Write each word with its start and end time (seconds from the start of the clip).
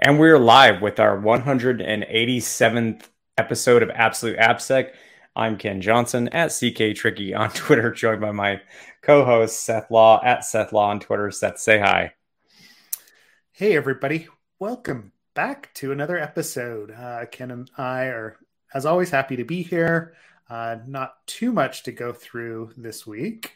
And 0.00 0.20
we're 0.20 0.38
live 0.38 0.80
with 0.80 1.00
our 1.00 1.18
187th 1.18 3.02
episode 3.36 3.82
of 3.82 3.90
Absolute 3.90 4.38
AppSec. 4.38 4.92
I'm 5.34 5.58
Ken 5.58 5.80
Johnson 5.80 6.28
at 6.28 6.52
CK 6.52 6.94
Tricky 6.94 7.34
on 7.34 7.50
Twitter, 7.54 7.90
joined 7.90 8.20
by 8.20 8.30
my 8.30 8.60
co-host 9.02 9.64
Seth 9.64 9.90
Law 9.90 10.22
at 10.22 10.44
Seth 10.44 10.72
Law 10.72 10.90
on 10.90 11.00
Twitter. 11.00 11.32
Seth, 11.32 11.58
say 11.58 11.80
hi. 11.80 12.12
Hey 13.50 13.74
everybody, 13.74 14.28
welcome 14.60 15.10
back 15.34 15.74
to 15.74 15.90
another 15.90 16.16
episode. 16.16 16.92
Uh, 16.92 17.26
Ken 17.26 17.50
and 17.50 17.68
I 17.76 18.02
are, 18.04 18.36
as 18.72 18.86
always, 18.86 19.10
happy 19.10 19.34
to 19.34 19.44
be 19.44 19.62
here. 19.64 20.14
Uh, 20.48 20.76
not 20.86 21.26
too 21.26 21.50
much 21.50 21.82
to 21.82 21.90
go 21.90 22.12
through 22.12 22.70
this 22.76 23.04
week. 23.04 23.50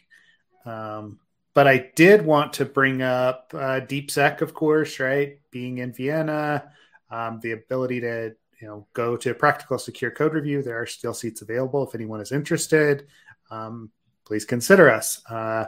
Um, 0.65 1.19
but 1.53 1.67
I 1.67 1.89
did 1.95 2.25
want 2.25 2.53
to 2.53 2.65
bring 2.65 3.01
up 3.01 3.51
uh, 3.53 3.81
DeepSec, 3.81 4.41
of 4.41 4.53
course, 4.53 4.99
right? 4.99 5.39
Being 5.51 5.79
in 5.79 5.93
Vienna, 5.93 6.71
um, 7.11 7.39
the 7.41 7.51
ability 7.51 8.01
to 8.01 8.35
you 8.59 8.67
know 8.67 8.87
go 8.93 9.15
to 9.17 9.33
practical 9.33 9.77
secure 9.77 10.11
code 10.11 10.33
review. 10.33 10.63
There 10.63 10.81
are 10.81 10.87
still 10.87 11.13
seats 11.13 11.41
available 11.41 11.87
if 11.87 11.95
anyone 11.95 12.21
is 12.21 12.31
interested. 12.31 13.07
Um, 13.51 13.91
please 14.25 14.45
consider 14.45 14.89
us. 14.89 15.21
Uh, 15.29 15.65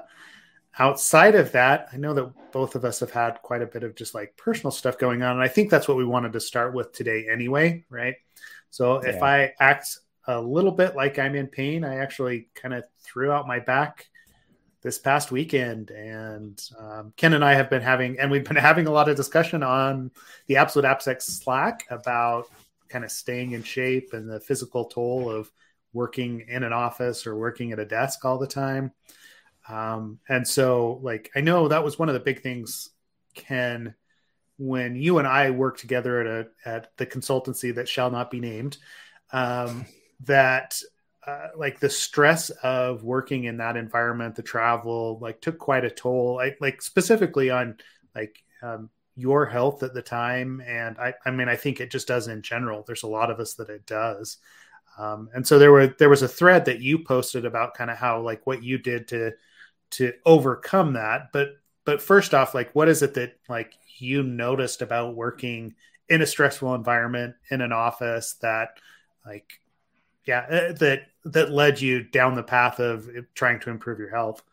outside 0.80 1.36
of 1.36 1.52
that, 1.52 1.90
I 1.94 1.98
know 1.98 2.14
that 2.14 2.32
both 2.52 2.76
of 2.76 2.84
us 2.84 3.00
have 3.02 3.12
had 3.12 3.42
quite 3.44 3.62
a 3.62 3.68
bit 3.68 3.84
of 3.84 3.96
just 3.96 4.16
like 4.16 4.36
personal 4.38 4.72
stuff 4.72 4.98
going 4.98 5.22
on, 5.22 5.34
and 5.34 5.42
I 5.42 5.48
think 5.48 5.70
that's 5.70 5.88
what 5.88 5.98
we 5.98 6.06
wanted 6.06 6.34
to 6.34 6.40
start 6.40 6.74
with 6.74 6.94
today, 6.94 7.28
anyway, 7.32 7.86
right? 7.90 8.16
So 8.72 9.04
yeah. 9.04 9.10
if 9.12 9.22
I 9.22 9.54
act 9.60 10.00
a 10.28 10.42
little 10.42 10.72
bit 10.72 10.96
like 10.96 11.20
I'm 11.20 11.36
in 11.36 11.48
pain, 11.48 11.84
I 11.84 11.98
actually 11.98 12.50
kind 12.56 12.74
of 12.74 12.84
threw 13.04 13.32
out 13.32 13.48
my 13.48 13.60
back 13.60 14.08
this 14.86 15.00
past 15.00 15.32
weekend. 15.32 15.90
And 15.90 16.62
um, 16.78 17.12
Ken 17.18 17.34
and 17.34 17.44
I 17.44 17.56
have 17.56 17.72
been 17.72 17.82
having, 17.82 18.20
and 18.20 18.30
we've 18.30 18.44
been 18.44 18.56
having 18.56 18.86
a 18.86 18.92
lot 18.92 19.10
of 19.10 19.16
discussion 19.16 19.64
on 19.64 20.12
the 20.46 20.58
Absolute 20.58 20.86
AppSec 20.86 21.24
Slack 21.24 21.88
about 21.90 22.46
kind 22.88 23.04
of 23.04 23.10
staying 23.10 23.54
in 23.54 23.64
shape 23.64 24.14
and 24.14 24.30
the 24.30 24.40
physical 24.40 24.86
toll 24.86 25.28
of 25.28 25.52
working 25.92 26.46
in 26.48 26.62
an 26.62 26.72
office 26.72 27.26
or 27.26 27.36
working 27.36 27.72
at 27.72 27.80
a 27.80 27.86
desk 27.86 28.24
all 28.26 28.38
the 28.38 28.46
time. 28.46 28.92
Um, 29.68 30.20
and 30.30 30.48
so, 30.48 31.00
like, 31.02 31.32
I 31.36 31.42
know 31.42 31.68
that 31.68 31.84
was 31.84 31.98
one 31.98 32.08
of 32.08 32.14
the 32.14 32.20
big 32.20 32.44
things, 32.44 32.92
Ken, 33.34 33.96
when 34.58 34.96
you 34.96 35.18
and 35.18 35.28
I 35.28 35.50
worked 35.50 35.80
together 35.80 36.22
at 36.22 36.28
a 36.28 36.48
at 36.64 36.98
the 36.98 37.08
consultancy 37.08 37.74
that 37.74 37.90
shall 37.90 38.12
not 38.12 38.30
be 38.30 38.40
named. 38.40 38.78
Um, 39.34 39.88
that 40.26 40.80
uh, 41.26 41.48
like 41.56 41.80
the 41.80 41.90
stress 41.90 42.50
of 42.62 43.04
working 43.04 43.46
in 43.46 43.58
that 43.58 43.78
environment, 43.78 44.36
the 44.36 44.44
travel, 44.44 45.18
like 45.22 45.42
took 45.42 45.58
quite 45.58 45.84
a 45.84 45.90
toll. 45.90 46.40
I, 46.40 46.56
like 46.62 46.82
specifically 46.82 47.50
on 47.50 47.78
like 48.14 48.44
um, 48.62 48.90
your 49.16 49.46
health 49.46 49.82
at 49.84 49.94
the 49.94 50.02
time, 50.02 50.62
and 50.66 50.98
I, 50.98 51.14
I 51.26 51.32
mean, 51.32 51.50
I 51.50 51.56
think 51.56 51.80
it 51.80 51.92
just 51.92 52.08
does 52.08 52.28
in 52.28 52.42
general. 52.42 52.84
There's 52.86 53.04
a 53.04 53.08
lot 53.08 53.32
of 53.32 53.40
us 53.40 53.56
that 53.56 53.70
it 53.70 53.86
does, 53.86 54.38
um, 54.98 55.30
and 55.34 55.46
so 55.48 55.58
there 55.58 55.72
were 55.72 55.88
there 55.88 56.10
was 56.10 56.22
a 56.22 56.28
thread 56.28 56.66
that 56.66 56.80
you 56.80 57.00
posted 57.00 57.46
about 57.46 57.74
kind 57.74 57.90
of 57.90 57.98
how 57.98 58.22
like 58.22 58.46
what 58.46 58.64
you 58.64 58.78
did 58.78 59.08
to 59.10 59.32
to 59.92 60.14
overcome 60.26 60.94
that. 60.94 61.32
But 61.34 61.58
but 61.86 62.02
first 62.02 62.34
off, 62.34 62.54
like 62.54 62.74
what 62.74 62.88
is 62.88 63.02
it 63.02 63.16
that 63.16 63.40
like 63.50 63.74
you 63.98 64.24
noticed 64.24 64.82
about 64.82 65.16
working 65.16 65.76
in 66.08 66.22
a 66.22 66.26
stressful 66.28 66.76
environment 66.76 67.36
in 67.50 67.62
an 67.62 67.72
office 67.72 68.34
that 68.42 68.78
like 69.26 69.60
yeah 70.26 70.40
uh, 70.50 70.74
that 70.74 71.02
that 71.26 71.52
led 71.52 71.82
you 71.82 72.04
down 72.04 72.36
the 72.36 72.44
path 72.44 72.80
of 72.80 73.10
trying 73.34 73.60
to 73.62 73.70
improve 73.70 74.00
your 74.00 74.10
health? 74.10 74.44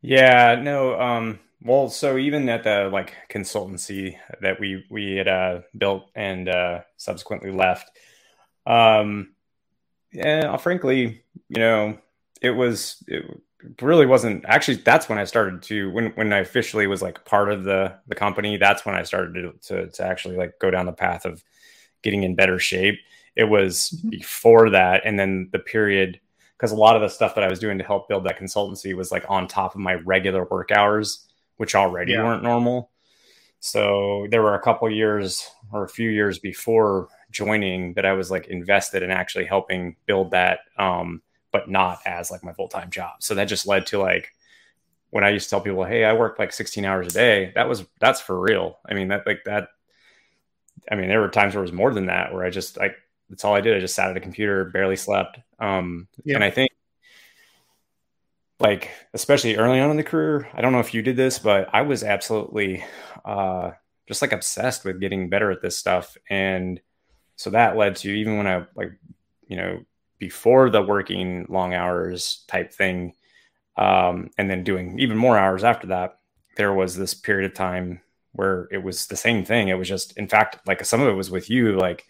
Yeah 0.00 0.60
no 0.62 0.98
um 1.00 1.40
well 1.62 1.88
so 1.88 2.16
even 2.16 2.48
at 2.48 2.62
the 2.62 2.88
like 2.92 3.14
consultancy 3.28 4.16
that 4.40 4.60
we 4.60 4.84
we 4.90 5.16
had 5.16 5.28
uh 5.28 5.60
built 5.76 6.08
and 6.14 6.48
uh 6.48 6.80
subsequently 6.96 7.50
left 7.50 7.90
um 8.66 9.34
yeah 10.12 10.48
I'll 10.50 10.58
frankly 10.58 11.24
you 11.48 11.58
know 11.58 11.98
it 12.40 12.50
was 12.50 13.02
it 13.08 13.24
really 13.82 14.06
wasn't 14.06 14.44
actually 14.46 14.76
that's 14.76 15.08
when 15.08 15.18
i 15.18 15.24
started 15.24 15.62
to 15.62 15.90
when 15.90 16.12
when 16.12 16.32
i 16.32 16.38
officially 16.38 16.86
was 16.86 17.02
like 17.02 17.24
part 17.24 17.50
of 17.50 17.64
the 17.64 17.92
the 18.06 18.14
company 18.14 18.56
that's 18.56 18.86
when 18.86 18.94
i 18.94 19.02
started 19.02 19.34
to 19.34 19.52
to, 19.66 19.90
to 19.90 20.04
actually 20.04 20.36
like 20.36 20.58
go 20.60 20.70
down 20.70 20.86
the 20.86 20.92
path 20.92 21.24
of 21.24 21.42
getting 22.02 22.22
in 22.22 22.36
better 22.36 22.60
shape 22.60 23.00
it 23.38 23.44
was 23.44 23.94
mm-hmm. 23.96 24.10
before 24.10 24.70
that, 24.70 25.02
and 25.04 25.18
then 25.18 25.48
the 25.52 25.60
period 25.60 26.20
because 26.58 26.72
a 26.72 26.76
lot 26.76 26.96
of 26.96 27.02
the 27.02 27.08
stuff 27.08 27.36
that 27.36 27.44
I 27.44 27.48
was 27.48 27.60
doing 27.60 27.78
to 27.78 27.84
help 27.84 28.08
build 28.08 28.24
that 28.24 28.38
consultancy 28.38 28.92
was 28.94 29.12
like 29.12 29.24
on 29.28 29.46
top 29.46 29.76
of 29.76 29.80
my 29.80 29.94
regular 29.94 30.44
work 30.44 30.72
hours, 30.72 31.28
which 31.56 31.76
already 31.76 32.12
yeah. 32.12 32.24
weren't 32.24 32.42
normal. 32.42 32.90
So 33.60 34.26
there 34.32 34.42
were 34.42 34.56
a 34.56 34.60
couple 34.60 34.90
years 34.90 35.48
or 35.72 35.84
a 35.84 35.88
few 35.88 36.10
years 36.10 36.40
before 36.40 37.08
joining 37.30 37.94
that 37.94 38.04
I 38.04 38.12
was 38.12 38.28
like 38.28 38.48
invested 38.48 39.04
in 39.04 39.12
actually 39.12 39.44
helping 39.44 39.94
build 40.06 40.32
that, 40.32 40.60
um, 40.78 41.22
but 41.52 41.70
not 41.70 42.00
as 42.04 42.28
like 42.32 42.42
my 42.42 42.52
full 42.52 42.68
time 42.68 42.90
job. 42.90 43.22
So 43.22 43.36
that 43.36 43.44
just 43.44 43.66
led 43.66 43.86
to 43.86 44.00
like 44.00 44.32
when 45.10 45.22
I 45.22 45.30
used 45.30 45.46
to 45.46 45.50
tell 45.50 45.60
people, 45.60 45.84
"Hey, 45.84 46.04
I 46.04 46.12
work 46.12 46.40
like 46.40 46.52
16 46.52 46.84
hours 46.84 47.06
a 47.06 47.10
day." 47.10 47.52
That 47.54 47.68
was 47.68 47.86
that's 48.00 48.20
for 48.20 48.38
real. 48.38 48.78
I 48.88 48.94
mean, 48.94 49.08
that 49.08 49.26
like 49.28 49.44
that. 49.44 49.68
I 50.90 50.96
mean, 50.96 51.08
there 51.08 51.20
were 51.20 51.28
times 51.28 51.54
where 51.54 51.62
it 51.62 51.70
was 51.70 51.72
more 51.72 51.94
than 51.94 52.06
that, 52.06 52.34
where 52.34 52.44
I 52.44 52.50
just 52.50 52.76
like 52.76 52.96
that's 53.28 53.44
all 53.44 53.54
I 53.54 53.60
did. 53.60 53.76
I 53.76 53.80
just 53.80 53.94
sat 53.94 54.10
at 54.10 54.16
a 54.16 54.20
computer, 54.20 54.64
barely 54.66 54.96
slept. 54.96 55.38
Um, 55.58 56.08
yeah. 56.24 56.36
And 56.36 56.44
I 56.44 56.50
think, 56.50 56.70
like, 58.60 58.90
especially 59.14 59.56
early 59.56 59.80
on 59.80 59.90
in 59.90 59.96
the 59.96 60.02
career, 60.02 60.48
I 60.54 60.60
don't 60.60 60.72
know 60.72 60.80
if 60.80 60.94
you 60.94 61.02
did 61.02 61.16
this, 61.16 61.38
but 61.38 61.68
I 61.72 61.82
was 61.82 62.02
absolutely 62.02 62.84
uh, 63.24 63.72
just 64.06 64.22
like 64.22 64.32
obsessed 64.32 64.84
with 64.84 65.00
getting 65.00 65.28
better 65.28 65.50
at 65.50 65.62
this 65.62 65.76
stuff. 65.76 66.16
And 66.28 66.80
so 67.36 67.50
that 67.50 67.76
led 67.76 67.96
to 67.96 68.10
even 68.10 68.36
when 68.36 68.46
I, 68.46 68.64
like, 68.74 68.92
you 69.46 69.56
know, 69.56 69.84
before 70.18 70.70
the 70.70 70.82
working 70.82 71.46
long 71.48 71.72
hours 71.72 72.44
type 72.48 72.72
thing, 72.72 73.14
um, 73.76 74.30
and 74.36 74.50
then 74.50 74.64
doing 74.64 74.98
even 74.98 75.16
more 75.16 75.38
hours 75.38 75.62
after 75.62 75.86
that, 75.88 76.18
there 76.56 76.72
was 76.72 76.96
this 76.96 77.14
period 77.14 77.48
of 77.48 77.56
time 77.56 78.00
where 78.32 78.66
it 78.72 78.82
was 78.82 79.06
the 79.06 79.16
same 79.16 79.44
thing. 79.44 79.68
It 79.68 79.78
was 79.78 79.88
just, 79.88 80.16
in 80.16 80.26
fact, 80.26 80.58
like 80.66 80.84
some 80.84 81.00
of 81.00 81.06
it 81.06 81.12
was 81.12 81.30
with 81.30 81.48
you, 81.48 81.76
like, 81.78 82.06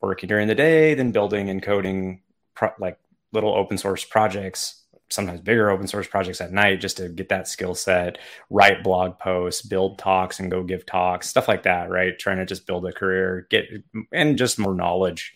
working 0.00 0.28
during 0.28 0.48
the 0.48 0.54
day, 0.54 0.94
then 0.94 1.12
building 1.12 1.50
and 1.50 1.62
coding 1.62 2.22
pro- 2.54 2.72
like 2.78 2.98
little 3.32 3.54
open 3.54 3.78
source 3.78 4.04
projects, 4.04 4.84
sometimes 5.10 5.40
bigger 5.40 5.70
open 5.70 5.86
source 5.86 6.06
projects 6.06 6.40
at 6.40 6.52
night 6.52 6.80
just 6.80 6.98
to 6.98 7.08
get 7.08 7.28
that 7.30 7.48
skill 7.48 7.74
set, 7.74 8.18
write 8.50 8.82
blog 8.82 9.18
posts, 9.18 9.62
build 9.62 9.98
talks 9.98 10.40
and 10.40 10.50
go 10.50 10.62
give 10.62 10.86
talks, 10.86 11.28
stuff 11.28 11.48
like 11.48 11.62
that, 11.62 11.90
right? 11.90 12.18
Trying 12.18 12.38
to 12.38 12.46
just 12.46 12.66
build 12.66 12.86
a 12.86 12.92
career, 12.92 13.46
get 13.50 13.66
and 14.12 14.38
just 14.38 14.58
more 14.58 14.74
knowledge 14.74 15.34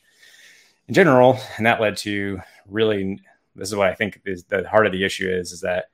in 0.88 0.94
general. 0.94 1.38
And 1.56 1.66
that 1.66 1.80
led 1.80 1.96
to 1.98 2.40
really 2.68 3.20
this 3.54 3.68
is 3.68 3.76
what 3.76 3.88
I 3.88 3.94
think 3.94 4.20
is 4.24 4.44
the 4.44 4.68
heart 4.68 4.86
of 4.86 4.92
the 4.92 5.04
issue 5.04 5.28
is 5.28 5.52
is 5.52 5.60
that 5.60 5.86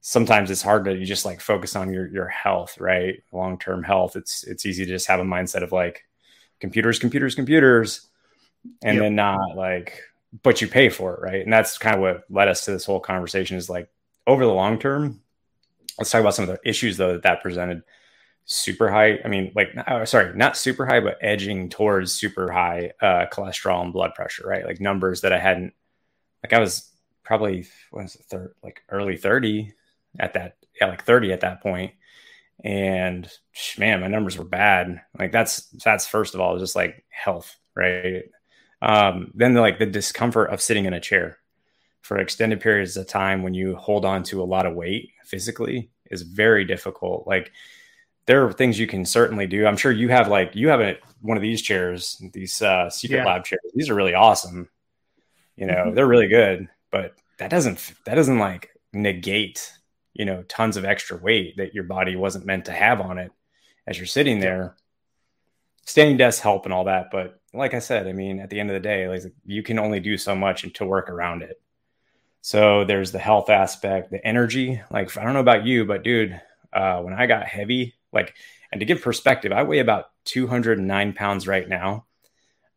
sometimes 0.00 0.50
it's 0.52 0.62
hard 0.62 0.84
to 0.84 1.04
just 1.04 1.24
like 1.24 1.40
focus 1.40 1.74
on 1.74 1.92
your 1.92 2.06
your 2.08 2.28
health, 2.28 2.78
right? 2.78 3.22
Long 3.32 3.58
term 3.58 3.82
health. 3.82 4.16
It's 4.16 4.44
it's 4.44 4.66
easy 4.66 4.84
to 4.84 4.90
just 4.90 5.08
have 5.08 5.20
a 5.20 5.24
mindset 5.24 5.62
of 5.62 5.72
like 5.72 6.04
computers, 6.60 6.98
computers, 6.98 7.34
computers, 7.34 8.06
and 8.82 8.96
yep. 8.96 9.04
then 9.04 9.14
not 9.14 9.56
like, 9.56 10.02
but 10.42 10.60
you 10.60 10.68
pay 10.68 10.88
for 10.88 11.14
it, 11.14 11.20
right? 11.20 11.42
And 11.42 11.52
that's 11.52 11.78
kind 11.78 11.96
of 11.96 12.00
what 12.00 12.24
led 12.30 12.48
us 12.48 12.64
to 12.64 12.72
this 12.72 12.84
whole 12.84 13.00
conversation 13.00 13.56
is 13.56 13.70
like 13.70 13.88
over 14.26 14.44
the 14.44 14.52
long 14.52 14.78
term. 14.78 15.20
Let's 15.98 16.10
talk 16.10 16.20
about 16.20 16.34
some 16.34 16.48
of 16.48 16.50
the 16.50 16.68
issues 16.68 16.96
though 16.96 17.12
that 17.12 17.22
that 17.22 17.42
presented. 17.42 17.82
Super 18.48 18.88
high, 18.88 19.18
I 19.24 19.28
mean, 19.28 19.50
like, 19.56 19.70
uh, 19.88 20.04
sorry, 20.04 20.36
not 20.36 20.56
super 20.56 20.86
high, 20.86 21.00
but 21.00 21.18
edging 21.20 21.68
towards 21.68 22.14
super 22.14 22.52
high 22.52 22.92
uh, 23.02 23.26
cholesterol 23.26 23.82
and 23.82 23.92
blood 23.92 24.14
pressure, 24.14 24.46
right? 24.46 24.64
Like 24.64 24.80
numbers 24.80 25.22
that 25.22 25.32
I 25.32 25.38
hadn't, 25.40 25.74
like, 26.44 26.52
I 26.52 26.60
was 26.60 26.88
probably, 27.24 27.66
what 27.90 28.04
was 28.04 28.14
it, 28.14 28.22
third, 28.26 28.54
like 28.62 28.82
early 28.88 29.16
30 29.16 29.72
at 30.20 30.34
that, 30.34 30.58
yeah, 30.80 30.86
like 30.86 31.02
30 31.02 31.32
at 31.32 31.40
that 31.40 31.60
point 31.60 31.92
and 32.64 33.28
man, 33.78 34.00
my 34.00 34.08
numbers 34.08 34.38
were 34.38 34.44
bad. 34.44 35.00
Like 35.18 35.32
that's 35.32 35.66
that's 35.84 36.06
first 36.06 36.34
of 36.34 36.40
all 36.40 36.58
just 36.58 36.76
like 36.76 37.04
health, 37.08 37.54
right? 37.74 38.24
Um, 38.82 39.32
then 39.34 39.54
the, 39.54 39.60
like 39.60 39.78
the 39.78 39.86
discomfort 39.86 40.50
of 40.50 40.60
sitting 40.60 40.84
in 40.84 40.92
a 40.92 41.00
chair 41.00 41.38
for 42.02 42.18
extended 42.18 42.60
periods 42.60 42.96
of 42.96 43.06
time 43.06 43.42
when 43.42 43.54
you 43.54 43.74
hold 43.76 44.04
on 44.04 44.22
to 44.22 44.42
a 44.42 44.44
lot 44.44 44.66
of 44.66 44.74
weight 44.74 45.10
physically 45.24 45.90
is 46.10 46.22
very 46.22 46.64
difficult. 46.64 47.26
Like 47.26 47.52
there 48.26 48.44
are 48.44 48.52
things 48.52 48.78
you 48.78 48.86
can 48.86 49.04
certainly 49.04 49.46
do. 49.46 49.66
I'm 49.66 49.76
sure 49.76 49.92
you 49.92 50.08
have 50.08 50.28
like 50.28 50.54
you 50.54 50.68
have 50.68 50.80
a, 50.80 50.96
one 51.20 51.36
of 51.36 51.42
these 51.42 51.62
chairs, 51.62 52.20
these 52.32 52.62
uh, 52.62 52.90
secret 52.90 53.18
yeah. 53.18 53.24
lab 53.24 53.44
chairs. 53.44 53.62
These 53.74 53.90
are 53.90 53.94
really 53.94 54.14
awesome. 54.14 54.68
You 55.56 55.66
know, 55.66 55.74
mm-hmm. 55.74 55.94
they're 55.94 56.06
really 56.06 56.28
good, 56.28 56.68
but 56.90 57.14
that 57.38 57.50
doesn't 57.50 57.92
that 58.04 58.14
doesn't 58.14 58.38
like 58.38 58.70
negate 58.92 59.72
you 60.18 60.24
know 60.24 60.42
tons 60.44 60.76
of 60.76 60.84
extra 60.84 61.16
weight 61.16 61.56
that 61.56 61.74
your 61.74 61.84
body 61.84 62.16
wasn't 62.16 62.46
meant 62.46 62.66
to 62.66 62.72
have 62.72 63.00
on 63.00 63.18
it 63.18 63.32
as 63.86 63.98
you're 63.98 64.06
sitting 64.06 64.40
there. 64.40 64.76
Standing 65.84 66.16
desks 66.16 66.42
help 66.42 66.64
and 66.64 66.74
all 66.74 66.84
that 66.84 67.10
but 67.12 67.40
like 67.54 67.72
i 67.72 67.78
said 67.78 68.08
i 68.08 68.12
mean 68.12 68.40
at 68.40 68.50
the 68.50 68.58
end 68.58 68.70
of 68.70 68.74
the 68.74 68.80
day 68.80 69.08
like 69.08 69.22
you 69.44 69.62
can 69.62 69.78
only 69.78 70.00
do 70.00 70.18
so 70.18 70.34
much 70.34 70.66
to 70.72 70.84
work 70.84 71.08
around 71.08 71.42
it. 71.42 71.60
So 72.40 72.84
there's 72.84 73.12
the 73.12 73.20
health 73.20 73.50
aspect 73.50 74.10
the 74.10 74.26
energy 74.26 74.82
like 74.90 75.16
i 75.16 75.22
don't 75.22 75.34
know 75.34 75.40
about 75.40 75.64
you 75.64 75.84
but 75.84 76.02
dude 76.02 76.40
uh, 76.72 77.00
when 77.02 77.14
i 77.14 77.26
got 77.26 77.46
heavy 77.46 77.94
Like, 78.16 78.34
and 78.72 78.80
to 78.80 78.86
give 78.86 79.02
perspective, 79.02 79.52
I 79.52 79.62
weigh 79.62 79.78
about 79.78 80.10
209 80.24 81.12
pounds 81.12 81.46
right 81.46 81.68
now. 81.68 82.06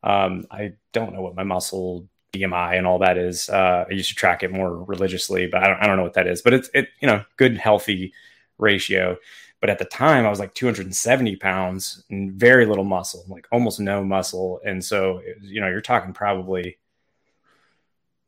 Um, 0.03 0.45
I 0.51 0.73
don't 0.91 1.13
know 1.13 1.21
what 1.21 1.35
my 1.35 1.43
muscle 1.43 2.07
BMI 2.33 2.77
and 2.77 2.85
all 2.87 2.99
that 2.99 3.17
is. 3.17 3.49
Uh, 3.49 3.85
I 3.89 3.93
used 3.93 4.09
to 4.09 4.15
track 4.15 4.43
it 4.43 4.51
more 4.51 4.83
religiously, 4.83 5.47
but 5.47 5.63
I 5.63 5.67
don't, 5.67 5.79
I 5.81 5.87
don't 5.87 5.97
know 5.97 6.03
what 6.03 6.13
that 6.13 6.27
is. 6.27 6.41
But 6.41 6.53
it's 6.53 6.69
it 6.73 6.89
you 7.01 7.07
know 7.07 7.23
good 7.37 7.57
healthy 7.57 8.13
ratio. 8.57 9.17
But 9.61 9.69
at 9.69 9.79
the 9.79 9.85
time, 9.85 10.25
I 10.25 10.29
was 10.29 10.39
like 10.39 10.53
270 10.53 11.35
pounds 11.35 12.03
and 12.09 12.31
very 12.31 12.65
little 12.65 12.85
muscle, 12.85 13.25
like 13.27 13.45
almost 13.51 13.79
no 13.79 14.03
muscle. 14.03 14.61
And 14.63 14.83
so, 14.83 15.21
you 15.41 15.59
know, 15.59 15.67
you're 15.67 15.81
talking 15.81 16.13
probably 16.13 16.77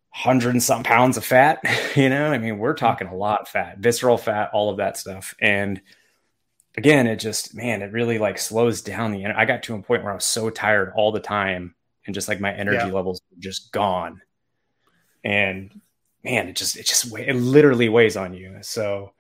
hundred 0.10 0.50
and 0.50 0.64
some 0.64 0.84
pounds 0.84 1.18
of 1.18 1.26
fat. 1.26 1.64
You 1.96 2.08
know, 2.08 2.32
I 2.32 2.38
mean, 2.38 2.58
we're 2.58 2.74
talking 2.74 3.08
a 3.08 3.16
lot 3.16 3.42
of 3.42 3.48
fat, 3.50 3.80
visceral 3.80 4.18
fat, 4.18 4.52
all 4.54 4.70
of 4.70 4.78
that 4.78 4.98
stuff. 4.98 5.36
And 5.42 5.82
again, 6.78 7.06
it 7.06 7.18
just, 7.18 7.54
man, 7.54 7.82
it 7.82 7.92
really 7.92 8.18
like 8.18 8.38
slows 8.38 8.82
down 8.82 9.12
the. 9.12 9.26
I 9.26 9.44
got 9.44 9.64
to 9.64 9.76
a 9.76 9.82
point 9.82 10.04
where 10.04 10.14
I 10.14 10.16
was 10.16 10.24
so 10.24 10.50
tired 10.50 10.94
all 10.96 11.12
the 11.12 11.20
time, 11.20 11.76
and 12.06 12.16
just 12.16 12.28
like 12.28 12.40
my 12.40 12.54
energy 12.54 12.88
yeah. 12.88 12.94
levels 12.94 13.22
just 13.40 13.72
gone. 13.72 14.22
And 15.24 15.82
man, 16.24 16.48
it 16.48 16.56
just, 16.56 16.78
it 16.78 16.86
just, 16.86 17.16
it 17.18 17.36
literally 17.36 17.90
weighs 17.90 18.18
on 18.18 18.34
you. 18.34 18.58
So, 18.62 19.14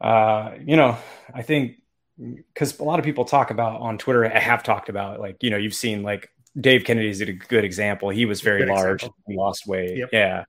uh, 0.00 0.52
you 0.64 0.76
know, 0.76 0.96
I 1.34 1.42
think 1.42 1.76
because 2.18 2.78
a 2.78 2.84
lot 2.84 2.98
of 2.98 3.04
people 3.04 3.24
talk 3.24 3.50
about 3.50 3.80
on 3.80 3.98
Twitter, 3.98 4.24
I 4.24 4.38
have 4.38 4.62
talked 4.62 4.88
about 4.88 5.20
like, 5.20 5.42
you 5.42 5.50
know, 5.50 5.56
you've 5.56 5.74
seen 5.74 6.02
like 6.02 6.30
Dave 6.58 6.84
Kennedy 6.84 7.08
is 7.08 7.20
a 7.20 7.32
good 7.32 7.64
example. 7.64 8.10
He 8.10 8.26
was 8.26 8.40
very 8.40 8.66
large, 8.66 9.02
he 9.26 9.36
lost 9.36 9.66
weight. 9.66 9.96
Yep. 9.96 10.08
Yeah. 10.12 10.44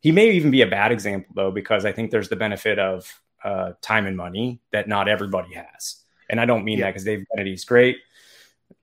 He 0.00 0.12
may 0.12 0.32
even 0.32 0.50
be 0.50 0.62
a 0.62 0.66
bad 0.66 0.92
example 0.92 1.32
though, 1.34 1.50
because 1.50 1.84
I 1.84 1.92
think 1.92 2.10
there's 2.10 2.28
the 2.28 2.36
benefit 2.36 2.78
of 2.78 3.20
uh, 3.42 3.72
time 3.80 4.06
and 4.06 4.16
money 4.16 4.60
that 4.72 4.88
not 4.88 5.08
everybody 5.08 5.54
has. 5.54 5.96
And 6.28 6.40
I 6.40 6.46
don't 6.46 6.64
mean 6.64 6.78
yep. 6.78 6.86
that 6.86 6.90
because 6.90 7.04
Dave 7.04 7.24
Kennedy's 7.30 7.64
great. 7.64 7.98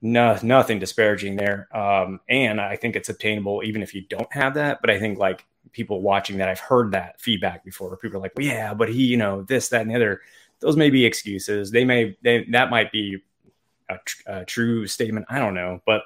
No, 0.04 0.36
nothing 0.42 0.80
disparaging 0.80 1.36
there. 1.36 1.68
Um, 1.74 2.20
and 2.28 2.60
I 2.60 2.74
think 2.74 2.96
it's 2.96 3.08
obtainable 3.08 3.62
even 3.64 3.82
if 3.82 3.94
you 3.94 4.02
don't 4.02 4.30
have 4.32 4.54
that. 4.54 4.80
But 4.80 4.90
I 4.90 4.98
think 4.98 5.18
like 5.18 5.44
people 5.70 6.02
watching 6.02 6.38
that, 6.38 6.48
I've 6.48 6.58
heard 6.58 6.90
that 6.92 7.20
feedback 7.20 7.64
before 7.64 7.96
people 7.96 8.18
are 8.18 8.20
like, 8.20 8.32
well, 8.36 8.44
yeah, 8.44 8.74
but 8.74 8.88
he, 8.88 9.04
you 9.04 9.16
know, 9.16 9.42
this, 9.42 9.68
that, 9.68 9.82
and 9.82 9.90
the 9.90 9.94
other. 9.94 10.20
Those 10.58 10.76
may 10.76 10.90
be 10.90 11.04
excuses. 11.04 11.70
They 11.70 11.84
may, 11.84 12.16
they, 12.22 12.44
that 12.50 12.70
might 12.70 12.92
be 12.92 13.22
a, 13.88 13.98
a 14.26 14.44
true 14.44 14.86
statement. 14.86 15.26
I 15.28 15.38
don't 15.38 15.54
know. 15.54 15.80
But 15.86 16.02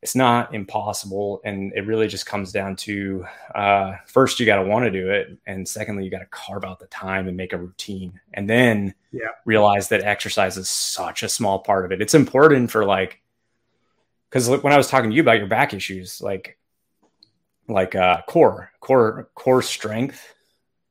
it's 0.00 0.14
not 0.14 0.54
impossible 0.54 1.40
and 1.44 1.72
it 1.74 1.86
really 1.86 2.06
just 2.06 2.24
comes 2.24 2.52
down 2.52 2.76
to 2.76 3.26
uh, 3.54 3.94
first 4.06 4.38
you 4.38 4.46
got 4.46 4.62
to 4.62 4.68
want 4.68 4.84
to 4.84 4.90
do 4.90 5.10
it 5.10 5.36
and 5.46 5.66
secondly 5.66 6.04
you 6.04 6.10
got 6.10 6.20
to 6.20 6.26
carve 6.26 6.64
out 6.64 6.78
the 6.78 6.86
time 6.86 7.26
and 7.26 7.36
make 7.36 7.52
a 7.52 7.58
routine 7.58 8.20
and 8.34 8.48
then 8.48 8.94
yeah. 9.12 9.28
realize 9.44 9.88
that 9.88 10.02
exercise 10.02 10.56
is 10.56 10.68
such 10.68 11.22
a 11.22 11.28
small 11.28 11.58
part 11.58 11.84
of 11.84 11.92
it. 11.92 12.00
It's 12.00 12.14
important 12.14 12.70
for 12.70 12.84
like 12.84 13.20
because 14.30 14.48
when 14.48 14.72
i 14.72 14.76
was 14.76 14.88
talking 14.88 15.10
to 15.10 15.16
you 15.16 15.22
about 15.22 15.38
your 15.38 15.46
back 15.46 15.72
issues 15.72 16.20
like 16.20 16.58
like 17.68 17.94
uh, 17.94 18.22
core 18.26 18.72
core 18.80 19.28
core 19.34 19.62
strength 19.62 20.34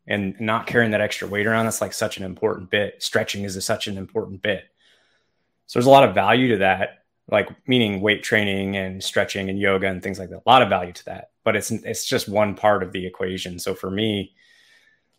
and 0.08 0.40
not 0.40 0.68
carrying 0.68 0.92
that 0.92 1.02
extra 1.02 1.28
weight 1.28 1.46
around 1.46 1.66
that's 1.66 1.82
like 1.82 1.94
such 1.94 2.18
an 2.18 2.24
important 2.24 2.70
bit. 2.70 3.02
Stretching 3.04 3.44
is 3.44 3.56
a, 3.56 3.62
such 3.62 3.88
an 3.88 3.98
important 3.98 4.42
bit. 4.42 4.64
So 5.66 5.80
there's 5.80 5.88
a 5.88 5.92
lot 5.92 6.08
of 6.08 6.16
value 6.16 6.50
to 6.50 6.58
that 6.58 7.04
like 7.30 7.50
meaning 7.68 8.02
weight 8.02 8.24
training 8.24 8.78
and 8.78 9.04
stretching 9.04 9.50
and 9.50 9.60
yoga 9.60 9.88
and 9.88 10.02
things 10.02 10.20
like 10.20 10.30
that. 10.30 10.44
A 10.46 10.50
lot 10.50 10.62
of 10.62 10.70
value 10.70 10.94
to 10.94 11.06
that, 11.06 11.32
but 11.44 11.56
it's 11.56 11.72
it's 11.72 12.06
just 12.06 12.30
one 12.30 12.56
part 12.56 12.84
of 12.84 12.92
the 12.92 13.06
equation. 13.06 13.60
So 13.60 13.74
for 13.74 13.92
me, 13.92 14.34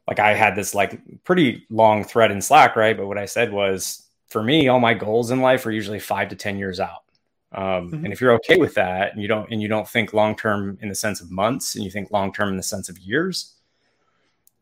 like 0.06 0.18
I 0.18 0.34
had 0.34 0.56
this 0.56 0.74
like 0.74 1.00
pretty 1.24 1.66
long 1.70 2.04
thread 2.04 2.30
in 2.30 2.40
Slack, 2.40 2.76
right? 2.76 2.96
But 2.96 3.06
what 3.06 3.18
I 3.18 3.26
said 3.26 3.52
was, 3.52 4.06
for 4.28 4.42
me, 4.42 4.68
all 4.68 4.80
my 4.80 4.94
goals 4.94 5.30
in 5.30 5.40
life 5.40 5.66
are 5.66 5.70
usually 5.70 6.00
five 6.00 6.28
to 6.30 6.36
ten 6.36 6.58
years 6.58 6.80
out. 6.80 7.04
Um, 7.52 7.90
mm-hmm. 7.90 8.04
And 8.04 8.12
if 8.12 8.20
you're 8.20 8.32
okay 8.34 8.56
with 8.56 8.74
that, 8.74 9.12
and 9.12 9.20
you 9.20 9.28
don't 9.28 9.50
and 9.50 9.60
you 9.60 9.68
don't 9.68 9.88
think 9.88 10.14
long 10.14 10.34
term 10.34 10.78
in 10.80 10.88
the 10.88 10.94
sense 10.94 11.20
of 11.20 11.30
months, 11.30 11.74
and 11.74 11.84
you 11.84 11.90
think 11.90 12.10
long 12.10 12.32
term 12.32 12.48
in 12.48 12.56
the 12.56 12.62
sense 12.62 12.88
of 12.88 12.98
years, 12.98 13.54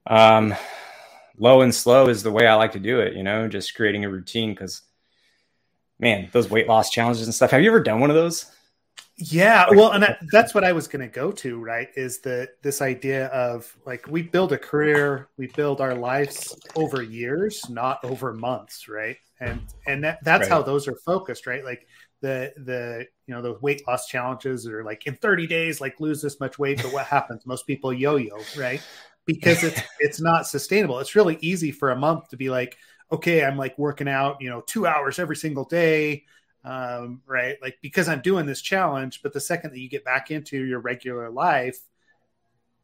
um, 0.08 0.54
low 1.38 1.60
and 1.60 1.74
slow 1.74 2.08
is 2.08 2.24
the 2.24 2.32
way 2.32 2.48
I 2.48 2.54
like 2.54 2.72
to 2.72 2.80
do 2.80 3.00
it. 3.00 3.14
You 3.14 3.22
know, 3.22 3.46
just 3.46 3.74
creating 3.76 4.04
a 4.04 4.10
routine 4.10 4.50
because 4.50 4.82
man, 5.98 6.28
those 6.32 6.50
weight 6.50 6.68
loss 6.68 6.90
challenges 6.90 7.26
and 7.26 7.34
stuff. 7.34 7.50
Have 7.50 7.62
you 7.62 7.70
ever 7.70 7.82
done 7.82 8.00
one 8.00 8.10
of 8.10 8.16
those? 8.16 8.50
Yeah, 9.18 9.66
well, 9.70 9.92
and 9.92 10.02
that, 10.02 10.18
that's 10.30 10.54
what 10.54 10.62
I 10.62 10.72
was 10.72 10.86
going 10.88 11.00
to 11.00 11.08
go 11.08 11.32
to, 11.32 11.58
right? 11.58 11.88
Is 11.96 12.18
the 12.18 12.48
this 12.62 12.82
idea 12.82 13.28
of 13.28 13.74
like 13.86 14.06
we 14.06 14.20
build 14.20 14.52
a 14.52 14.58
career, 14.58 15.28
we 15.38 15.46
build 15.46 15.80
our 15.80 15.94
lives 15.94 16.54
over 16.74 17.02
years, 17.02 17.62
not 17.70 18.04
over 18.04 18.34
months, 18.34 18.88
right? 18.88 19.16
And 19.40 19.62
and 19.86 20.04
that, 20.04 20.18
that's 20.22 20.42
right. 20.42 20.50
how 20.50 20.60
those 20.60 20.86
are 20.86 20.96
focused, 21.06 21.46
right? 21.46 21.64
Like 21.64 21.86
the 22.20 22.52
the 22.58 23.06
you 23.26 23.34
know 23.34 23.40
the 23.40 23.54
weight 23.62 23.86
loss 23.88 24.06
challenges 24.06 24.66
are 24.66 24.84
like 24.84 25.06
in 25.06 25.14
30 25.16 25.46
days, 25.46 25.80
like 25.80 25.98
lose 25.98 26.20
this 26.20 26.38
much 26.38 26.58
weight, 26.58 26.82
but 26.82 26.92
what 26.92 27.06
happens? 27.06 27.46
Most 27.46 27.66
people 27.66 27.94
yo-yo, 27.94 28.38
right? 28.58 28.82
Because 29.24 29.64
it's 29.64 29.80
it's 29.98 30.20
not 30.20 30.46
sustainable. 30.46 30.98
It's 30.98 31.14
really 31.14 31.38
easy 31.40 31.72
for 31.72 31.90
a 31.90 31.96
month 31.96 32.28
to 32.28 32.36
be 32.36 32.50
like, 32.50 32.76
okay, 33.10 33.44
I'm 33.44 33.56
like 33.56 33.78
working 33.78 34.08
out, 34.08 34.40
you 34.40 34.50
know, 34.50 34.62
two 34.62 34.86
hours 34.86 35.18
every 35.18 35.36
single 35.36 35.64
day, 35.64 36.24
um, 36.64 37.22
right? 37.26 37.56
Like 37.62 37.78
because 37.82 38.08
I'm 38.08 38.20
doing 38.20 38.46
this 38.46 38.60
challenge. 38.60 39.22
But 39.22 39.32
the 39.32 39.40
second 39.40 39.72
that 39.72 39.80
you 39.80 39.88
get 39.88 40.04
back 40.04 40.30
into 40.30 40.64
your 40.64 40.80
regular 40.80 41.30
life, 41.30 41.78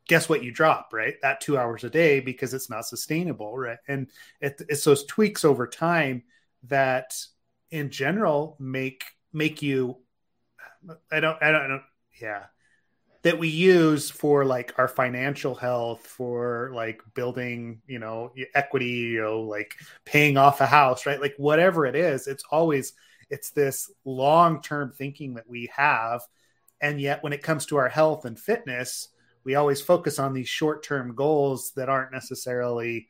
guess 0.09 0.29
what? 0.29 0.43
You 0.43 0.53
drop, 0.53 0.91
right? 0.93 1.15
That 1.23 1.41
two 1.41 1.59
hours 1.59 1.85
a 1.85 1.91
day 1.91 2.21
because 2.21 2.55
it's 2.55 2.71
not 2.71 2.87
sustainable, 2.87 3.57
right? 3.57 3.79
And 3.89 4.09
it, 4.41 4.61
it's 4.69 4.85
those 4.85 5.05
tweaks 5.05 5.45
over 5.45 5.67
time 5.67 6.23
that, 6.65 7.17
in 7.71 7.91
general, 7.91 8.57
make 8.61 9.05
make 9.33 9.63
you. 9.63 9.99
I 11.11 11.21
don't. 11.21 11.43
I 11.43 11.51
don't. 11.51 11.63
I 11.63 11.69
don't 11.69 11.83
yeah 12.21 12.45
that 13.23 13.39
we 13.39 13.49
use 13.49 14.11
for 14.11 14.45
like 14.45 14.75
our 14.79 14.89
financial 14.89 15.55
health 15.55 16.07
for 16.07 16.71
like 16.75 17.03
building 17.15 17.81
you 17.87 17.99
know 17.99 18.33
equity 18.55 18.87
you 18.87 19.23
know 19.23 19.41
like 19.41 19.77
paying 20.05 20.37
off 20.37 20.61
a 20.61 20.67
house 20.67 21.07
right? 21.07 21.21
Like 21.21 21.35
whatever 21.39 21.87
it 21.87 21.95
is 21.95 22.27
it's 22.27 22.45
always 22.51 22.95
it's 23.31 23.51
this 23.51 23.91
long 24.05 24.61
term 24.61 24.93
thinking 24.93 25.35
that 25.35 25.49
we 25.49 25.71
have. 25.75 26.21
And 26.81 27.01
yet 27.01 27.23
when 27.23 27.33
it 27.33 27.43
comes 27.43 27.65
to 27.67 27.77
our 27.77 27.89
health 27.89 28.25
and 28.25 28.39
fitness 28.39 29.09
we 29.45 29.55
always 29.55 29.81
focus 29.81 30.19
on 30.19 30.33
these 30.35 30.49
short 30.49 30.83
term 30.83 31.15
goals 31.15 31.73
that 31.73 31.89
aren't 31.89 32.13
necessarily 32.13 33.09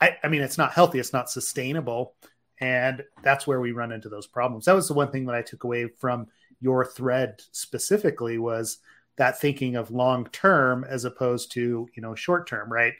I, 0.00 0.16
I 0.24 0.28
mean 0.28 0.42
it's 0.42 0.58
not 0.58 0.72
healthy 0.72 0.98
it's 0.98 1.12
not 1.12 1.30
sustainable. 1.30 2.14
And 2.58 3.02
that's 3.22 3.46
where 3.46 3.60
we 3.60 3.72
run 3.72 3.90
into 3.90 4.08
those 4.08 4.28
problems. 4.28 4.66
That 4.66 4.76
was 4.76 4.86
the 4.86 4.94
one 4.94 5.10
thing 5.10 5.26
that 5.26 5.34
i 5.34 5.42
took 5.42 5.64
away 5.64 5.88
from 5.88 6.28
your 6.60 6.86
thread 6.86 7.42
specifically 7.50 8.38
was 8.38 8.78
that 9.16 9.40
thinking 9.40 9.76
of 9.76 9.90
long 9.90 10.26
term 10.32 10.84
as 10.84 11.04
opposed 11.04 11.52
to 11.52 11.88
you 11.94 12.02
know 12.02 12.14
short 12.14 12.46
term 12.46 12.72
right? 12.72 12.94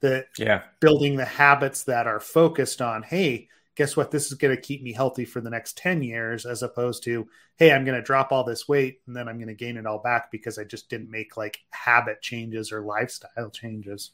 The 0.00 0.26
yeah. 0.38 0.62
building 0.80 1.16
the 1.16 1.24
habits 1.24 1.84
that 1.84 2.06
are 2.06 2.20
focused 2.20 2.82
on 2.82 3.02
hey 3.02 3.48
guess 3.76 3.96
what? 3.96 4.10
This 4.10 4.26
is 4.26 4.34
going 4.34 4.54
to 4.54 4.60
keep 4.60 4.82
me 4.82 4.92
healthy 4.92 5.24
for 5.24 5.40
the 5.40 5.50
next 5.50 5.76
10 5.78 6.02
years 6.02 6.46
as 6.46 6.62
opposed 6.62 7.02
to 7.04 7.26
hey 7.56 7.72
i'm 7.72 7.84
going 7.84 7.96
to 7.96 8.02
drop 8.02 8.32
all 8.32 8.44
this 8.44 8.68
weight 8.68 9.00
and 9.06 9.16
then 9.16 9.28
i'm 9.28 9.36
going 9.36 9.48
to 9.48 9.54
gain 9.54 9.76
it 9.76 9.86
all 9.86 9.98
back 9.98 10.30
because 10.30 10.58
i 10.58 10.64
just 10.64 10.88
didn't 10.88 11.10
make 11.10 11.36
like 11.36 11.58
habit 11.70 12.20
changes 12.22 12.72
or 12.72 12.82
lifestyle 12.82 13.50
changes. 13.50 14.12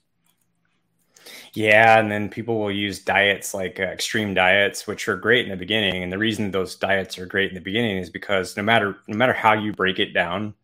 Yeah, 1.53 1.99
and 1.99 2.11
then 2.11 2.31
people 2.31 2.59
will 2.59 2.71
use 2.71 3.01
diets 3.01 3.53
like 3.53 3.79
uh, 3.79 3.85
extreme 3.85 4.33
diets, 4.33 4.87
which 4.87 5.07
are 5.09 5.17
great 5.17 5.45
in 5.45 5.51
the 5.51 5.57
beginning. 5.57 6.03
And 6.03 6.11
the 6.11 6.17
reason 6.17 6.51
those 6.51 6.77
diets 6.77 7.19
are 7.19 7.27
great 7.27 7.51
in 7.51 7.55
the 7.55 7.61
beginning 7.61 7.99
is 7.99 8.09
because 8.09 8.57
no 8.57 8.63
matter 8.63 8.97
no 9.07 9.19
matter 9.19 9.33
how 9.35 9.53
you 9.53 9.73
break 9.73 9.99
it 9.99 10.15
down, 10.15 10.55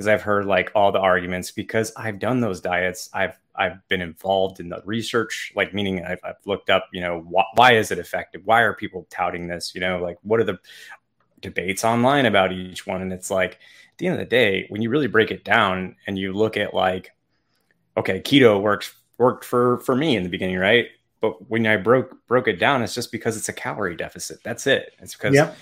because 0.00 0.08
I've 0.08 0.22
heard 0.22 0.46
like 0.46 0.72
all 0.74 0.92
the 0.92 0.98
arguments 0.98 1.50
because 1.50 1.92
I've 1.94 2.18
done 2.18 2.40
those 2.40 2.62
diets. 2.62 3.10
I've 3.12 3.38
I've 3.54 3.86
been 3.88 4.00
involved 4.00 4.58
in 4.58 4.70
the 4.70 4.80
research, 4.86 5.52
like 5.54 5.74
meaning 5.74 6.02
I've, 6.02 6.20
I've 6.24 6.36
looked 6.46 6.70
up, 6.70 6.88
you 6.94 7.02
know, 7.02 7.20
wh- 7.20 7.58
why 7.58 7.74
is 7.74 7.90
it 7.90 7.98
effective? 7.98 8.40
Why 8.46 8.62
are 8.62 8.72
people 8.72 9.06
touting 9.10 9.46
this? 9.46 9.74
You 9.74 9.82
know, 9.82 9.98
like 9.98 10.16
what 10.22 10.40
are 10.40 10.44
the 10.44 10.58
debates 11.42 11.84
online 11.84 12.24
about 12.24 12.50
each 12.50 12.86
one? 12.86 13.02
And 13.02 13.12
it's 13.12 13.30
like 13.30 13.52
at 13.52 13.98
the 13.98 14.06
end 14.06 14.14
of 14.14 14.20
the 14.20 14.24
day, 14.24 14.64
when 14.70 14.80
you 14.80 14.88
really 14.88 15.06
break 15.06 15.30
it 15.30 15.44
down 15.44 15.96
and 16.06 16.16
you 16.16 16.32
look 16.32 16.56
at 16.56 16.72
like, 16.72 17.10
okay, 17.98 18.22
keto 18.22 18.58
works 18.58 18.94
worked 19.18 19.44
for 19.44 19.80
for 19.80 19.94
me 19.94 20.16
in 20.16 20.22
the 20.22 20.30
beginning, 20.30 20.56
right? 20.56 20.86
But 21.20 21.50
when 21.50 21.66
I 21.66 21.76
broke 21.76 22.26
broke 22.26 22.48
it 22.48 22.58
down, 22.58 22.82
it's 22.82 22.94
just 22.94 23.12
because 23.12 23.36
it's 23.36 23.50
a 23.50 23.52
calorie 23.52 23.96
deficit. 23.96 24.42
That's 24.42 24.66
it. 24.66 24.94
It's 25.00 25.14
because 25.14 25.34
yep. 25.34 25.58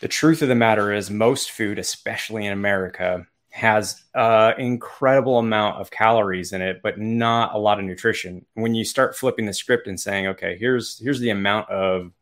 the 0.00 0.06
truth 0.06 0.40
of 0.42 0.48
the 0.48 0.54
matter 0.54 0.92
is 0.92 1.10
most 1.10 1.50
food, 1.50 1.80
especially 1.80 2.46
in 2.46 2.52
America, 2.52 3.26
has 3.56 4.04
an 4.14 4.60
incredible 4.60 5.38
amount 5.38 5.80
of 5.80 5.90
calories 5.90 6.52
in 6.52 6.60
it, 6.60 6.82
but 6.82 6.98
not 6.98 7.54
a 7.54 7.58
lot 7.58 7.78
of 7.78 7.86
nutrition. 7.86 8.44
When 8.52 8.74
you 8.74 8.84
start 8.84 9.16
flipping 9.16 9.46
the 9.46 9.54
script 9.54 9.88
and 9.88 9.98
saying, 9.98 10.26
okay, 10.26 10.58
here's 10.58 10.98
here's 10.98 11.20
the 11.20 11.30
amount 11.30 11.70
of 11.70 12.12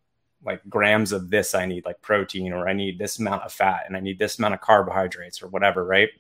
like 0.44 0.60
grams 0.68 1.10
of 1.10 1.30
this 1.30 1.52
I 1.52 1.66
need, 1.66 1.84
like 1.84 2.00
protein, 2.00 2.52
or 2.52 2.68
I 2.68 2.72
need 2.72 3.00
this 3.00 3.18
amount 3.18 3.42
of 3.42 3.52
fat, 3.52 3.82
and 3.88 3.96
I 3.96 4.00
need 4.00 4.16
this 4.16 4.38
amount 4.38 4.54
of 4.54 4.60
carbohydrates, 4.60 5.42
or 5.42 5.48
whatever, 5.48 5.84
right? 5.84 6.10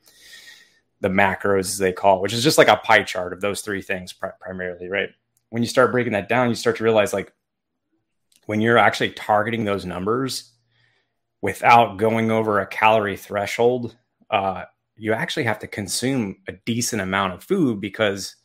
The 1.00 1.10
macros, 1.10 1.60
as 1.60 1.78
they 1.78 1.92
call, 1.92 2.16
it, 2.16 2.22
which 2.22 2.32
is 2.32 2.42
just 2.42 2.58
like 2.58 2.68
a 2.68 2.76
pie 2.76 3.04
chart 3.04 3.32
of 3.32 3.40
those 3.40 3.60
three 3.60 3.82
things 3.82 4.12
primarily, 4.12 4.88
right? 4.88 5.10
When 5.50 5.62
you 5.62 5.68
start 5.68 5.92
breaking 5.92 6.14
that 6.14 6.28
down, 6.28 6.48
you 6.48 6.56
start 6.56 6.78
to 6.78 6.84
realize 6.84 7.12
like 7.12 7.32
when 8.46 8.60
you're 8.60 8.78
actually 8.78 9.10
targeting 9.10 9.64
those 9.64 9.86
numbers 9.86 10.50
without 11.40 11.98
going 11.98 12.32
over 12.32 12.58
a 12.58 12.66
calorie 12.66 13.16
threshold, 13.16 13.96
uh, 14.28 14.64
you 14.96 15.12
actually 15.12 15.44
have 15.44 15.58
to 15.60 15.66
consume 15.66 16.36
a 16.48 16.52
decent 16.52 17.02
amount 17.02 17.34
of 17.34 17.42
food 17.42 17.80
because 17.80 18.36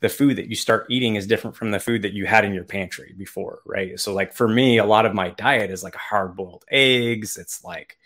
the 0.00 0.08
food 0.08 0.36
that 0.36 0.48
you 0.48 0.56
start 0.56 0.86
eating 0.90 1.14
is 1.14 1.26
different 1.26 1.56
from 1.56 1.70
the 1.70 1.78
food 1.78 2.02
that 2.02 2.12
you 2.12 2.26
had 2.26 2.44
in 2.44 2.52
your 2.52 2.64
pantry 2.64 3.14
before, 3.16 3.60
right? 3.64 3.98
So, 4.00 4.12
like 4.12 4.34
for 4.34 4.48
me, 4.48 4.78
a 4.78 4.84
lot 4.84 5.06
of 5.06 5.14
my 5.14 5.30
diet 5.30 5.70
is 5.70 5.82
like 5.84 5.94
hard 5.94 6.36
boiled 6.36 6.64
eggs. 6.70 7.36
It's 7.36 7.62
like 7.62 7.98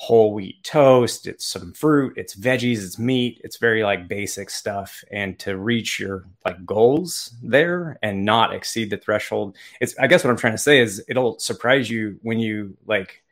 whole 0.00 0.32
wheat 0.32 0.62
toast, 0.62 1.26
it's 1.26 1.44
some 1.44 1.72
fruit, 1.72 2.12
it's 2.16 2.36
veggies, 2.36 2.84
it's 2.84 3.00
meat, 3.00 3.40
it's 3.42 3.56
very 3.56 3.82
like 3.82 4.06
basic 4.06 4.48
stuff. 4.48 5.02
And 5.10 5.36
to 5.40 5.56
reach 5.56 5.98
your 5.98 6.24
like 6.44 6.64
goals 6.64 7.34
there 7.42 7.98
and 8.00 8.24
not 8.24 8.54
exceed 8.54 8.90
the 8.90 8.96
threshold, 8.96 9.56
it's 9.80 9.98
I 9.98 10.06
guess 10.06 10.22
what 10.22 10.30
I'm 10.30 10.36
trying 10.36 10.54
to 10.54 10.58
say 10.58 10.80
is 10.80 11.04
it'll 11.08 11.38
surprise 11.40 11.90
you 11.90 12.18
when 12.22 12.38
you 12.38 12.76
like 12.86 13.22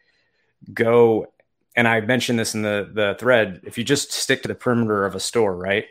go 0.75 1.32
and 1.76 1.87
I 1.87 2.00
mentioned 2.00 2.38
this 2.38 2.54
in 2.54 2.62
the 2.62 2.90
the 2.92 3.16
thread, 3.18 3.61
if 3.64 3.78
you 3.78 3.85
just 3.85 4.12
stick 4.12 4.42
to 4.42 4.49
the 4.49 4.54
perimeter 4.54 5.04
of 5.04 5.14
a 5.14 5.21
store, 5.21 5.56
right? 5.56 5.87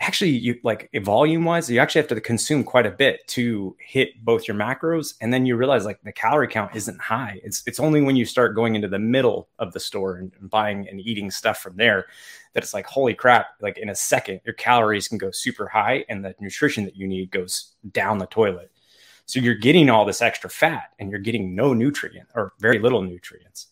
actually 0.00 0.30
you 0.30 0.58
like 0.62 0.90
volume 1.02 1.44
wise 1.44 1.70
you 1.70 1.78
actually 1.78 2.00
have 2.00 2.08
to 2.08 2.20
consume 2.20 2.64
quite 2.64 2.86
a 2.86 2.90
bit 2.90 3.26
to 3.28 3.76
hit 3.78 4.24
both 4.24 4.48
your 4.48 4.56
macros 4.56 5.14
and 5.20 5.32
then 5.32 5.44
you 5.44 5.56
realize 5.56 5.84
like 5.84 6.02
the 6.02 6.12
calorie 6.12 6.48
count 6.48 6.74
isn't 6.74 7.00
high. 7.00 7.38
It's 7.44 7.62
it's 7.66 7.78
only 7.78 8.00
when 8.00 8.16
you 8.16 8.24
start 8.24 8.54
going 8.54 8.74
into 8.74 8.88
the 8.88 8.98
middle 8.98 9.48
of 9.58 9.72
the 9.72 9.80
store 9.80 10.16
and, 10.16 10.32
and 10.40 10.50
buying 10.50 10.88
and 10.88 11.00
eating 11.00 11.30
stuff 11.30 11.58
from 11.58 11.76
there 11.76 12.06
that 12.54 12.62
it's 12.62 12.74
like 12.74 12.86
holy 12.86 13.14
crap 13.14 13.48
like 13.60 13.78
in 13.78 13.90
a 13.90 13.94
second 13.94 14.40
your 14.44 14.54
calories 14.54 15.06
can 15.06 15.18
go 15.18 15.30
super 15.30 15.68
high 15.68 16.04
and 16.08 16.24
the 16.24 16.34
nutrition 16.40 16.84
that 16.84 16.96
you 16.96 17.06
need 17.06 17.30
goes 17.30 17.74
down 17.92 18.18
the 18.18 18.26
toilet. 18.26 18.70
So 19.26 19.38
you're 19.38 19.54
getting 19.54 19.90
all 19.90 20.04
this 20.04 20.22
extra 20.22 20.50
fat 20.50 20.90
and 20.98 21.10
you're 21.10 21.20
getting 21.20 21.54
no 21.54 21.72
nutrient 21.72 22.28
or 22.34 22.54
very 22.58 22.78
little 22.78 23.02
nutrients. 23.02 23.68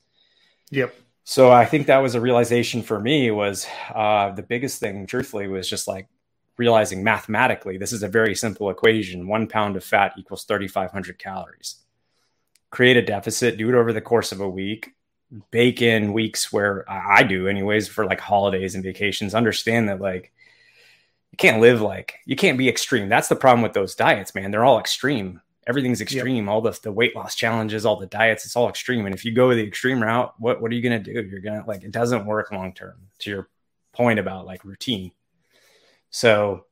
Yep 0.70 0.94
so 1.30 1.52
I 1.52 1.66
think 1.66 1.88
that 1.88 1.98
was 1.98 2.14
a 2.14 2.22
realization 2.22 2.82
for 2.82 2.98
me 2.98 3.30
was 3.30 3.66
uh, 3.94 4.30
the 4.30 4.42
biggest 4.42 4.80
thing, 4.80 5.06
truthfully, 5.06 5.46
was 5.46 5.68
just 5.68 5.86
like 5.86 6.08
realizing 6.56 7.04
mathematically 7.04 7.76
this 7.76 7.92
is 7.92 8.02
a 8.02 8.08
very 8.08 8.34
simple 8.34 8.70
equation 8.70 9.28
one 9.28 9.46
pound 9.46 9.76
of 9.76 9.84
fat 9.84 10.14
equals 10.16 10.44
3,500 10.44 11.18
calories. 11.18 11.84
Create 12.70 12.96
a 12.96 13.02
deficit, 13.02 13.58
do 13.58 13.68
it 13.68 13.74
over 13.74 13.92
the 13.92 14.00
course 14.00 14.32
of 14.32 14.40
a 14.40 14.48
week, 14.48 14.94
bake 15.50 15.82
in 15.82 16.14
weeks 16.14 16.50
where 16.50 16.90
I 16.90 17.24
do, 17.24 17.46
anyways, 17.46 17.88
for 17.88 18.06
like 18.06 18.20
holidays 18.20 18.74
and 18.74 18.82
vacations. 18.82 19.34
Understand 19.34 19.90
that, 19.90 20.00
like, 20.00 20.32
you 21.30 21.36
can't 21.36 21.60
live 21.60 21.82
like 21.82 22.20
you 22.24 22.36
can't 22.36 22.56
be 22.56 22.70
extreme. 22.70 23.10
That's 23.10 23.28
the 23.28 23.36
problem 23.36 23.60
with 23.60 23.74
those 23.74 23.94
diets, 23.94 24.34
man. 24.34 24.50
They're 24.50 24.64
all 24.64 24.80
extreme. 24.80 25.42
Everything's 25.68 26.00
extreme. 26.00 26.46
Yep. 26.46 26.52
All 26.52 26.60
the, 26.62 26.78
the 26.82 26.90
weight 26.90 27.14
loss 27.14 27.34
challenges, 27.34 27.86
all 27.86 27.96
the 27.96 28.06
diets, 28.06 28.46
it's 28.46 28.56
all 28.56 28.68
extreme. 28.68 29.06
And 29.06 29.14
if 29.14 29.24
you 29.24 29.32
go 29.32 29.54
the 29.54 29.62
extreme 29.62 30.02
route, 30.02 30.34
what, 30.38 30.60
what 30.60 30.72
are 30.72 30.74
you 30.74 30.82
going 30.82 31.02
to 31.02 31.12
do? 31.12 31.28
You're 31.28 31.40
going 31.40 31.60
to 31.60 31.68
like, 31.68 31.84
it 31.84 31.92
doesn't 31.92 32.26
work 32.26 32.50
long 32.50 32.72
term 32.72 32.96
to 33.20 33.30
your 33.30 33.48
point 33.92 34.18
about 34.18 34.46
like 34.46 34.64
routine. 34.64 35.12
So, 36.10 36.64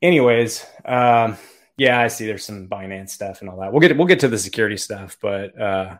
anyways, 0.00 0.64
um, 0.84 1.36
yeah, 1.76 1.98
I 2.00 2.08
see 2.08 2.26
there's 2.26 2.44
some 2.44 2.68
Binance 2.68 3.10
stuff 3.10 3.40
and 3.40 3.50
all 3.50 3.58
that. 3.60 3.72
We'll 3.72 3.80
get 3.80 3.96
we'll 3.96 4.06
get 4.06 4.20
to 4.20 4.28
the 4.28 4.38
security 4.38 4.76
stuff, 4.76 5.16
but 5.20 5.58
uh, 5.60 5.96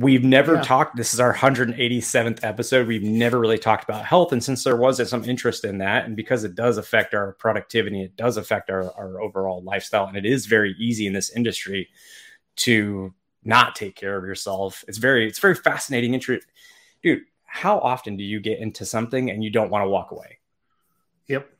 we've 0.00 0.24
never 0.24 0.54
yeah. 0.54 0.62
talked. 0.62 0.96
This 0.96 1.12
is 1.12 1.20
our 1.20 1.34
187th 1.34 2.42
episode. 2.42 2.88
We've 2.88 3.02
never 3.02 3.38
really 3.38 3.58
talked 3.58 3.84
about 3.84 4.04
health, 4.04 4.32
and 4.32 4.42
since 4.42 4.64
there 4.64 4.76
was 4.76 5.06
some 5.08 5.24
interest 5.24 5.64
in 5.64 5.78
that, 5.78 6.06
and 6.06 6.16
because 6.16 6.42
it 6.42 6.54
does 6.54 6.78
affect 6.78 7.14
our 7.14 7.32
productivity, 7.34 8.02
it 8.02 8.16
does 8.16 8.36
affect 8.36 8.70
our 8.70 8.92
our 8.94 9.20
overall 9.20 9.62
lifestyle, 9.62 10.06
and 10.06 10.16
it 10.16 10.24
is 10.24 10.46
very 10.46 10.74
easy 10.78 11.06
in 11.06 11.12
this 11.12 11.30
industry 11.30 11.88
to 12.56 13.12
not 13.44 13.74
take 13.74 13.94
care 13.94 14.16
of 14.16 14.24
yourself. 14.24 14.84
It's 14.88 14.98
very 14.98 15.28
it's 15.28 15.38
very 15.38 15.54
fascinating. 15.54 16.14
Interesting, 16.14 16.50
dude. 17.02 17.22
How 17.44 17.78
often 17.78 18.16
do 18.16 18.24
you 18.24 18.40
get 18.40 18.60
into 18.60 18.84
something 18.84 19.28
and 19.28 19.42
you 19.42 19.50
don't 19.50 19.70
want 19.70 19.84
to 19.84 19.88
walk 19.88 20.12
away? 20.12 20.38
Yep. 21.26 21.50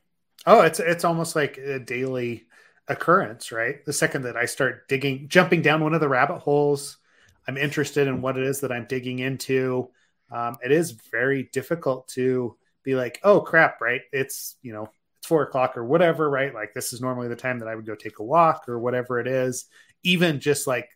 Oh, 0.45 0.61
it's 0.61 0.79
it's 0.79 1.03
almost 1.03 1.35
like 1.35 1.57
a 1.57 1.79
daily 1.79 2.45
occurrence, 2.87 3.51
right? 3.51 3.83
The 3.85 3.93
second 3.93 4.23
that 4.23 4.37
I 4.37 4.45
start 4.45 4.87
digging, 4.87 5.27
jumping 5.27 5.61
down 5.61 5.83
one 5.83 5.93
of 5.93 5.99
the 5.99 6.09
rabbit 6.09 6.39
holes, 6.39 6.97
I'm 7.47 7.57
interested 7.57 8.07
in 8.07 8.21
what 8.21 8.37
it 8.37 8.43
is 8.43 8.61
that 8.61 8.71
I'm 8.71 8.85
digging 8.85 9.19
into. 9.19 9.89
Um, 10.31 10.57
it 10.63 10.71
is 10.71 10.91
very 10.91 11.49
difficult 11.51 12.07
to 12.09 12.55
be 12.83 12.95
like, 12.95 13.19
oh 13.23 13.41
crap, 13.41 13.81
right? 13.81 14.01
It's 14.11 14.55
you 14.61 14.73
know 14.73 14.89
it's 15.19 15.27
four 15.27 15.43
o'clock 15.43 15.77
or 15.77 15.85
whatever, 15.85 16.29
right? 16.29 16.53
Like 16.53 16.73
this 16.73 16.93
is 16.93 17.01
normally 17.01 17.27
the 17.27 17.35
time 17.35 17.59
that 17.59 17.67
I 17.67 17.75
would 17.75 17.85
go 17.85 17.95
take 17.95 18.19
a 18.19 18.23
walk 18.23 18.67
or 18.67 18.79
whatever 18.79 19.19
it 19.19 19.27
is. 19.27 19.65
Even 20.03 20.39
just 20.39 20.67
like 20.67 20.89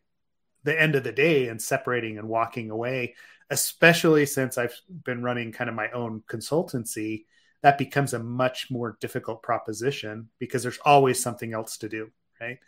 the 0.63 0.79
end 0.79 0.95
of 0.95 1.03
the 1.03 1.11
day 1.11 1.47
and 1.47 1.61
separating 1.61 2.17
and 2.17 2.27
walking 2.27 2.71
away, 2.71 3.15
especially 3.49 4.25
since 4.25 4.57
I've 4.57 4.79
been 5.03 5.21
running 5.21 5.51
kind 5.51 5.69
of 5.69 5.75
my 5.75 5.91
own 5.91 6.23
consultancy 6.27 7.25
that 7.65 7.79
becomes 7.79 8.13
a 8.13 8.19
much 8.19 8.69
more 8.69 8.95
difficult 9.01 9.41
proposition 9.41 10.29
because 10.37 10.61
there's 10.61 10.77
always 10.85 11.19
something 11.19 11.51
else 11.51 11.77
to 11.77 11.89
do, 11.89 12.11
right? 12.39 12.59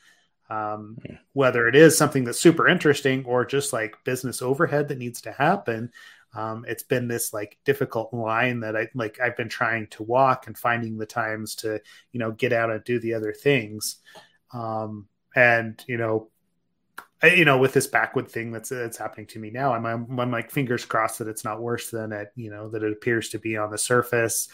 Um, 0.49 0.97
yeah. 1.03 1.17
Whether 1.33 1.67
it 1.67 1.75
is 1.75 1.97
something 1.97 2.23
that's 2.23 2.39
super 2.39 2.67
interesting 2.67 3.25
or 3.25 3.45
just 3.45 3.73
like 3.73 3.95
business 4.05 4.41
overhead 4.41 4.87
that 4.87 4.97
needs 4.97 5.21
to 5.21 5.31
happen, 5.31 5.91
um, 6.33 6.65
it's 6.67 6.83
been 6.83 7.07
this 7.07 7.33
like 7.33 7.57
difficult 7.65 8.13
line 8.13 8.61
that 8.61 8.75
I 8.75 8.89
like. 8.93 9.19
I've 9.19 9.37
been 9.37 9.49
trying 9.49 9.87
to 9.87 10.03
walk 10.03 10.47
and 10.47 10.57
finding 10.57 10.97
the 10.97 11.05
times 11.05 11.55
to 11.55 11.81
you 12.11 12.19
know 12.19 12.31
get 12.31 12.53
out 12.53 12.69
and 12.69 12.83
do 12.83 12.99
the 12.99 13.13
other 13.13 13.33
things, 13.33 13.97
um, 14.53 15.07
and 15.35 15.83
you 15.87 15.97
know 15.97 16.29
I, 17.21 17.27
you 17.29 17.45
know, 17.45 17.57
with 17.57 17.73
this 17.73 17.87
backwood 17.87 18.29
thing 18.29 18.51
that's 18.51 18.69
that's 18.69 18.97
happening 18.97 19.25
to 19.27 19.39
me 19.39 19.49
now, 19.49 19.73
I'm, 19.73 19.85
I'm, 19.85 20.19
I'm 20.19 20.31
like 20.31 20.51
fingers 20.51 20.85
crossed 20.85 21.19
that 21.19 21.27
it's 21.27 21.43
not 21.43 21.61
worse 21.61 21.89
than 21.89 22.11
it 22.11 22.31
you 22.35 22.51
know 22.51 22.69
that 22.69 22.83
it 22.83 22.91
appears 22.91 23.29
to 23.29 23.39
be 23.39 23.57
on 23.57 23.71
the 23.71 23.77
surface, 23.77 24.49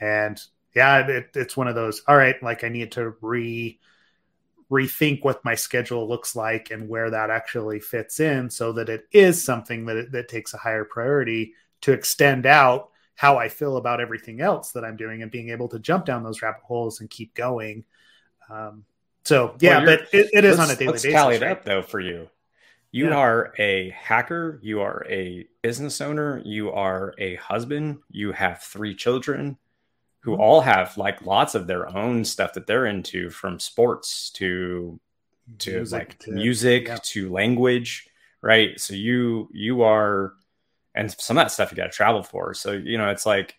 and 0.00 0.40
yeah, 0.74 1.06
it, 1.06 1.30
it's 1.34 1.56
one 1.56 1.68
of 1.68 1.76
those. 1.76 2.02
All 2.08 2.16
right, 2.16 2.40
like 2.42 2.64
I 2.64 2.68
need 2.70 2.92
to 2.92 3.14
re 3.20 3.78
rethink 4.70 5.24
what 5.24 5.44
my 5.44 5.54
schedule 5.54 6.08
looks 6.08 6.36
like 6.36 6.70
and 6.70 6.88
where 6.88 7.10
that 7.10 7.30
actually 7.30 7.80
fits 7.80 8.20
in, 8.20 8.50
so 8.50 8.72
that 8.72 8.88
it 8.88 9.06
is 9.12 9.42
something 9.42 9.86
that 9.86 9.96
it, 9.96 10.12
that 10.12 10.28
takes 10.28 10.54
a 10.54 10.58
higher 10.58 10.84
priority 10.84 11.54
to 11.80 11.92
extend 11.92 12.44
out 12.46 12.90
how 13.14 13.36
I 13.36 13.48
feel 13.48 13.76
about 13.76 14.00
everything 14.00 14.40
else 14.40 14.72
that 14.72 14.84
I'm 14.84 14.96
doing 14.96 15.22
and 15.22 15.30
being 15.30 15.50
able 15.50 15.68
to 15.68 15.78
jump 15.78 16.04
down 16.04 16.22
those 16.22 16.42
rabbit 16.42 16.62
holes 16.62 17.00
and 17.00 17.10
keep 17.10 17.34
going. 17.34 17.84
Um, 18.48 18.84
so 19.24 19.56
yeah, 19.60 19.78
well, 19.78 19.86
but 19.86 20.08
it, 20.12 20.30
it 20.32 20.44
is 20.44 20.58
on 20.58 20.70
a 20.70 20.76
daily 20.76 20.92
let's 20.92 21.02
basis. 21.02 21.14
Tally 21.14 21.36
it 21.36 21.42
right? 21.42 21.50
up 21.50 21.64
though 21.64 21.82
for 21.82 22.00
you. 22.00 22.28
You 22.90 23.08
yeah. 23.08 23.16
are 23.16 23.54
a 23.58 23.90
hacker. 23.90 24.58
You 24.62 24.80
are 24.80 25.04
a 25.10 25.46
business 25.62 26.00
owner. 26.00 26.40
You 26.44 26.70
are 26.72 27.14
a 27.18 27.34
husband. 27.36 27.98
You 28.10 28.32
have 28.32 28.62
three 28.62 28.94
children 28.94 29.58
who 30.20 30.36
all 30.36 30.60
have 30.60 30.96
like 30.96 31.24
lots 31.24 31.54
of 31.54 31.66
their 31.66 31.88
own 31.96 32.24
stuff 32.24 32.52
that 32.54 32.66
they're 32.66 32.86
into 32.86 33.30
from 33.30 33.58
sports 33.58 34.30
to 34.30 34.98
to 35.58 35.76
music, 35.76 35.98
like 35.98 36.18
to, 36.18 36.32
music 36.32 36.88
yeah. 36.88 36.98
to 37.02 37.30
language 37.30 38.08
right? 38.42 38.78
So 38.78 38.94
you 38.94 39.48
you 39.52 39.82
are 39.82 40.34
and 40.94 41.10
some 41.12 41.38
of 41.38 41.44
that 41.44 41.52
stuff 41.52 41.70
you 41.70 41.76
got 41.76 41.84
to 41.84 41.90
travel 41.90 42.22
for. 42.22 42.54
So 42.54 42.72
you 42.72 42.98
know 42.98 43.10
it's 43.10 43.26
like 43.26 43.56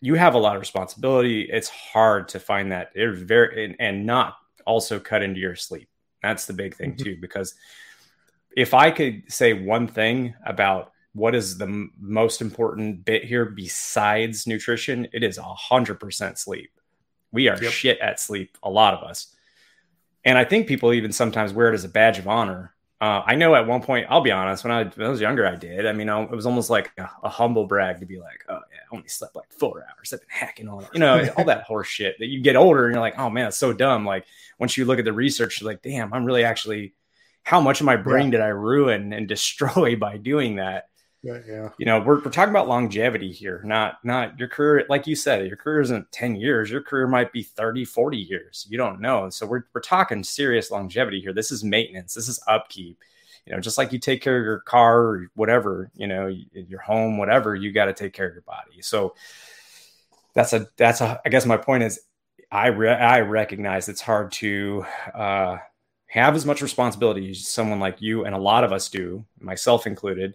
you 0.00 0.14
have 0.14 0.34
a 0.34 0.38
lot 0.38 0.56
of 0.56 0.60
responsibility. 0.60 1.42
It's 1.42 1.68
hard 1.68 2.28
to 2.28 2.40
find 2.40 2.72
that. 2.72 2.90
It's 2.94 3.18
very 3.18 3.64
and, 3.64 3.76
and 3.78 4.06
not 4.06 4.36
also 4.66 4.98
cut 4.98 5.22
into 5.22 5.40
your 5.40 5.56
sleep. 5.56 5.88
That's 6.22 6.46
the 6.46 6.52
big 6.52 6.74
thing 6.74 6.92
mm-hmm. 6.92 7.04
too 7.04 7.16
because 7.20 7.54
if 8.56 8.72
i 8.72 8.90
could 8.90 9.22
say 9.28 9.52
one 9.52 9.86
thing 9.86 10.34
about 10.44 10.92
what 11.16 11.34
is 11.34 11.56
the 11.56 11.64
m- 11.64 11.92
most 11.98 12.42
important 12.42 13.04
bit 13.04 13.24
here 13.24 13.46
besides 13.46 14.46
nutrition? 14.46 15.08
It 15.12 15.24
is 15.24 15.38
a 15.38 15.42
hundred 15.42 15.98
percent 15.98 16.38
sleep. 16.38 16.70
We 17.32 17.48
are 17.48 17.60
yep. 17.60 17.72
shit 17.72 17.98
at 18.00 18.20
sleep, 18.20 18.56
a 18.62 18.70
lot 18.70 18.94
of 18.94 19.02
us. 19.02 19.34
And 20.24 20.36
I 20.36 20.44
think 20.44 20.66
people 20.66 20.92
even 20.92 21.12
sometimes 21.12 21.52
wear 21.52 21.70
it 21.70 21.74
as 21.74 21.84
a 21.84 21.88
badge 21.88 22.18
of 22.18 22.28
honor. 22.28 22.74
Uh, 23.00 23.22
I 23.26 23.34
know 23.34 23.54
at 23.54 23.66
one 23.66 23.82
point, 23.82 24.06
I'll 24.10 24.20
be 24.22 24.30
honest, 24.30 24.64
when 24.64 24.72
I, 24.72 24.84
when 24.84 25.06
I 25.06 25.10
was 25.10 25.20
younger, 25.20 25.46
I 25.46 25.54
did. 25.54 25.86
I 25.86 25.92
mean, 25.92 26.08
I, 26.08 26.22
it 26.22 26.30
was 26.30 26.46
almost 26.46 26.70
like 26.70 26.92
a, 26.98 27.08
a, 27.24 27.28
humble 27.28 27.66
brag 27.66 28.00
to 28.00 28.06
be 28.06 28.18
like, 28.18 28.42
oh, 28.48 28.60
yeah, 28.72 28.80
I 28.90 28.96
only 28.96 29.08
slept 29.08 29.36
like 29.36 29.52
four 29.52 29.84
hours. 29.84 30.12
I've 30.12 30.20
been 30.20 30.28
hacking 30.30 30.68
all 30.68 30.80
that, 30.80 30.94
you 30.94 31.00
know, 31.00 31.28
all 31.36 31.44
that 31.44 31.64
horse 31.64 31.88
shit 31.88 32.16
that 32.18 32.26
you 32.26 32.40
get 32.40 32.56
older 32.56 32.86
and 32.86 32.94
you're 32.94 33.02
like, 33.02 33.18
oh 33.18 33.28
man, 33.28 33.48
it's 33.48 33.58
so 33.58 33.74
dumb. 33.74 34.06
Like, 34.06 34.24
once 34.58 34.76
you 34.76 34.86
look 34.86 34.98
at 34.98 35.04
the 35.04 35.12
research, 35.12 35.60
you're 35.60 35.70
like, 35.70 35.82
damn, 35.82 36.12
I'm 36.14 36.24
really 36.24 36.44
actually, 36.44 36.94
how 37.42 37.60
much 37.60 37.80
of 37.80 37.86
my 37.86 37.96
brain 37.96 38.26
yeah. 38.26 38.38
did 38.38 38.40
I 38.40 38.48
ruin 38.48 39.12
and 39.12 39.28
destroy 39.28 39.96
by 39.96 40.16
doing 40.16 40.56
that? 40.56 40.88
Yeah. 41.22 41.68
You 41.78 41.86
know, 41.86 42.00
we're, 42.00 42.22
we're 42.22 42.30
talking 42.30 42.50
about 42.50 42.68
longevity 42.68 43.32
here, 43.32 43.62
not 43.64 44.04
not 44.04 44.38
your 44.38 44.48
career. 44.48 44.86
Like 44.88 45.06
you 45.06 45.16
said, 45.16 45.46
your 45.46 45.56
career 45.56 45.80
isn't 45.80 46.10
10 46.12 46.36
years. 46.36 46.70
Your 46.70 46.82
career 46.82 47.08
might 47.08 47.32
be 47.32 47.42
30, 47.42 47.84
40 47.84 48.16
years. 48.16 48.66
You 48.68 48.78
don't 48.78 49.00
know. 49.00 49.28
So 49.30 49.46
we're, 49.46 49.64
we're 49.74 49.80
talking 49.80 50.22
serious 50.22 50.70
longevity 50.70 51.20
here. 51.20 51.32
This 51.32 51.50
is 51.50 51.64
maintenance. 51.64 52.14
This 52.14 52.28
is 52.28 52.40
upkeep. 52.46 52.98
You 53.44 53.54
know, 53.54 53.60
just 53.60 53.78
like 53.78 53.92
you 53.92 53.98
take 53.98 54.22
care 54.22 54.38
of 54.38 54.44
your 54.44 54.60
car 54.60 55.02
or 55.02 55.30
whatever, 55.34 55.90
you 55.94 56.06
know, 56.08 56.26
your 56.52 56.80
home, 56.80 57.16
whatever, 57.16 57.54
you 57.54 57.72
got 57.72 57.84
to 57.84 57.92
take 57.92 58.12
care 58.12 58.26
of 58.26 58.34
your 58.34 58.42
body. 58.42 58.82
So 58.82 59.14
that's 60.34 60.52
a, 60.52 60.68
that's 60.76 61.00
a, 61.00 61.20
I 61.24 61.28
guess 61.28 61.46
my 61.46 61.56
point 61.56 61.84
is 61.84 62.00
I, 62.50 62.66
re- 62.68 62.90
I 62.90 63.20
recognize 63.20 63.88
it's 63.88 64.00
hard 64.00 64.32
to, 64.32 64.84
uh, 65.14 65.58
have 66.06 66.34
as 66.34 66.46
much 66.46 66.62
responsibility 66.62 67.30
as 67.30 67.46
someone 67.46 67.78
like 67.78 68.00
you 68.00 68.24
and 68.24 68.34
a 68.34 68.38
lot 68.38 68.64
of 68.64 68.72
us 68.72 68.88
do, 68.88 69.24
myself 69.38 69.86
included, 69.86 70.34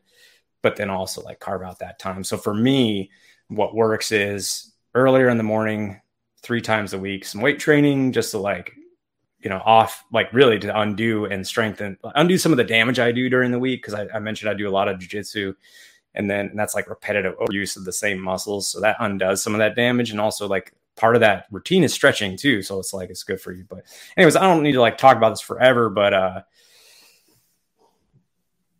but 0.61 0.75
then 0.75 0.89
also 0.89 1.21
like 1.21 1.39
carve 1.39 1.63
out 1.63 1.79
that 1.79 1.99
time. 1.99 2.23
So 2.23 2.37
for 2.37 2.53
me, 2.53 3.11
what 3.47 3.75
works 3.75 4.11
is 4.11 4.73
earlier 4.95 5.29
in 5.29 5.37
the 5.37 5.43
morning, 5.43 6.01
three 6.41 6.61
times 6.61 6.93
a 6.93 6.99
week, 6.99 7.25
some 7.25 7.41
weight 7.41 7.59
training 7.59 8.11
just 8.11 8.31
to 8.31 8.37
like, 8.37 8.73
you 9.39 9.49
know, 9.49 9.61
off 9.65 10.03
like 10.11 10.31
really 10.33 10.59
to 10.59 10.79
undo 10.79 11.25
and 11.25 11.45
strengthen, 11.45 11.97
undo 12.15 12.37
some 12.37 12.51
of 12.51 12.57
the 12.57 12.63
damage 12.63 12.99
I 12.99 13.11
do 13.11 13.29
during 13.29 13.51
the 13.51 13.59
week. 13.59 13.83
Cause 13.83 13.93
I, 13.93 14.07
I 14.13 14.19
mentioned 14.19 14.49
I 14.49 14.53
do 14.53 14.69
a 14.69 14.71
lot 14.71 14.87
of 14.87 14.99
jujitsu 14.99 15.55
and 16.13 16.29
then 16.29 16.47
and 16.47 16.59
that's 16.59 16.75
like 16.75 16.89
repetitive 16.89 17.35
use 17.49 17.75
of 17.75 17.85
the 17.85 17.93
same 17.93 18.19
muscles. 18.19 18.67
So 18.67 18.81
that 18.81 18.97
undoes 18.99 19.41
some 19.41 19.53
of 19.53 19.59
that 19.59 19.75
damage. 19.75 20.11
And 20.11 20.19
also 20.19 20.47
like 20.47 20.73
part 20.95 21.15
of 21.15 21.21
that 21.21 21.47
routine 21.51 21.83
is 21.83 21.93
stretching 21.93 22.37
too. 22.37 22.61
So 22.61 22.79
it's 22.79 22.93
like 22.93 23.09
it's 23.09 23.23
good 23.23 23.41
for 23.41 23.51
you. 23.51 23.65
But 23.67 23.85
anyways, 24.17 24.35
I 24.35 24.41
don't 24.41 24.63
need 24.63 24.73
to 24.73 24.81
like 24.81 24.97
talk 24.97 25.17
about 25.17 25.29
this 25.29 25.41
forever, 25.41 25.89
but 25.89 26.13
uh 26.13 26.41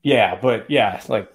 yeah, 0.04 0.40
but 0.42 0.70
yeah, 0.70 1.02
like 1.08 1.32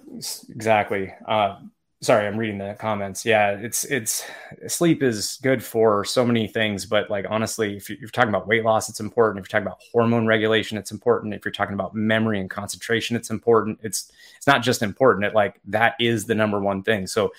exactly. 0.49 1.13
Uh 1.27 1.57
sorry 2.01 2.27
i'm 2.27 2.37
reading 2.37 2.59
the 2.59 2.75
comments. 2.79 3.25
Yeah 3.25 3.51
it's 3.51 3.83
it's 3.85 4.23
sleep 4.67 5.01
is 5.01 5.39
good 5.41 5.63
for 5.63 6.05
so 6.05 6.25
many 6.25 6.47
things 6.47 6.85
but 6.85 7.09
like 7.09 7.25
honestly 7.29 7.75
if 7.75 7.89
you're 7.89 8.09
talking 8.09 8.29
about 8.29 8.47
weight 8.47 8.63
loss 8.63 8.89
it's 8.89 8.99
important. 8.99 9.39
If 9.39 9.51
you're 9.51 9.59
talking 9.59 9.67
about 9.67 9.81
hormone 9.91 10.27
regulation 10.27 10.77
it's 10.77 10.91
important. 10.91 11.33
If 11.33 11.43
you're 11.43 11.51
talking 11.51 11.73
about 11.73 11.95
memory 11.95 12.39
and 12.39 12.49
concentration 12.49 13.15
it's 13.15 13.31
important. 13.31 13.79
It's 13.81 14.11
it's 14.35 14.47
not 14.47 14.61
just 14.61 14.83
important. 14.83 15.25
It 15.25 15.33
like 15.33 15.59
that 15.65 15.95
is 15.99 16.25
the 16.25 16.35
number 16.35 16.59
one 16.59 16.83
thing. 16.83 17.07
So 17.07 17.33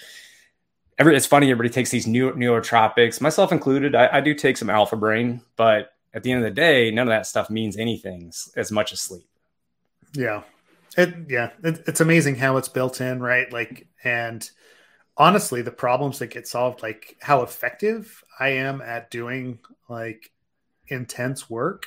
every 0.98 1.16
it's 1.16 1.26
funny 1.26 1.50
everybody 1.50 1.72
takes 1.72 1.90
these 1.90 2.06
new 2.08 2.32
nootropics 2.32 3.20
myself 3.20 3.52
included 3.52 3.94
I, 3.94 4.16
I 4.16 4.20
do 4.20 4.34
take 4.34 4.56
some 4.56 4.70
alpha 4.70 4.96
brain 4.96 5.40
but 5.54 5.92
at 6.14 6.24
the 6.24 6.32
end 6.32 6.44
of 6.44 6.44
the 6.44 6.54
day 6.54 6.90
none 6.90 7.06
of 7.06 7.12
that 7.12 7.26
stuff 7.26 7.48
means 7.48 7.76
anything 7.76 8.32
as 8.56 8.72
much 8.72 8.92
as 8.92 9.00
sleep. 9.00 9.28
Yeah 10.14 10.42
it, 10.98 11.14
yeah, 11.28 11.50
it, 11.62 11.84
it's 11.86 12.00
amazing 12.00 12.34
how 12.34 12.56
it's 12.56 12.68
built 12.68 13.00
in, 13.00 13.20
right? 13.20 13.50
Like, 13.52 13.86
and 14.02 14.48
honestly, 15.16 15.62
the 15.62 15.70
problems 15.70 16.18
that 16.18 16.26
get 16.26 16.48
solved, 16.48 16.82
like 16.82 17.16
how 17.20 17.42
effective 17.42 18.22
I 18.38 18.48
am 18.50 18.82
at 18.82 19.10
doing 19.10 19.60
like 19.88 20.30
intense 20.88 21.48
work, 21.48 21.86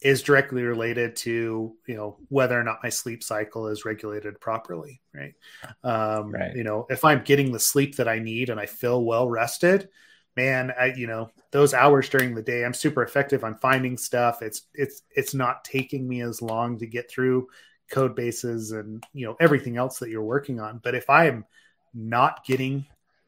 is 0.00 0.22
directly 0.22 0.62
related 0.62 1.16
to 1.16 1.74
you 1.86 1.96
know 1.96 2.18
whether 2.28 2.60
or 2.60 2.62
not 2.62 2.82
my 2.82 2.90
sleep 2.90 3.24
cycle 3.24 3.66
is 3.66 3.84
regulated 3.84 4.40
properly, 4.40 5.00
right? 5.12 5.34
Um, 5.82 6.30
right. 6.30 6.54
You 6.54 6.62
know, 6.62 6.86
if 6.90 7.04
I'm 7.04 7.24
getting 7.24 7.50
the 7.50 7.60
sleep 7.60 7.96
that 7.96 8.08
I 8.08 8.20
need 8.20 8.50
and 8.50 8.60
I 8.60 8.66
feel 8.66 9.02
well 9.02 9.28
rested, 9.28 9.88
man, 10.36 10.72
I, 10.78 10.92
you 10.94 11.08
know, 11.08 11.30
those 11.50 11.74
hours 11.74 12.08
during 12.08 12.34
the 12.34 12.42
day, 12.42 12.64
I'm 12.64 12.74
super 12.74 13.02
effective. 13.02 13.42
I'm 13.42 13.56
finding 13.56 13.96
stuff. 13.96 14.42
It's 14.42 14.62
it's 14.74 15.02
it's 15.10 15.34
not 15.34 15.64
taking 15.64 16.06
me 16.06 16.22
as 16.22 16.40
long 16.40 16.78
to 16.78 16.86
get 16.86 17.10
through 17.10 17.48
code 17.90 18.14
bases 18.14 18.72
and 18.72 19.04
you 19.12 19.26
know 19.26 19.36
everything 19.40 19.76
else 19.76 19.98
that 19.98 20.10
you're 20.10 20.22
working 20.22 20.60
on. 20.60 20.80
But 20.82 20.94
if 20.94 21.10
i 21.10 21.26
am 21.26 21.44
not 21.92 22.44
getting 22.44 22.86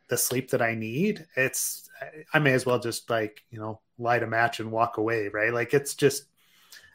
the 0.09 0.17
sleep 0.17 0.51
that 0.51 0.63
i 0.63 0.75
need 0.75 1.25
it's 1.37 1.89
i 2.33 2.39
may 2.39 2.53
as 2.53 2.67
well 2.67 2.79
just 2.79 3.09
like 3.11 3.45
you 3.51 3.59
know 3.59 3.81
light 3.99 4.23
a 4.23 4.27
match 4.27 4.61
and 4.61 4.71
walk 4.71 4.99
away 4.99 5.29
right? 5.29 5.53
Like 5.53 5.73
it's 5.75 5.95
just 5.95 6.25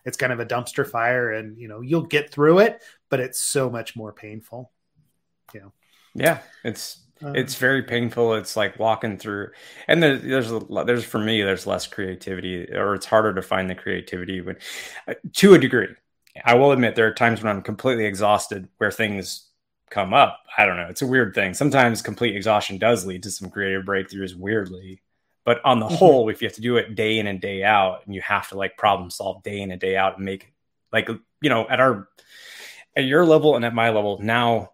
it's 0.04 0.18
kind 0.18 0.34
of 0.34 0.40
a 0.40 0.46
dumpster 0.46 0.88
fire 0.88 1.32
and 1.32 1.58
you 1.58 1.68
know 1.68 1.82
you'll 1.82 2.02
get 2.02 2.32
through 2.32 2.60
it 2.60 2.82
but 3.10 3.20
it's 3.20 3.40
so 3.40 3.70
much 3.70 3.96
more 3.96 4.14
painful. 4.14 4.72
You 5.54 5.62
know 5.62 5.74
yeah 6.14 6.40
it's 6.64 7.02
um, 7.24 7.36
it's 7.36 7.56
very 7.56 7.84
painful. 7.84 8.34
It's 8.34 8.58
like 8.58 8.80
walking 8.80 9.18
through 9.18 9.52
and 9.88 10.02
there, 10.02 10.18
there's 10.18 10.52
there's 10.86 11.04
for 11.04 11.20
me 11.20 11.44
there's 11.44 11.68
less 11.68 11.88
creativity 11.88 12.68
or 12.72 12.96
it's 12.96 13.06
harder 13.06 13.34
to 13.34 13.42
find 13.42 13.70
the 13.70 13.76
creativity 13.76 14.42
when 14.42 14.58
uh, 15.08 15.14
to 15.34 15.54
a 15.54 15.60
degree 15.60 15.90
I 16.44 16.56
will 16.56 16.72
admit 16.72 16.96
there 16.96 17.08
are 17.08 17.14
times 17.14 17.42
when 17.42 17.56
I'm 17.56 17.62
completely 17.62 18.06
exhausted 18.06 18.70
where 18.78 18.92
things 18.92 19.50
come 19.90 20.14
up. 20.14 20.40
I 20.58 20.66
don't 20.66 20.78
know. 20.78 20.88
It's 20.90 21.02
a 21.02 21.08
weird 21.08 21.36
thing. 21.36 21.54
Sometimes 21.54 22.02
complete 22.02 22.36
exhaustion 22.36 22.78
does 22.78 23.06
lead 23.06 23.24
to 23.24 23.32
some 23.32 23.50
creative 23.50 23.84
breakthroughs 23.84 24.36
weirdly. 24.36 25.02
But 25.44 25.64
on 25.66 25.80
the 25.80 25.88
mm-hmm. 25.88 25.96
whole, 25.96 26.30
if 26.30 26.42
you 26.42 26.48
have 26.48 26.56
to 26.56 26.62
do 26.62 26.78
it 26.78 26.96
day 26.96 27.20
in 27.20 27.28
and 27.28 27.42
day 27.42 27.64
out 27.64 28.06
and 28.06 28.16
you 28.16 28.22
have 28.22 28.50
to 28.50 28.58
like 28.58 28.78
problem 28.78 29.10
solve 29.10 29.44
day 29.44 29.62
in 29.62 29.72
and 29.72 29.82
day 29.82 29.98
out 29.98 30.18
and 30.18 30.26
make 30.26 30.54
like 30.94 31.10
you 31.42 31.50
know, 31.50 31.68
at 31.68 31.80
our 31.80 32.08
at 32.96 33.06
your 33.06 33.26
level 33.26 33.56
and 33.56 33.66
at 33.66 33.74
my 33.74 33.90
level, 33.90 34.20
now 34.22 34.72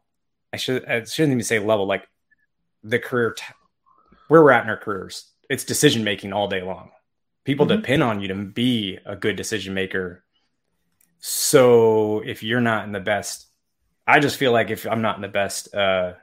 I 0.53 0.57
should 0.57 0.85
I 0.85 1.03
shouldn't 1.03 1.33
even 1.33 1.43
say 1.43 1.59
level, 1.59 1.87
like 1.87 2.07
the 2.83 2.99
career 2.99 3.33
t- 3.33 3.43
where 4.27 4.43
we're 4.43 4.51
at 4.51 4.63
in 4.63 4.69
our 4.69 4.77
careers, 4.77 5.31
it's 5.49 5.63
decision 5.63 6.03
making 6.03 6.33
all 6.33 6.47
day 6.47 6.61
long. 6.61 6.91
People 7.45 7.65
mm-hmm. 7.65 7.77
depend 7.77 8.03
on 8.03 8.19
you 8.19 8.27
to 8.27 8.35
be 8.35 8.99
a 9.05 9.15
good 9.15 9.35
decision 9.35 9.73
maker 9.73 10.23
so 11.19 12.21
if 12.25 12.43
you're 12.43 12.61
not 12.61 12.85
in 12.85 12.91
the 12.91 12.99
best, 12.99 13.47
I 14.05 14.19
just 14.19 14.37
feel 14.37 14.51
like 14.51 14.69
if 14.69 14.85
I'm 14.85 15.01
not 15.01 15.15
in 15.15 15.21
the 15.21 15.27
best, 15.27 15.73
uh, 15.73 16.13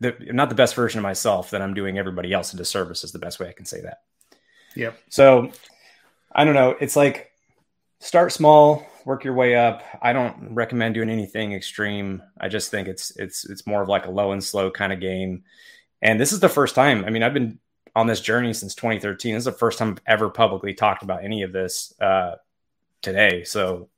the, 0.00 0.16
not 0.20 0.48
the 0.48 0.54
best 0.54 0.74
version 0.74 0.98
of 0.98 1.02
myself, 1.02 1.50
then 1.50 1.62
I'm 1.62 1.74
doing 1.74 1.98
everybody 1.98 2.32
else 2.32 2.52
a 2.52 2.56
disservice. 2.56 3.04
Is 3.04 3.12
the 3.12 3.18
best 3.18 3.40
way 3.40 3.48
I 3.48 3.52
can 3.52 3.66
say 3.66 3.80
that. 3.80 4.02
Yep. 4.76 4.98
So 5.08 5.50
I 6.34 6.44
don't 6.44 6.54
know. 6.54 6.76
It's 6.80 6.96
like 6.96 7.32
start 8.00 8.32
small, 8.32 8.86
work 9.04 9.24
your 9.24 9.34
way 9.34 9.56
up. 9.56 9.82
I 10.02 10.12
don't 10.12 10.54
recommend 10.54 10.94
doing 10.94 11.10
anything 11.10 11.52
extreme. 11.52 12.22
I 12.40 12.48
just 12.48 12.70
think 12.70 12.88
it's 12.88 13.10
it's 13.16 13.48
it's 13.48 13.66
more 13.66 13.82
of 13.82 13.88
like 13.88 14.06
a 14.06 14.10
low 14.10 14.32
and 14.32 14.42
slow 14.42 14.70
kind 14.70 14.92
of 14.92 15.00
game. 15.00 15.44
And 16.02 16.20
this 16.20 16.32
is 16.32 16.40
the 16.40 16.48
first 16.48 16.74
time. 16.74 17.04
I 17.04 17.10
mean, 17.10 17.22
I've 17.22 17.34
been 17.34 17.58
on 17.96 18.06
this 18.06 18.20
journey 18.20 18.52
since 18.52 18.74
2013. 18.74 19.34
This 19.34 19.40
is 19.42 19.44
the 19.46 19.52
first 19.52 19.78
time 19.78 19.92
I've 19.92 20.02
ever 20.06 20.28
publicly 20.28 20.74
talked 20.74 21.02
about 21.02 21.24
any 21.24 21.42
of 21.42 21.52
this 21.52 21.94
uh, 22.00 22.34
today. 23.04 23.44
So 23.44 23.88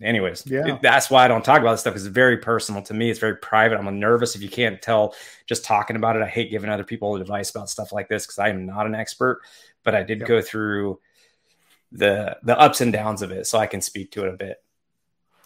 anyways, 0.00 0.46
yeah. 0.46 0.78
that's 0.80 1.10
why 1.10 1.24
I 1.24 1.28
don't 1.28 1.44
talk 1.44 1.60
about 1.60 1.72
this 1.72 1.80
stuff. 1.80 1.94
It's 1.94 2.06
very 2.06 2.38
personal 2.38 2.82
to 2.82 2.94
me. 2.94 3.10
It's 3.10 3.20
very 3.20 3.36
private. 3.36 3.78
I'm 3.78 4.00
nervous 4.00 4.34
if 4.34 4.42
you 4.42 4.48
can't 4.48 4.80
tell 4.80 5.14
just 5.46 5.64
talking 5.64 5.96
about 5.96 6.16
it. 6.16 6.22
I 6.22 6.28
hate 6.28 6.50
giving 6.50 6.70
other 6.70 6.84
people 6.84 7.16
advice 7.16 7.50
about 7.50 7.68
stuff 7.68 7.92
like 7.92 8.08
this 8.08 8.26
because 8.26 8.38
I 8.38 8.48
am 8.48 8.66
not 8.66 8.86
an 8.86 8.94
expert, 8.94 9.42
but 9.84 9.94
I 9.94 10.02
did 10.02 10.20
yep. 10.20 10.28
go 10.28 10.40
through 10.40 11.00
the 11.90 12.38
the 12.42 12.58
ups 12.58 12.80
and 12.80 12.92
downs 12.92 13.20
of 13.22 13.30
it, 13.30 13.46
so 13.46 13.58
I 13.58 13.66
can 13.66 13.82
speak 13.82 14.12
to 14.12 14.24
it 14.24 14.32
a 14.32 14.36
bit. 14.36 14.62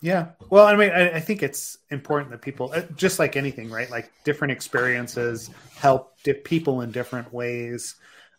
Yeah. 0.00 0.28
Well, 0.50 0.66
I 0.66 0.76
mean, 0.76 0.90
I, 0.90 1.14
I 1.14 1.20
think 1.20 1.42
it's 1.42 1.78
important 1.90 2.30
that 2.30 2.42
people, 2.42 2.70
uh, 2.74 2.82
just 2.96 3.18
like 3.18 3.34
anything, 3.34 3.70
right? 3.70 3.90
Like 3.90 4.12
different 4.24 4.52
experiences 4.52 5.50
help 5.74 6.16
people 6.44 6.82
in 6.82 6.92
different 6.92 7.32
ways. 7.32 7.96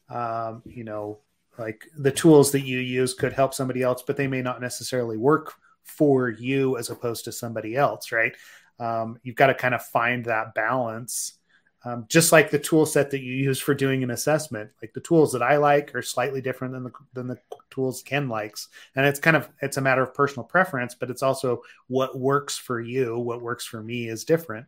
Um, 0.10 0.62
you 0.66 0.84
know, 0.84 1.20
like 1.58 1.88
the 1.98 2.12
tools 2.12 2.52
that 2.52 2.62
you 2.62 2.80
use 2.80 3.14
could 3.14 3.34
help 3.34 3.54
somebody 3.54 3.82
else, 3.82 4.04
but 4.06 4.18
they 4.18 4.28
may 4.28 4.42
not 4.42 4.62
necessarily 4.62 5.18
work 5.18 5.54
for 5.84 6.30
you 6.30 6.78
as 6.78 6.90
opposed 6.90 7.26
to 7.26 7.32
somebody 7.32 7.76
else, 7.76 8.12
right? 8.12 8.36
Um, 8.80 9.20
you've 9.24 9.36
got 9.36 9.48
to 9.48 9.54
kind 9.54 9.74
of 9.74 9.84
find 9.84 10.26
that 10.26 10.54
balance. 10.54 11.34
Um, 11.86 12.06
just 12.10 12.32
like 12.32 12.50
the 12.50 12.60
tool 12.60 12.86
set 12.86 13.12
that 13.12 13.22
you 13.22 13.34
use 13.34 13.60
for 13.60 13.74
doing 13.74 14.04
an 14.04 14.12
assessment, 14.12 14.72
like 14.82 14.94
the 14.94 15.00
tools 15.00 15.32
that 15.32 15.44
I 15.44 15.58
like 15.58 15.96
are 15.96 16.02
slightly 16.02 16.42
different 16.42 16.74
than 16.74 16.84
the 16.84 16.92
than 17.14 17.28
the 17.28 17.38
tools 17.70 18.02
Ken 18.02 18.28
likes, 18.28 18.68
and 18.96 19.06
it's 19.06 19.20
kind 19.20 19.38
of 19.38 19.48
it's 19.62 19.78
a 19.78 19.82
matter 19.82 20.02
of 20.02 20.14
personal 20.14 20.44
preference, 20.44 20.96
but 20.96 21.10
it's 21.10 21.24
also 21.24 21.62
what 21.88 22.20
works 22.20 22.58
for 22.58 22.82
you, 22.82 23.18
what 23.18 23.42
works 23.42 23.64
for 23.64 23.82
me 23.82 24.10
is 24.10 24.26
different. 24.26 24.66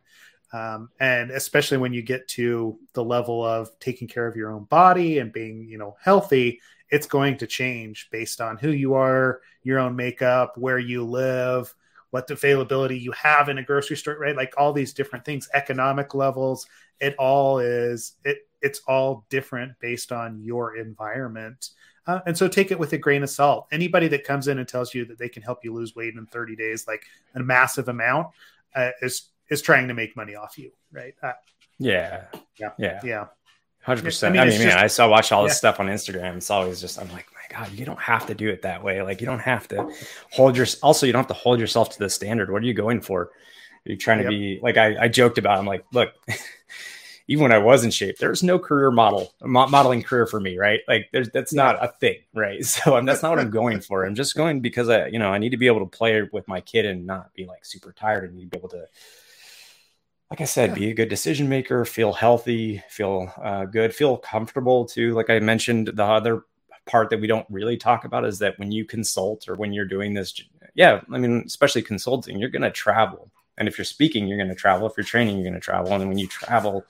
Um, 0.53 0.89
and 0.99 1.29
especially 1.31 1.77
when 1.77 1.93
you 1.93 2.01
get 2.01 2.27
to 2.29 2.79
the 2.93 3.03
level 3.03 3.43
of 3.43 3.69
taking 3.79 4.07
care 4.07 4.25
of 4.25 4.35
your 4.35 4.51
own 4.51 4.63
body 4.63 5.19
and 5.19 5.33
being 5.33 5.67
you 5.67 5.77
know 5.77 5.97
healthy 6.01 6.61
it's 6.89 7.07
going 7.07 7.37
to 7.37 7.47
change 7.47 8.09
based 8.11 8.41
on 8.41 8.57
who 8.57 8.71
you 8.71 8.93
are, 8.93 9.41
your 9.63 9.79
own 9.79 9.95
makeup, 9.95 10.57
where 10.57 10.79
you 10.79 11.03
live, 11.05 11.73
what 12.11 12.29
availability 12.29 12.97
you 12.97 13.11
have 13.11 13.49
in 13.49 13.57
a 13.57 13.63
grocery 13.63 13.95
store, 13.95 14.17
right? 14.17 14.35
Like 14.35 14.53
all 14.57 14.73
these 14.73 14.93
different 14.93 15.25
things, 15.25 15.49
economic 15.53 16.15
levels, 16.15 16.65
it 16.99 17.15
all 17.17 17.59
is 17.59 18.13
it 18.23 18.47
it's 18.61 18.81
all 18.87 19.25
different 19.29 19.73
based 19.79 20.11
on 20.11 20.41
your 20.41 20.75
environment. 20.75 21.69
Uh, 22.07 22.19
and 22.25 22.37
so 22.37 22.47
take 22.47 22.71
it 22.71 22.79
with 22.79 22.91
a 22.93 22.97
grain 22.97 23.23
of 23.23 23.29
salt. 23.29 23.67
Anybody 23.71 24.07
that 24.07 24.23
comes 24.23 24.47
in 24.47 24.57
and 24.57 24.67
tells 24.67 24.93
you 24.93 25.05
that 25.05 25.19
they 25.19 25.29
can 25.29 25.43
help 25.43 25.63
you 25.63 25.73
lose 25.73 25.95
weight 25.95 26.15
in 26.15 26.25
30 26.25 26.55
days, 26.55 26.87
like 26.87 27.03
a 27.35 27.39
massive 27.39 27.87
amount, 27.87 28.27
uh, 28.75 28.89
is 29.01 29.29
is 29.49 29.61
trying 29.61 29.87
to 29.87 29.93
make 29.93 30.15
money 30.15 30.35
off 30.35 30.57
you, 30.57 30.71
right? 30.91 31.13
Uh, 31.21 31.33
yeah, 31.77 32.25
yeah, 32.59 32.71
yeah, 32.77 32.99
yeah. 33.03 33.25
Hundred 33.81 34.03
percent. 34.03 34.37
I 34.37 34.45
mean, 34.45 34.53
I, 34.53 34.57
mean, 34.57 34.67
just, 34.67 34.77
I 34.77 34.87
saw 34.87 35.09
watch 35.09 35.31
all 35.31 35.43
this 35.43 35.51
yeah. 35.51 35.57
stuff 35.57 35.79
on 35.79 35.87
Instagram. 35.87 36.37
It's 36.37 36.49
always 36.49 36.81
just 36.81 36.99
I'm 36.99 37.09
like, 37.11 37.27
my 37.33 37.57
God, 37.57 37.71
you 37.71 37.85
don't 37.85 37.99
have 37.99 38.27
to 38.27 38.35
do 38.35 38.49
it 38.49 38.61
that 38.63 38.83
way. 38.83 39.01
Like 39.01 39.21
you 39.21 39.25
don't 39.25 39.39
have 39.39 39.67
to 39.69 39.91
hold 40.31 40.57
your. 40.57 40.67
Also, 40.83 41.05
you 41.05 41.13
don't 41.13 41.21
have 41.21 41.27
to 41.27 41.33
hold 41.33 41.59
yourself 41.59 41.89
to 41.91 41.99
the 41.99 42.09
standard. 42.09 42.51
What 42.51 42.61
are 42.61 42.65
you 42.65 42.73
going 42.73 43.01
for? 43.01 43.23
Are 43.23 43.91
you 43.91 43.97
trying 43.97 44.17
to 44.19 44.25
yep. 44.25 44.29
be 44.31 44.59
like 44.61 44.77
I, 44.77 45.05
I 45.05 45.07
joked 45.07 45.37
about? 45.37 45.57
I'm 45.57 45.65
like, 45.65 45.85
look, 45.93 46.13
even 47.29 47.43
when 47.43 47.51
I 47.51 47.59
was 47.59 47.83
in 47.83 47.91
shape, 47.91 48.17
there's 48.17 48.41
no 48.41 48.57
career 48.57 48.91
model 48.91 49.31
modeling 49.41 50.01
career 50.03 50.25
for 50.25 50.39
me, 50.39 50.57
right? 50.57 50.81
Like 50.87 51.09
there's 51.13 51.29
that's 51.29 51.53
yeah. 51.53 51.63
not 51.63 51.83
a 51.83 51.87
thing, 51.87 52.17
right? 52.33 52.59
So 52.65 52.97
I'm, 52.97 53.05
that's 53.05 53.23
not 53.23 53.29
what 53.29 53.39
I'm 53.39 53.51
going 53.51 53.81
for. 53.81 54.03
I'm 54.03 54.15
just 54.15 54.35
going 54.35 54.61
because 54.61 54.89
I, 54.89 55.07
you 55.07 55.19
know, 55.19 55.31
I 55.31 55.37
need 55.37 55.51
to 55.51 55.57
be 55.57 55.67
able 55.67 55.79
to 55.79 55.97
play 55.97 56.23
with 56.33 56.47
my 56.47 56.59
kid 56.59 56.85
and 56.85 57.05
not 57.05 57.33
be 57.35 57.45
like 57.45 57.65
super 57.65 57.93
tired 57.93 58.29
and 58.29 58.37
need 58.37 58.45
to 58.45 58.49
be 58.49 58.57
able 58.57 58.69
to 58.69 58.87
like 60.29 60.41
I 60.41 60.45
said, 60.45 60.69
yeah. 60.69 60.75
be 60.75 60.89
a 60.91 60.93
good 60.93 61.09
decision 61.09 61.49
maker, 61.49 61.85
feel 61.85 62.13
healthy, 62.13 62.83
feel 62.89 63.33
uh, 63.41 63.65
good, 63.65 63.93
feel 63.95 64.17
comfortable 64.17 64.85
too. 64.85 65.13
Like 65.13 65.29
I 65.29 65.39
mentioned, 65.39 65.87
the 65.93 66.03
other 66.03 66.43
part 66.85 67.09
that 67.09 67.21
we 67.21 67.27
don't 67.27 67.45
really 67.49 67.77
talk 67.77 68.05
about 68.05 68.25
is 68.25 68.39
that 68.39 68.57
when 68.59 68.71
you 68.71 68.85
consult 68.85 69.47
or 69.47 69.55
when 69.55 69.73
you're 69.73 69.85
doing 69.85 70.13
this 70.13 70.33
yeah, 70.75 71.01
I 71.11 71.17
mean, 71.17 71.43
especially 71.45 71.81
consulting, 71.81 72.39
you're 72.39 72.49
going 72.49 72.61
to 72.61 72.71
travel. 72.71 73.31
And 73.57 73.67
if 73.67 73.77
you're 73.77 73.85
speaking, 73.85 74.27
you're 74.27 74.37
going 74.37 74.49
to 74.49 74.55
travel. 74.55 74.87
If 74.87 74.93
you're 74.95 75.03
training, 75.03 75.35
you're 75.35 75.43
going 75.43 75.53
to 75.53 75.59
travel. 75.59 75.91
And 75.93 76.07
when 76.07 76.17
you 76.17 76.27
travel 76.27 76.85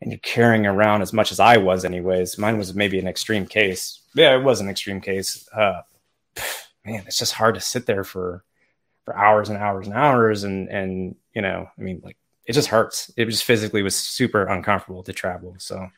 and 0.00 0.10
you're 0.10 0.20
carrying 0.20 0.66
around 0.66 1.02
as 1.02 1.12
much 1.12 1.32
as 1.32 1.40
I 1.40 1.58
was, 1.58 1.84
anyways, 1.84 2.38
mine 2.38 2.56
was 2.58 2.74
maybe 2.74 2.98
an 2.98 3.08
extreme 3.08 3.46
case. 3.46 4.00
Yeah, 4.14 4.34
it 4.34 4.42
was 4.42 4.60
an 4.60 4.68
extreme 4.70 5.00
case. 5.00 5.48
Uh, 5.54 5.82
man, 6.84 7.04
it's 7.06 7.18
just 7.18 7.34
hard 7.34 7.54
to 7.56 7.60
sit 7.60 7.86
there 7.86 8.04
for 8.04 8.44
for 9.04 9.16
hours 9.16 9.50
and 9.50 9.58
hours 9.58 9.86
and 9.86 9.94
hours, 9.94 10.42
and 10.42 10.68
and 10.68 11.16
you 11.34 11.42
know, 11.42 11.68
I 11.78 11.80
mean, 11.80 12.00
like 12.02 12.16
it 12.46 12.52
just 12.52 12.68
hurts. 12.68 13.12
It 13.16 13.26
just 13.26 13.44
physically 13.44 13.82
was 13.82 13.96
super 13.96 14.44
uncomfortable 14.44 15.02
to 15.02 15.12
travel. 15.12 15.54
So 15.58 15.88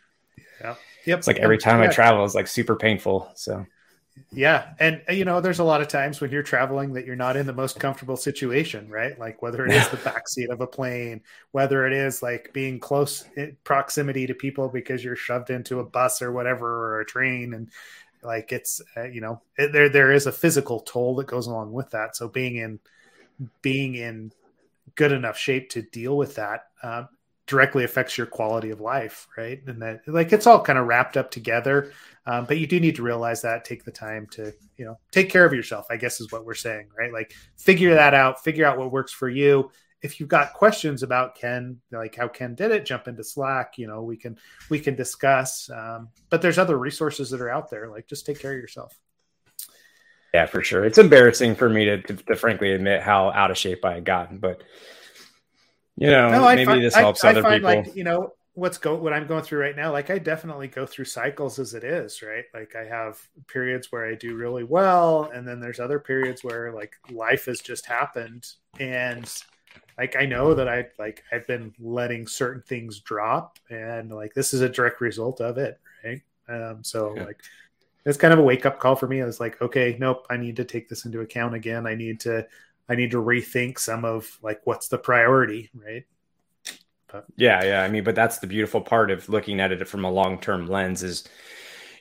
yeah, 0.60 0.74
yep. 1.04 1.18
It's 1.18 1.26
like 1.26 1.38
every 1.38 1.58
time 1.58 1.82
yeah. 1.82 1.88
I 1.88 1.92
travel, 1.92 2.24
it's 2.24 2.34
like 2.34 2.48
super 2.48 2.76
painful. 2.76 3.30
So 3.34 3.66
yeah, 4.32 4.74
and 4.78 5.02
uh, 5.08 5.12
you 5.12 5.24
know, 5.24 5.40
there's 5.40 5.58
a 5.58 5.64
lot 5.64 5.80
of 5.80 5.88
times 5.88 6.20
when 6.20 6.30
you're 6.30 6.42
traveling 6.42 6.92
that 6.94 7.06
you're 7.06 7.16
not 7.16 7.36
in 7.36 7.46
the 7.46 7.52
most 7.52 7.78
comfortable 7.78 8.16
situation, 8.16 8.88
right? 8.88 9.18
Like 9.18 9.42
whether 9.42 9.64
it 9.64 9.72
is 9.72 9.88
the 9.88 9.96
backseat 9.98 10.48
of 10.50 10.60
a 10.60 10.66
plane, 10.66 11.22
whether 11.52 11.86
it 11.86 11.92
is 11.92 12.22
like 12.22 12.52
being 12.52 12.80
close 12.80 13.24
proximity 13.64 14.26
to 14.26 14.34
people 14.34 14.68
because 14.68 15.04
you're 15.04 15.16
shoved 15.16 15.50
into 15.50 15.80
a 15.80 15.84
bus 15.84 16.22
or 16.22 16.32
whatever 16.32 16.66
or 16.66 17.00
a 17.00 17.06
train, 17.06 17.54
and 17.54 17.70
like 18.22 18.52
it's 18.52 18.80
uh, 18.96 19.04
you 19.04 19.20
know 19.20 19.40
it, 19.56 19.72
there 19.72 19.88
there 19.88 20.12
is 20.12 20.26
a 20.26 20.32
physical 20.32 20.80
toll 20.80 21.16
that 21.16 21.26
goes 21.26 21.46
along 21.46 21.72
with 21.72 21.90
that. 21.90 22.16
So 22.16 22.28
being 22.28 22.56
in 22.56 22.80
being 23.62 23.94
in 23.94 24.32
good 24.98 25.12
enough 25.12 25.38
shape 25.38 25.70
to 25.70 25.80
deal 25.80 26.16
with 26.16 26.34
that 26.34 26.64
uh, 26.82 27.04
directly 27.46 27.84
affects 27.84 28.18
your 28.18 28.26
quality 28.26 28.70
of 28.70 28.80
life, 28.80 29.28
right? 29.38 29.62
And 29.66 29.80
that 29.80 30.00
like 30.08 30.32
it's 30.32 30.46
all 30.46 30.60
kind 30.60 30.78
of 30.78 30.86
wrapped 30.86 31.16
up 31.16 31.30
together. 31.30 31.92
Um, 32.26 32.44
but 32.44 32.58
you 32.58 32.66
do 32.66 32.80
need 32.80 32.96
to 32.96 33.02
realize 33.02 33.40
that, 33.42 33.64
take 33.64 33.84
the 33.84 33.92
time 33.92 34.26
to, 34.32 34.52
you 34.76 34.84
know, 34.84 34.98
take 35.12 35.30
care 35.30 35.46
of 35.46 35.54
yourself, 35.54 35.86
I 35.88 35.96
guess 35.96 36.20
is 36.20 36.30
what 36.32 36.44
we're 36.44 36.54
saying, 36.54 36.88
right? 36.98 37.12
Like 37.12 37.32
figure 37.56 37.94
that 37.94 38.12
out, 38.12 38.42
figure 38.42 38.66
out 38.66 38.76
what 38.76 38.92
works 38.92 39.12
for 39.12 39.30
you. 39.30 39.70
If 40.02 40.18
you've 40.18 40.28
got 40.28 40.52
questions 40.52 41.02
about 41.02 41.36
Ken, 41.36 41.80
like 41.92 42.16
how 42.16 42.28
Ken 42.28 42.54
did 42.54 42.72
it, 42.72 42.84
jump 42.84 43.08
into 43.08 43.24
Slack, 43.24 43.78
you 43.78 43.86
know, 43.86 44.02
we 44.02 44.16
can, 44.16 44.36
we 44.68 44.80
can 44.80 44.96
discuss. 44.96 45.70
Um, 45.70 46.08
but 46.28 46.42
there's 46.42 46.58
other 46.58 46.76
resources 46.76 47.30
that 47.30 47.40
are 47.40 47.50
out 47.50 47.70
there. 47.70 47.88
Like 47.88 48.08
just 48.08 48.26
take 48.26 48.40
care 48.40 48.52
of 48.52 48.58
yourself. 48.58 48.98
Yeah, 50.38 50.46
for 50.46 50.62
sure. 50.62 50.84
It's 50.84 50.98
embarrassing 50.98 51.56
for 51.56 51.68
me 51.68 51.84
to, 51.86 52.00
to, 52.00 52.14
to 52.14 52.36
frankly 52.36 52.70
admit 52.70 53.02
how 53.02 53.30
out 53.32 53.50
of 53.50 53.58
shape 53.58 53.84
I 53.84 53.94
had 53.94 54.04
gotten, 54.04 54.38
but 54.38 54.62
you 55.96 56.08
know, 56.08 56.30
no, 56.30 56.44
maybe 56.44 56.64
find, 56.64 56.84
this 56.84 56.94
helps 56.94 57.24
I, 57.24 57.30
other 57.30 57.40
I 57.40 57.42
find 57.42 57.54
people. 57.56 57.74
Like, 57.74 57.96
you 57.96 58.04
know, 58.04 58.34
what's 58.54 58.78
go 58.78 58.94
what 58.94 59.12
I'm 59.12 59.26
going 59.26 59.42
through 59.42 59.58
right 59.58 59.74
now, 59.74 59.90
like 59.90 60.10
I 60.10 60.18
definitely 60.18 60.68
go 60.68 60.86
through 60.86 61.06
cycles 61.06 61.58
as 61.58 61.74
it 61.74 61.82
is, 61.82 62.22
right? 62.22 62.44
Like 62.54 62.76
I 62.76 62.84
have 62.84 63.20
periods 63.48 63.90
where 63.90 64.06
I 64.06 64.14
do 64.14 64.36
really 64.36 64.62
well, 64.62 65.28
and 65.34 65.46
then 65.46 65.58
there's 65.58 65.80
other 65.80 65.98
periods 65.98 66.44
where 66.44 66.72
like 66.72 66.92
life 67.10 67.46
has 67.46 67.58
just 67.58 67.84
happened, 67.84 68.46
and 68.78 69.28
like 69.98 70.14
I 70.14 70.24
know 70.24 70.54
that 70.54 70.68
I 70.68 70.86
like 71.00 71.24
I've 71.32 71.48
been 71.48 71.74
letting 71.80 72.28
certain 72.28 72.62
things 72.62 73.00
drop, 73.00 73.58
and 73.70 74.08
like 74.12 74.34
this 74.34 74.54
is 74.54 74.60
a 74.60 74.68
direct 74.68 75.00
result 75.00 75.40
of 75.40 75.58
it, 75.58 75.80
right? 76.04 76.22
Um, 76.48 76.84
so 76.84 77.16
yeah. 77.16 77.24
like 77.24 77.40
it's 78.08 78.18
kind 78.18 78.32
of 78.32 78.38
a 78.38 78.42
wake 78.42 78.64
up 78.64 78.78
call 78.78 78.96
for 78.96 79.06
me. 79.06 79.20
I 79.20 79.26
was 79.26 79.40
like, 79.40 79.60
okay, 79.60 79.96
nope, 80.00 80.26
I 80.30 80.36
need 80.36 80.56
to 80.56 80.64
take 80.64 80.88
this 80.88 81.04
into 81.04 81.20
account 81.20 81.54
again. 81.54 81.86
I 81.86 81.94
need 81.94 82.20
to 82.20 82.46
I 82.88 82.94
need 82.94 83.10
to 83.10 83.22
rethink 83.22 83.78
some 83.78 84.04
of 84.04 84.38
like 84.42 84.60
what's 84.64 84.88
the 84.88 84.98
priority, 84.98 85.70
right? 85.74 86.04
But. 87.12 87.26
Yeah, 87.36 87.62
yeah. 87.64 87.82
I 87.82 87.88
mean, 87.88 88.04
but 88.04 88.14
that's 88.14 88.38
the 88.38 88.46
beautiful 88.46 88.80
part 88.80 89.10
of 89.10 89.28
looking 89.28 89.60
at 89.60 89.72
it 89.72 89.86
from 89.86 90.04
a 90.04 90.10
long 90.10 90.38
term 90.40 90.66
lens 90.66 91.02
is 91.02 91.24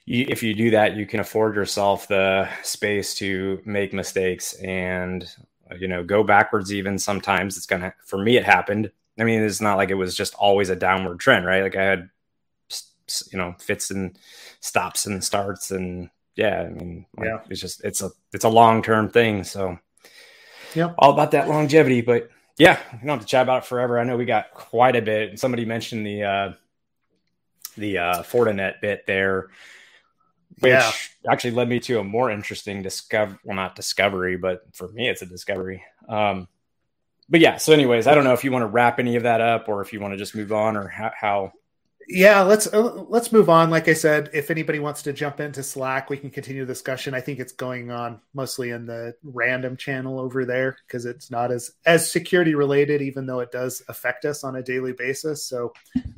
you, 0.06 0.26
if 0.30 0.44
you 0.44 0.54
do 0.54 0.72
that, 0.72 0.96
you 0.96 1.06
can 1.06 1.20
afford 1.20 1.56
yourself 1.56 2.08
the 2.08 2.48
space 2.64 3.14
to 3.16 3.62
make 3.66 3.94
mistakes 3.94 4.54
and 4.56 5.30
you 5.78 5.88
know 5.90 6.04
go 6.04 6.24
backwards. 6.24 6.74
Even 6.74 6.98
sometimes 6.98 7.58
it's 7.58 7.66
gonna. 7.66 7.94
For 8.06 8.18
me, 8.18 8.38
it 8.38 8.46
happened. 8.46 8.92
I 9.20 9.24
mean, 9.24 9.42
it's 9.42 9.62
not 9.62 9.76
like 9.76 9.90
it 9.90 9.96
was 9.96 10.16
just 10.16 10.36
always 10.36 10.70
a 10.70 10.76
downward 10.76 11.20
trend, 11.20 11.46
right? 11.46 11.64
Like 11.64 11.76
I 11.76 11.84
had 11.84 12.10
you 13.32 13.38
know 13.38 13.56
fits 13.60 13.92
and 13.92 14.18
stops 14.60 15.06
and 15.06 15.24
starts 15.24 15.72
and 15.72 16.10
yeah 16.36 16.64
i 16.64 16.70
mean 16.70 17.06
like, 17.18 17.28
yeah 17.28 17.40
it's 17.50 17.62
just 17.62 17.84
it's 17.84 18.02
a 18.02 18.10
it's 18.34 18.46
a 18.46 18.50
long 18.50 18.82
term 18.82 19.10
thing 19.10 19.44
so 19.44 19.78
yeah 20.76 20.94
all 20.98 21.14
about 21.14 21.32
that 21.32 21.48
longevity 21.48 22.02
but 22.02 22.30
yeah, 22.58 22.80
we 22.92 23.00
don't 23.00 23.18
have 23.18 23.20
to 23.22 23.26
chat 23.26 23.44
about 23.44 23.64
it 23.64 23.66
forever. 23.66 24.00
I 24.00 24.04
know 24.04 24.18
we 24.18 24.26
got 24.26 24.52
quite 24.54 24.96
a 24.96 25.02
bit. 25.02 25.30
And 25.30 25.40
somebody 25.40 25.64
mentioned 25.64 26.06
the 26.06 26.24
uh, 26.24 26.54
the 27.78 28.00
uh, 28.00 28.24
Fortinet 28.24 28.82
bit 28.82 29.06
there, 29.06 29.50
which 30.60 30.72
yeah. 30.72 30.92
actually 31.30 31.52
led 31.52 31.70
me 31.70 31.80
to 31.82 32.00
a 32.00 32.04
more 32.04 32.32
interesting 32.32 32.82
discover. 32.82 33.40
Well, 33.44 33.56
not 33.56 33.76
discovery, 33.76 34.38
but 34.38 34.64
for 34.74 34.88
me, 34.90 35.08
it's 35.08 35.22
a 35.22 35.28
discovery. 35.28 35.84
Um, 36.10 36.48
but 37.30 37.42
yeah. 37.42 37.58
So, 37.58 37.74
anyways, 37.74 38.08
I 38.08 38.16
don't 38.16 38.24
know 38.24 38.34
if 38.34 38.44
you 38.44 38.52
want 38.52 38.64
to 38.64 38.68
wrap 38.68 39.00
any 39.00 39.18
of 39.18 39.24
that 39.24 39.40
up, 39.40 39.70
or 39.70 39.82
if 39.82 39.94
you 39.94 40.00
want 40.00 40.14
to 40.14 40.18
just 40.18 40.36
move 40.36 40.52
on, 40.52 40.76
or 40.76 40.88
how, 40.88 41.12
how 41.16 41.54
yeah 42.08 42.42
let's 42.42 42.72
uh, 42.74 43.04
let's 43.10 43.32
move 43.32 43.50
on. 43.50 43.70
Like 43.70 43.88
i 43.88 43.94
said 43.94 44.30
if 44.34 44.50
anybody 44.50 44.80
wants 44.80 45.02
to 45.04 45.14
jump 45.14 45.40
into 45.40 45.62
slack 45.62 46.10
we 46.10 46.18
can 46.18 46.30
continue 46.30 46.66
the 46.66 46.72
discussion. 46.72 47.14
I 47.14 47.22
think 47.22 47.40
it's 47.40 47.52
going 47.52 47.92
on 47.92 48.22
mostly 48.34 48.72
in 48.72 48.86
the 48.86 49.16
random 49.24 49.76
channel 49.76 50.20
over 50.20 50.46
there 50.46 50.78
because 50.88 51.06
it's 51.06 51.30
not 51.30 51.52
as 51.52 51.72
as 51.86 52.12
security 52.12 52.56
related 52.56 53.02
even 53.02 53.26
though 53.26 53.42
it 53.42 53.52
does 53.52 53.84
affect 53.90 54.26
us 54.26 54.44
on 54.44 54.56
a 54.56 54.64
daily 54.64 54.94
basis. 54.94 55.46
So 55.46 55.74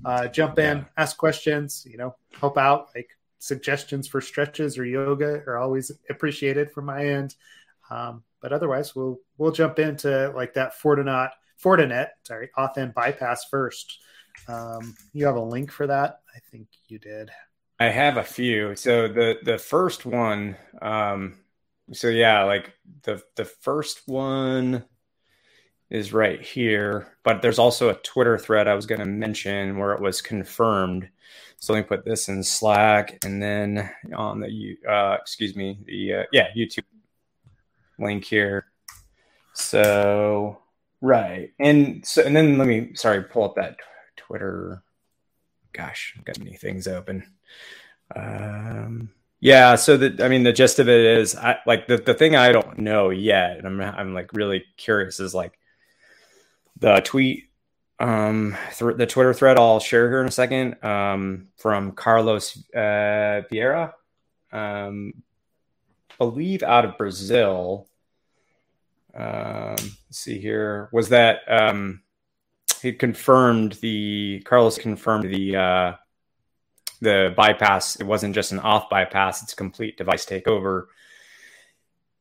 uh, 0.05 0.27
jump 0.27 0.59
in 0.59 0.79
yeah. 0.79 0.83
ask 0.97 1.17
questions 1.17 1.85
you 1.89 1.97
know 1.97 2.15
help 2.39 2.57
out 2.57 2.89
like 2.95 3.09
suggestions 3.39 4.07
for 4.07 4.21
stretches 4.21 4.77
or 4.77 4.85
yoga 4.85 5.43
are 5.47 5.57
always 5.57 5.91
appreciated 6.09 6.71
from 6.71 6.85
my 6.85 7.05
end. 7.05 7.35
Um, 7.89 8.23
but 8.41 8.53
otherwise 8.53 8.95
we'll 8.95 9.19
we'll 9.37 9.51
jump 9.51 9.79
into 9.79 10.31
like 10.35 10.53
that 10.53 10.73
fortinet 10.77 11.31
fortinet 11.61 12.09
sorry 12.23 12.49
auth 12.57 12.93
bypass 12.93 13.45
first 13.45 13.99
um, 14.47 14.95
you 15.13 15.25
have 15.25 15.35
a 15.35 15.41
link 15.41 15.71
for 15.71 15.87
that? 15.87 16.21
I 16.35 16.39
think 16.51 16.67
you 16.87 16.99
did. 16.99 17.31
I 17.79 17.89
have 17.89 18.17
a 18.17 18.23
few. 18.23 18.75
So 18.75 19.07
the 19.07 19.37
the 19.43 19.57
first 19.57 20.05
one, 20.05 20.57
um, 20.81 21.35
so 21.93 22.07
yeah, 22.09 22.43
like 22.43 22.73
the 23.03 23.21
the 23.35 23.45
first 23.45 24.01
one 24.05 24.83
is 25.89 26.13
right 26.13 26.41
here, 26.41 27.15
but 27.23 27.41
there's 27.41 27.59
also 27.59 27.89
a 27.89 27.95
Twitter 27.95 28.37
thread 28.37 28.67
I 28.67 28.75
was 28.75 28.85
going 28.85 28.99
to 28.99 29.05
mention 29.05 29.77
where 29.77 29.93
it 29.93 30.01
was 30.01 30.21
confirmed. 30.21 31.09
So 31.57 31.73
let 31.73 31.79
me 31.79 31.83
put 31.83 32.05
this 32.05 32.29
in 32.29 32.43
Slack, 32.43 33.17
and 33.23 33.41
then 33.41 33.89
on 34.15 34.41
the 34.41 34.77
uh, 34.87 35.17
excuse 35.21 35.55
me, 35.55 35.79
the 35.85 36.13
uh, 36.13 36.23
yeah 36.33 36.47
YouTube 36.55 36.83
link 37.97 38.25
here. 38.25 38.65
So 39.53 40.59
right, 41.01 41.51
and 41.59 42.05
so 42.05 42.23
and 42.23 42.35
then 42.35 42.57
let 42.57 42.67
me 42.67 42.91
sorry 42.95 43.23
pull 43.23 43.45
up 43.45 43.55
that 43.55 43.77
Twitter. 44.19 44.83
Gosh, 45.73 46.15
I've 46.17 46.25
got 46.25 46.39
many 46.39 46.55
things 46.55 46.87
open. 46.87 47.23
Um, 48.15 49.11
yeah, 49.39 49.75
so 49.75 49.95
the 49.97 50.23
I 50.23 50.27
mean 50.27 50.43
the 50.43 50.51
gist 50.51 50.79
of 50.79 50.89
it 50.89 50.99
is 50.99 51.35
I 51.35 51.57
like 51.65 51.87
the, 51.87 51.97
the 51.97 52.13
thing 52.13 52.35
I 52.35 52.51
don't 52.51 52.79
know 52.79 53.09
yet, 53.09 53.57
and 53.57 53.65
I'm 53.67 53.79
I'm 53.79 54.13
like 54.13 54.33
really 54.33 54.65
curious 54.77 55.19
is 55.19 55.33
like 55.33 55.57
the 56.79 56.99
tweet 56.99 57.45
um 57.99 58.55
th- 58.77 58.97
the 58.97 59.05
Twitter 59.05 59.33
thread 59.33 59.57
I'll 59.57 59.79
share 59.79 60.09
here 60.09 60.21
in 60.21 60.27
a 60.27 60.31
second 60.31 60.83
um 60.83 61.49
from 61.57 61.91
Carlos 61.91 62.57
uh 62.73 63.43
Vieira 63.51 63.93
um 64.51 65.13
believe 66.17 66.63
out 66.63 66.85
of 66.85 66.97
Brazil 66.97 67.87
um 69.13 69.75
let's 69.75 69.97
see 70.11 70.39
here 70.39 70.89
was 70.93 71.09
that 71.09 71.39
um 71.47 72.01
he 72.81 72.93
confirmed 72.93 73.73
the 73.73 74.41
Carlos 74.45 74.77
confirmed 74.77 75.33
the 75.33 75.55
uh, 75.55 75.93
the 77.01 77.33
bypass. 77.35 77.95
It 77.95 78.05
wasn't 78.05 78.35
just 78.35 78.51
an 78.51 78.59
auth 78.59 78.89
bypass; 78.89 79.43
it's 79.43 79.53
a 79.53 79.55
complete 79.55 79.97
device 79.97 80.25
takeover. 80.25 80.85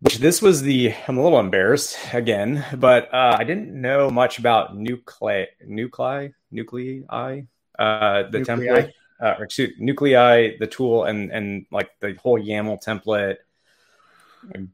Which 0.00 0.18
this 0.18 0.40
was 0.40 0.62
the 0.62 0.94
I'm 1.08 1.18
a 1.18 1.22
little 1.22 1.40
embarrassed 1.40 1.98
again, 2.12 2.64
but 2.76 3.12
uh, 3.12 3.36
I 3.38 3.44
didn't 3.44 3.80
know 3.80 4.10
much 4.10 4.38
about 4.38 4.76
nuclei 4.76 5.46
nuclei 5.66 6.28
nuclei 6.50 7.42
uh, 7.78 8.22
the 8.30 8.38
nuclei. 8.38 8.54
template 8.54 8.92
uh, 9.20 9.34
or 9.38 9.44
excuse 9.44 9.72
nuclei 9.78 10.56
the 10.58 10.66
tool 10.66 11.04
and 11.04 11.32
and 11.32 11.66
like 11.72 11.90
the 12.00 12.14
whole 12.22 12.38
YAML 12.38 12.82
template 12.84 13.36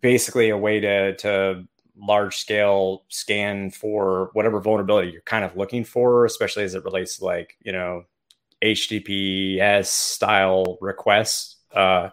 basically 0.00 0.50
a 0.50 0.58
way 0.58 0.80
to 0.80 1.16
to 1.16 1.66
large 1.96 2.37
scale 2.37 3.04
scan 3.09 3.70
for 3.70 4.30
whatever 4.33 4.61
vulnerability 4.61 5.11
you're 5.11 5.20
kind 5.22 5.44
of 5.44 5.57
looking 5.57 5.85
for, 5.85 6.24
especially 6.24 6.64
as 6.64 6.74
it 6.74 6.85
relates 6.85 7.18
to 7.18 7.24
like, 7.24 7.57
you 7.62 7.72
know, 7.72 8.04
HTTPS 8.62 9.87
style 9.87 10.78
requests. 10.80 11.57
Uh, 11.72 12.11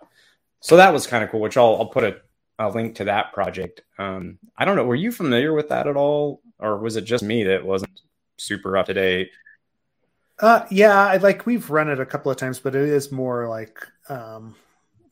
so 0.60 0.78
that 0.78 0.94
was 0.94 1.08
kind 1.08 1.24
of 1.24 1.30
cool, 1.32 1.40
which 1.40 1.58
I'll, 1.58 1.78
I'll 1.78 1.88
put 1.88 2.04
a, 2.04 2.18
a 2.60 2.70
link 2.70 2.96
to 2.96 3.06
that 3.06 3.34
project. 3.34 3.82
Um, 3.98 4.38
I 4.58 4.66
don't 4.66 4.76
know. 4.76 4.86
Were 4.86 4.96
you 4.96 5.12
familiar 5.12 5.54
with 5.54 5.70
that 5.70 5.88
at 5.88 5.96
all? 5.96 6.42
Or 6.60 6.78
was 6.78 6.96
it 6.96 7.06
just 7.06 7.24
me 7.24 7.44
that 7.46 7.66
wasn't 7.66 8.02
super 8.38 8.78
up 8.78 8.86
to 8.86 8.94
date? 8.94 9.32
Uh, 10.40 10.66
yeah, 10.70 11.08
I, 11.08 11.18
like 11.18 11.46
we've 11.46 11.70
run 11.70 11.90
it 11.90 12.00
a 12.00 12.06
couple 12.06 12.32
of 12.32 12.38
times, 12.38 12.60
but 12.60 12.76
it 12.76 12.88
is 12.88 13.12
more 13.12 13.48
like, 13.48 13.80
um, 14.10 14.56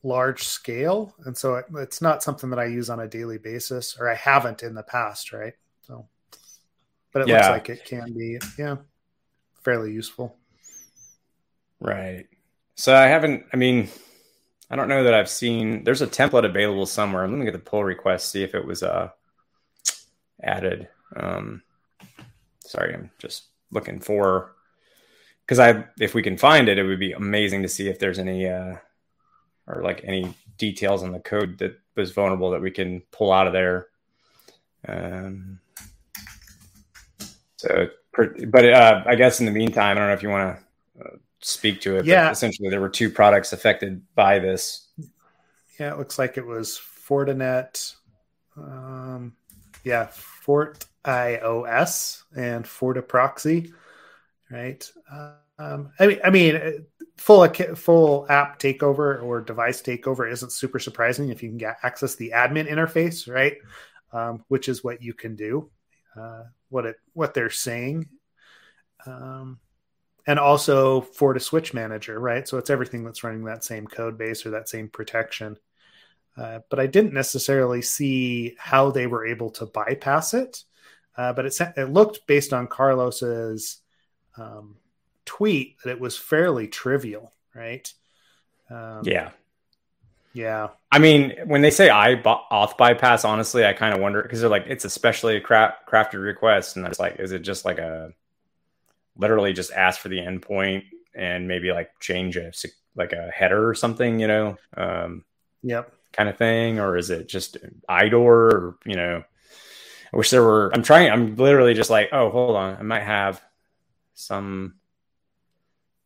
large 0.02 0.44
scale, 0.44 1.14
and 1.24 1.36
so 1.36 1.56
it, 1.56 1.66
it's 1.76 2.00
not 2.00 2.22
something 2.22 2.50
that 2.50 2.58
I 2.58 2.66
use 2.66 2.90
on 2.90 3.00
a 3.00 3.08
daily 3.08 3.38
basis, 3.38 3.96
or 3.98 4.10
I 4.10 4.14
haven't 4.14 4.62
in 4.62 4.74
the 4.74 4.82
past, 4.82 5.32
right? 5.32 5.54
So, 5.82 6.06
but 7.12 7.22
it 7.22 7.28
yeah. 7.28 7.36
looks 7.36 7.48
like 7.48 7.68
it 7.70 7.84
can 7.84 8.12
be, 8.12 8.38
yeah, 8.58 8.76
fairly 9.62 9.92
useful. 9.92 10.36
Right. 11.80 12.26
So 12.74 12.94
I 12.94 13.06
haven't. 13.06 13.44
I 13.52 13.56
mean, 13.56 13.88
I 14.70 14.76
don't 14.76 14.88
know 14.88 15.04
that 15.04 15.14
I've 15.14 15.28
seen. 15.28 15.84
There's 15.84 16.02
a 16.02 16.06
template 16.06 16.44
available 16.44 16.86
somewhere. 16.86 17.24
I'm 17.24 17.32
looking 17.32 17.48
at 17.48 17.52
the 17.52 17.58
pull 17.58 17.84
request, 17.84 18.30
see 18.30 18.42
if 18.42 18.54
it 18.54 18.64
was 18.64 18.82
uh 18.82 19.10
added. 20.42 20.88
Um, 21.16 21.62
sorry, 22.60 22.94
I'm 22.94 23.10
just 23.18 23.44
looking 23.70 24.00
for 24.00 24.54
because 25.44 25.58
I 25.58 25.84
if 25.98 26.14
we 26.14 26.22
can 26.22 26.36
find 26.36 26.68
it, 26.68 26.78
it 26.78 26.84
would 26.84 27.00
be 27.00 27.12
amazing 27.12 27.62
to 27.62 27.68
see 27.68 27.88
if 27.88 27.98
there's 27.98 28.18
any 28.18 28.48
uh, 28.48 28.76
or 29.74 29.82
like 29.82 30.02
any 30.04 30.34
details 30.58 31.02
on 31.02 31.12
the 31.12 31.20
code 31.20 31.58
that 31.58 31.78
was 31.96 32.12
vulnerable 32.12 32.50
that 32.50 32.60
we 32.60 32.70
can 32.70 33.02
pull 33.12 33.32
out 33.32 33.46
of 33.46 33.52
there. 33.52 33.88
Um, 34.86 35.60
so, 37.56 37.88
but 38.46 38.64
uh, 38.64 39.02
I 39.06 39.14
guess 39.14 39.40
in 39.40 39.46
the 39.46 39.52
meantime, 39.52 39.96
I 39.96 40.00
don't 40.00 40.08
know 40.08 40.14
if 40.14 40.22
you 40.22 40.30
want 40.30 40.58
to 40.58 41.04
uh, 41.04 41.16
speak 41.40 41.80
to 41.82 41.96
it. 41.96 42.06
Yeah. 42.06 42.30
essentially, 42.30 42.68
there 42.68 42.80
were 42.80 42.88
two 42.88 43.10
products 43.10 43.52
affected 43.52 44.02
by 44.14 44.38
this. 44.38 44.88
Yeah, 45.78 45.92
it 45.92 45.98
looks 45.98 46.18
like 46.18 46.36
it 46.36 46.46
was 46.46 46.78
Fortinet. 46.78 47.94
Um, 48.56 49.34
yeah, 49.84 50.08
Fort 50.10 50.84
iOS 51.04 52.22
and 52.36 52.64
FortiProxy, 52.64 53.72
right? 54.50 54.90
Um, 55.58 55.92
I 55.98 56.06
mean, 56.06 56.20
I 56.24 56.30
mean, 56.30 56.86
full 57.20 57.46
full 57.74 58.26
app 58.30 58.58
takeover 58.58 59.22
or 59.22 59.42
device 59.42 59.82
takeover 59.82 60.32
isn't 60.32 60.52
super 60.52 60.78
surprising 60.78 61.28
if 61.28 61.42
you 61.42 61.50
can 61.50 61.58
get 61.58 61.76
access 61.82 62.14
the 62.14 62.32
admin 62.34 62.66
interface, 62.66 63.30
right? 63.30 63.58
Um, 64.10 64.42
which 64.48 64.70
is 64.70 64.82
what 64.82 65.02
you 65.02 65.12
can 65.12 65.36
do. 65.36 65.70
Uh, 66.18 66.44
what 66.70 66.86
it 66.86 66.96
what 67.12 67.34
they're 67.34 67.50
saying, 67.50 68.08
um, 69.06 69.60
and 70.26 70.38
also 70.38 71.02
FortiSwitch 71.02 71.74
Manager, 71.74 72.18
right? 72.18 72.48
So 72.48 72.56
it's 72.56 72.70
everything 72.70 73.04
that's 73.04 73.22
running 73.22 73.44
that 73.44 73.64
same 73.64 73.86
code 73.86 74.16
base 74.16 74.46
or 74.46 74.50
that 74.52 74.70
same 74.70 74.88
protection. 74.88 75.58
Uh, 76.38 76.60
but 76.70 76.80
I 76.80 76.86
didn't 76.86 77.12
necessarily 77.12 77.82
see 77.82 78.56
how 78.58 78.90
they 78.90 79.06
were 79.06 79.26
able 79.26 79.50
to 79.50 79.66
bypass 79.66 80.32
it. 80.32 80.64
Uh, 81.18 81.34
but 81.34 81.44
it, 81.44 81.60
it 81.76 81.92
looked 81.92 82.26
based 82.26 82.54
on 82.54 82.66
Carlos's 82.66 83.78
um, 84.38 84.76
tweet 85.24 85.76
that 85.84 85.90
it 85.90 86.00
was 86.00 86.16
fairly 86.16 86.68
trivial, 86.68 87.32
right? 87.54 87.92
Um, 88.70 89.02
yeah. 89.04 89.30
Yeah. 90.32 90.68
I 90.92 90.98
mean, 90.98 91.34
when 91.46 91.60
they 91.60 91.70
say 91.70 91.90
I 91.90 92.14
bought 92.14 92.48
auth 92.50 92.76
bypass, 92.76 93.24
honestly, 93.24 93.64
I 93.64 93.72
kind 93.72 93.94
of 93.94 94.00
wonder 94.00 94.22
because 94.22 94.40
they're 94.40 94.50
like, 94.50 94.66
it's 94.68 94.84
especially 94.84 95.36
a 95.36 95.40
cra- 95.40 95.76
crafted 95.88 96.22
request. 96.22 96.76
And 96.76 96.86
it's 96.86 97.00
like, 97.00 97.18
is 97.18 97.32
it 97.32 97.40
just 97.40 97.64
like 97.64 97.78
a 97.78 98.12
literally 99.16 99.52
just 99.52 99.72
ask 99.72 100.00
for 100.00 100.08
the 100.08 100.18
endpoint 100.18 100.84
and 101.14 101.48
maybe 101.48 101.72
like 101.72 101.98
change 101.98 102.36
a 102.36 102.52
like 102.94 103.12
a 103.12 103.30
header 103.34 103.68
or 103.68 103.74
something, 103.74 104.20
you 104.20 104.28
know? 104.28 104.56
Um, 104.76 105.24
yep. 105.62 105.92
Kind 106.12 106.28
of 106.28 106.38
thing. 106.38 106.78
Or 106.78 106.96
is 106.96 107.10
it 107.10 107.28
just 107.28 107.56
IDOR 107.88 108.26
or, 108.26 108.78
you 108.84 108.96
know, 108.96 109.24
I 110.12 110.16
wish 110.16 110.30
there 110.30 110.42
were. 110.42 110.70
I'm 110.74 110.82
trying. 110.82 111.10
I'm 111.10 111.36
literally 111.36 111.74
just 111.74 111.90
like, 111.90 112.08
oh, 112.12 112.30
hold 112.30 112.56
on. 112.56 112.76
I 112.76 112.82
might 112.82 113.02
have 113.02 113.40
some. 114.14 114.74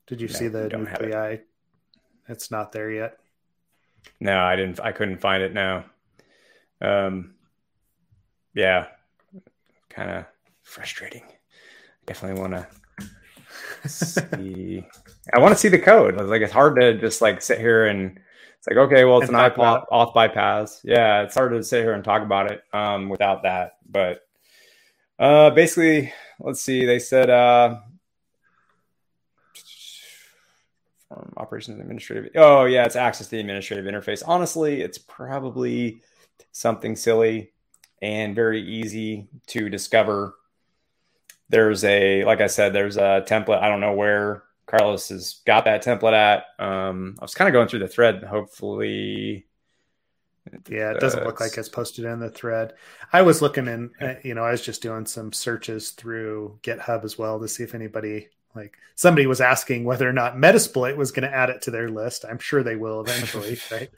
Did 0.06 0.20
you 0.20 0.28
no, 0.28 0.34
see 0.34 0.48
the 0.48 0.68
nuclei? 0.68 1.32
It. 1.32 1.46
It's 2.28 2.50
not 2.50 2.72
there 2.72 2.90
yet. 2.90 3.18
No, 4.20 4.38
I 4.38 4.56
didn't. 4.56 4.80
I 4.80 4.92
couldn't 4.92 5.18
find 5.18 5.42
it 5.42 5.52
now. 5.54 5.84
Um, 6.80 7.34
yeah, 8.54 8.86
kind 9.88 10.10
of 10.10 10.24
frustrating. 10.62 11.22
I 11.22 12.04
definitely 12.06 12.40
want 12.40 12.54
to 12.54 13.88
see. 13.88 14.86
I 15.32 15.38
want 15.38 15.52
to 15.54 15.58
see 15.58 15.68
the 15.68 15.78
code. 15.78 16.16
Like 16.16 16.42
it's 16.42 16.52
hard 16.52 16.76
to 16.76 16.98
just 16.98 17.22
like 17.22 17.42
sit 17.42 17.58
here 17.58 17.86
and 17.86 18.18
it's 18.58 18.66
like, 18.66 18.76
okay, 18.86 19.04
well, 19.04 19.18
it's 19.20 19.28
and 19.28 19.36
an 19.36 19.50
iPod 19.50 19.84
auth 19.92 20.14
bypass. 20.14 20.80
Yeah, 20.84 21.22
it's 21.22 21.34
hard 21.34 21.52
to 21.52 21.62
sit 21.62 21.82
here 21.82 21.92
and 21.92 22.04
talk 22.04 22.22
about 22.22 22.50
it 22.50 22.62
um, 22.72 23.08
without 23.08 23.42
that. 23.42 23.76
But 23.88 24.26
uh, 25.18 25.50
basically, 25.50 26.12
let's 26.40 26.60
see. 26.60 26.86
They 26.86 26.98
said 26.98 27.30
uh, 27.30 27.80
from 31.14 31.32
operations 31.36 31.80
administrative. 31.80 32.30
Oh, 32.34 32.64
yeah, 32.64 32.84
it's 32.84 32.96
access 32.96 33.26
to 33.28 33.32
the 33.32 33.40
administrative 33.40 33.84
interface. 33.84 34.22
Honestly, 34.26 34.80
it's 34.80 34.98
probably 34.98 36.00
something 36.52 36.96
silly 36.96 37.52
and 38.02 38.34
very 38.34 38.60
easy 38.62 39.28
to 39.48 39.68
discover. 39.68 40.34
There's 41.48 41.84
a, 41.84 42.24
like 42.24 42.40
I 42.40 42.48
said, 42.48 42.72
there's 42.72 42.96
a 42.96 43.24
template. 43.26 43.62
I 43.62 43.68
don't 43.68 43.80
know 43.80 43.92
where 43.92 44.42
Carlos 44.66 45.08
has 45.10 45.40
got 45.46 45.66
that 45.66 45.84
template 45.84 46.14
at. 46.14 46.46
Um, 46.58 47.16
I 47.18 47.24
was 47.24 47.34
kind 47.34 47.48
of 47.48 47.52
going 47.52 47.68
through 47.68 47.80
the 47.80 47.88
thread. 47.88 48.24
Hopefully, 48.24 49.46
yeah, 50.68 50.92
it 50.92 51.00
doesn't 51.00 51.24
look 51.24 51.40
like 51.40 51.56
it's 51.56 51.68
posted 51.68 52.04
in 52.04 52.18
the 52.18 52.30
thread. 52.30 52.74
I 53.12 53.22
was 53.22 53.40
looking 53.40 53.66
in, 53.66 53.90
uh, 54.00 54.14
you 54.22 54.34
know, 54.34 54.44
I 54.44 54.50
was 54.50 54.62
just 54.62 54.82
doing 54.82 55.06
some 55.06 55.32
searches 55.32 55.90
through 55.90 56.58
GitHub 56.62 57.04
as 57.04 57.16
well 57.16 57.40
to 57.40 57.48
see 57.48 57.62
if 57.62 57.74
anybody, 57.74 58.28
like 58.54 58.76
somebody 58.94 59.26
was 59.26 59.40
asking 59.40 59.84
whether 59.84 60.08
or 60.08 60.12
not 60.12 60.36
Metasploit 60.36 60.96
was 60.96 61.10
going 61.10 61.28
to 61.28 61.34
add 61.34 61.50
it 61.50 61.62
to 61.62 61.70
their 61.70 61.88
list. 61.88 62.24
I'm 62.24 62.38
sure 62.38 62.62
they 62.62 62.76
will 62.76 63.00
eventually, 63.00 63.58
right? 63.70 63.90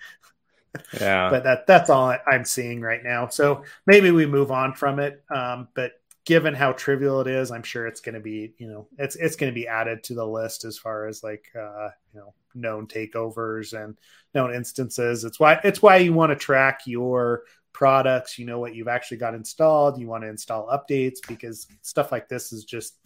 Yeah. 1.01 1.31
but 1.31 1.45
that 1.45 1.67
that's 1.67 1.91
all 1.91 2.17
I'm 2.27 2.45
seeing 2.45 2.81
right 2.81 3.03
now. 3.03 3.29
So 3.29 3.65
maybe 3.87 4.11
we 4.11 4.27
move 4.27 4.51
on 4.51 4.75
from 4.75 4.99
it. 4.99 5.23
Um, 5.35 5.69
but 5.75 5.93
given 6.25 6.55
how 6.55 6.73
trivial 6.73 7.21
it 7.21 7.29
is, 7.29 7.51
I'm 7.51 7.63
sure 7.63 7.87
it's 7.87 8.01
going 8.01 8.15
to 8.15 8.21
be, 8.21 8.53
you 8.59 8.69
know, 8.69 8.89
it's 8.99 9.17
it's 9.17 9.37
going 9.37 9.51
to 9.51 9.55
be 9.55 9.69
added 9.69 10.03
to 10.05 10.15
the 10.15 10.27
list 10.27 10.65
as 10.65 10.77
far 10.77 11.07
as 11.07 11.23
like 11.23 11.47
uh, 11.59 11.89
you 12.13 12.21
know 12.21 12.35
known 12.55 12.87
takeovers 12.87 13.73
and 13.73 13.97
known 14.35 14.55
instances. 14.55 15.25
It's 15.25 15.41
why 15.41 15.61
it's 15.65 15.81
why 15.81 15.97
you 15.99 16.13
want 16.13 16.31
to 16.31 16.37
track 16.37 16.81
your 16.87 17.45
products. 17.73 18.39
You 18.39 18.47
know 18.47 18.59
what 18.59 18.75
you've 18.75 18.89
actually 18.89 19.19
got 19.19 19.35
installed. 19.35 20.01
You 20.01 20.09
want 20.09 20.25
to 20.25 20.29
install 20.29 20.67
updates 20.67 21.19
because 21.29 21.67
stuff 21.83 22.11
like 22.11 22.29
this 22.29 22.53
is 22.53 22.65
just 22.65 22.99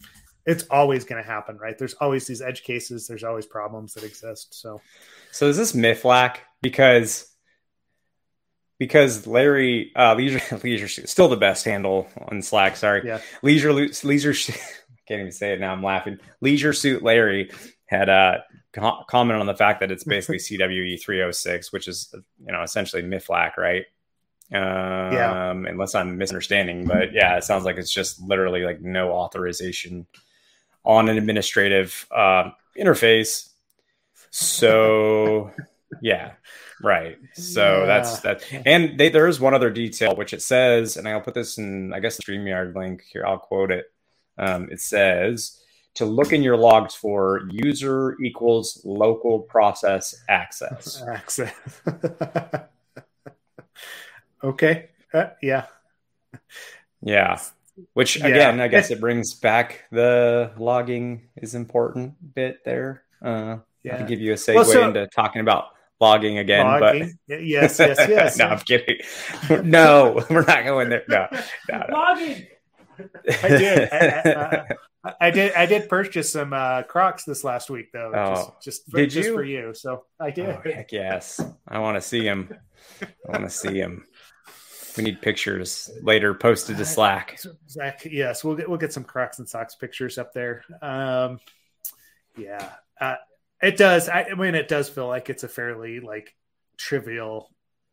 it's 0.45 0.63
always 0.69 1.05
going 1.05 1.21
to 1.21 1.27
happen, 1.27 1.57
right? 1.57 1.77
There's 1.77 1.93
always 1.95 2.25
these 2.27 2.41
edge 2.41 2.63
cases. 2.63 3.07
There's 3.07 3.23
always 3.23 3.45
problems 3.45 3.93
that 3.93 4.03
exist. 4.03 4.59
So, 4.59 4.81
so 5.31 5.47
is 5.47 5.57
this 5.57 5.73
Miflac 5.73 6.37
because 6.61 7.27
because 8.79 9.27
Larry 9.27 9.91
uh, 9.95 10.15
Leisure 10.15 10.41
Leisure 10.63 10.87
still 10.87 11.29
the 11.29 11.37
best 11.37 11.65
handle 11.65 12.07
on 12.29 12.41
Slack. 12.41 12.75
Sorry, 12.75 13.03
yeah. 13.05 13.21
Leisure 13.43 13.71
Leisure 13.73 14.31
I 14.51 15.01
can't 15.07 15.21
even 15.21 15.31
say 15.31 15.53
it 15.53 15.59
now. 15.59 15.71
I'm 15.71 15.83
laughing. 15.83 16.19
Leisure 16.41 16.73
Suit 16.73 17.03
Larry 17.03 17.51
had 17.85 18.09
uh, 18.09 18.39
co- 18.73 19.03
commented 19.07 19.41
on 19.41 19.45
the 19.45 19.55
fact 19.55 19.81
that 19.81 19.91
it's 19.91 20.03
basically 20.03 20.37
CWE 20.39 20.99
306, 20.99 21.71
which 21.71 21.87
is 21.87 22.13
you 22.43 22.51
know 22.51 22.63
essentially 22.63 23.03
Miflac, 23.03 23.57
right? 23.57 23.85
Um, 24.53 25.13
yeah. 25.13 25.51
Unless 25.51 25.95
I'm 25.95 26.17
misunderstanding, 26.17 26.85
but 26.85 27.13
yeah, 27.13 27.37
it 27.37 27.43
sounds 27.43 27.63
like 27.65 27.77
it's 27.77 27.93
just 27.93 28.19
literally 28.19 28.63
like 28.63 28.81
no 28.81 29.11
authorization 29.11 30.07
on 30.83 31.09
an 31.09 31.17
administrative 31.17 32.07
uh, 32.11 32.51
interface. 32.77 33.49
So 34.31 35.51
yeah, 36.01 36.33
Right. 36.83 37.17
So 37.33 37.81
yeah. 37.81 37.85
that's 37.85 38.19
that. 38.21 38.43
And 38.65 38.97
they, 38.99 39.09
there 39.09 39.27
is 39.27 39.39
one 39.39 39.53
other 39.53 39.69
detail 39.69 40.15
which 40.15 40.33
it 40.33 40.41
says, 40.41 40.97
and 40.97 41.07
I'll 41.07 41.21
put 41.21 41.33
this 41.33 41.57
in, 41.57 41.93
I 41.93 41.99
guess, 41.99 42.17
the 42.17 42.23
StreamYard 42.23 42.75
link 42.75 43.03
here. 43.11 43.25
I'll 43.25 43.37
quote 43.37 43.71
it. 43.71 43.85
Um, 44.37 44.69
it 44.71 44.81
says 44.81 45.59
to 45.95 46.05
look 46.05 46.33
in 46.33 46.41
your 46.41 46.57
logs 46.57 46.95
for 46.95 47.41
user 47.51 48.19
equals 48.21 48.81
local 48.83 49.39
process 49.39 50.15
access. 50.29 51.03
Access. 51.07 51.53
okay. 54.43 54.89
Uh, 55.13 55.25
yeah. 55.41 55.65
Yeah. 57.01 57.39
Which 57.93 58.17
again, 58.17 58.57
yeah. 58.57 58.63
I 58.63 58.67
guess 58.67 58.91
it 58.91 58.99
brings 58.99 59.33
back 59.33 59.85
the 59.91 60.51
logging 60.57 61.29
is 61.37 61.55
important 61.55 62.33
bit 62.33 62.63
there. 62.65 63.03
Uh, 63.23 63.57
yeah. 63.83 63.97
To 63.97 64.03
give 64.05 64.21
you 64.21 64.33
a 64.33 64.35
segue 64.35 64.55
well, 64.55 64.65
so, 64.65 64.87
into 64.87 65.07
talking 65.07 65.41
about 65.41 65.69
logging 65.99 66.37
again. 66.37 66.65
Logging. 66.65 67.17
But 67.27 67.43
yes, 67.43 67.79
yes, 67.79 67.97
yes. 68.09 68.37
no, 68.37 68.47
I'm 68.47 68.59
kidding. 68.59 68.97
no, 69.63 70.23
we're 70.29 70.45
not 70.45 70.63
going 70.63 70.89
there. 70.89 71.03
No, 71.07 71.27
no, 71.69 71.77
no. 71.77 71.85
logging. 71.91 72.47
I 73.43 73.47
did. 73.47 73.89
I, 73.91 74.75
I, 75.03 75.13
I, 75.19 75.31
did. 75.31 75.53
I 75.53 75.65
did 75.65 75.89
purchase 75.89 76.31
some 76.31 76.53
uh, 76.53 76.83
Crocs 76.83 77.23
this 77.23 77.43
last 77.43 77.69
week, 77.69 77.91
though. 77.91 78.11
Oh, 78.13 78.35
just, 78.35 78.61
just 78.61 78.91
for, 78.91 78.97
did 78.97 79.09
just 79.09 79.27
you? 79.29 79.33
for 79.33 79.43
you. 79.43 79.73
So 79.73 80.05
I 80.19 80.29
did. 80.29 80.49
Oh, 80.49 80.61
heck 80.63 80.91
yes. 80.91 81.41
I 81.67 81.79
want 81.79 81.95
to 81.95 82.01
see 82.01 82.23
him. 82.23 82.53
I 83.01 83.31
want 83.31 83.43
to 83.43 83.49
see 83.49 83.77
him. 83.77 84.05
We 84.97 85.03
need 85.03 85.21
pictures 85.21 85.89
later 86.01 86.33
posted 86.33 86.77
to 86.77 86.85
Slack. 86.85 87.39
Zach, 87.69 88.05
yes, 88.05 88.43
we'll 88.43 88.55
get 88.55 88.69
we'll 88.69 88.77
get 88.77 88.93
some 88.93 89.03
Crocs 89.03 89.39
and 89.39 89.47
socks 89.47 89.75
pictures 89.75 90.17
up 90.17 90.33
there. 90.33 90.63
Um, 90.81 91.39
yeah, 92.37 92.71
uh, 92.99 93.15
it 93.61 93.77
does. 93.77 94.09
I, 94.09 94.27
I 94.31 94.33
mean, 94.35 94.55
it 94.55 94.67
does 94.67 94.89
feel 94.89 95.07
like 95.07 95.29
it's 95.29 95.43
a 95.43 95.47
fairly 95.47 95.99
like 95.99 96.35
trivial 96.77 97.49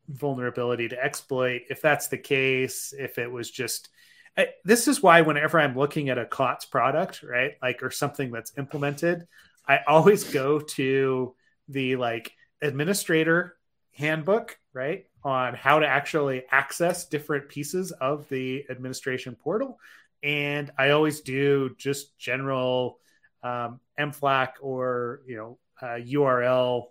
vulnerability 0.09 0.89
to 0.89 1.03
exploit. 1.03 1.63
If 1.71 1.83
that's 1.83 2.09
the 2.09 2.19
case, 2.19 2.95
if 2.97 3.19
it 3.19 3.31
was 3.31 3.51
just 3.51 3.91
I, 4.39 4.51
this 4.65 4.87
is 4.87 5.03
why 5.03 5.23
whenever 5.23 5.59
I'm 5.59 5.77
looking 5.77 6.11
at 6.11 6.19
a 6.19 6.25
COTS 6.25 6.67
product, 6.67 7.25
right, 7.25 7.55
like 7.61 7.83
or 7.83 7.91
something 7.91 8.31
that's 8.31 8.53
implemented, 8.57 9.27
I 9.67 9.81
always 9.87 10.25
go 10.25 10.61
to 10.61 11.35
the 11.69 11.97
like 11.97 12.33
administrator 12.63 13.57
handbook, 13.93 14.57
right, 14.73 15.07
on 15.29 15.53
how 15.53 15.79
to 15.79 15.87
actually 15.87 16.43
access 16.51 17.05
different 17.05 17.51
pieces 17.51 17.93
of 17.93 18.27
the 18.31 18.65
administration 18.71 19.37
portal. 19.37 19.79
And 20.23 20.71
I 20.79 20.91
always 20.91 21.21
do 21.21 21.75
just 21.77 22.19
general 22.19 22.99
um, 23.43 23.79
MFLAC 24.01 24.53
or 24.63 25.21
you 25.27 25.37
know 25.37 25.59
uh, 25.83 26.01
URL 26.01 26.85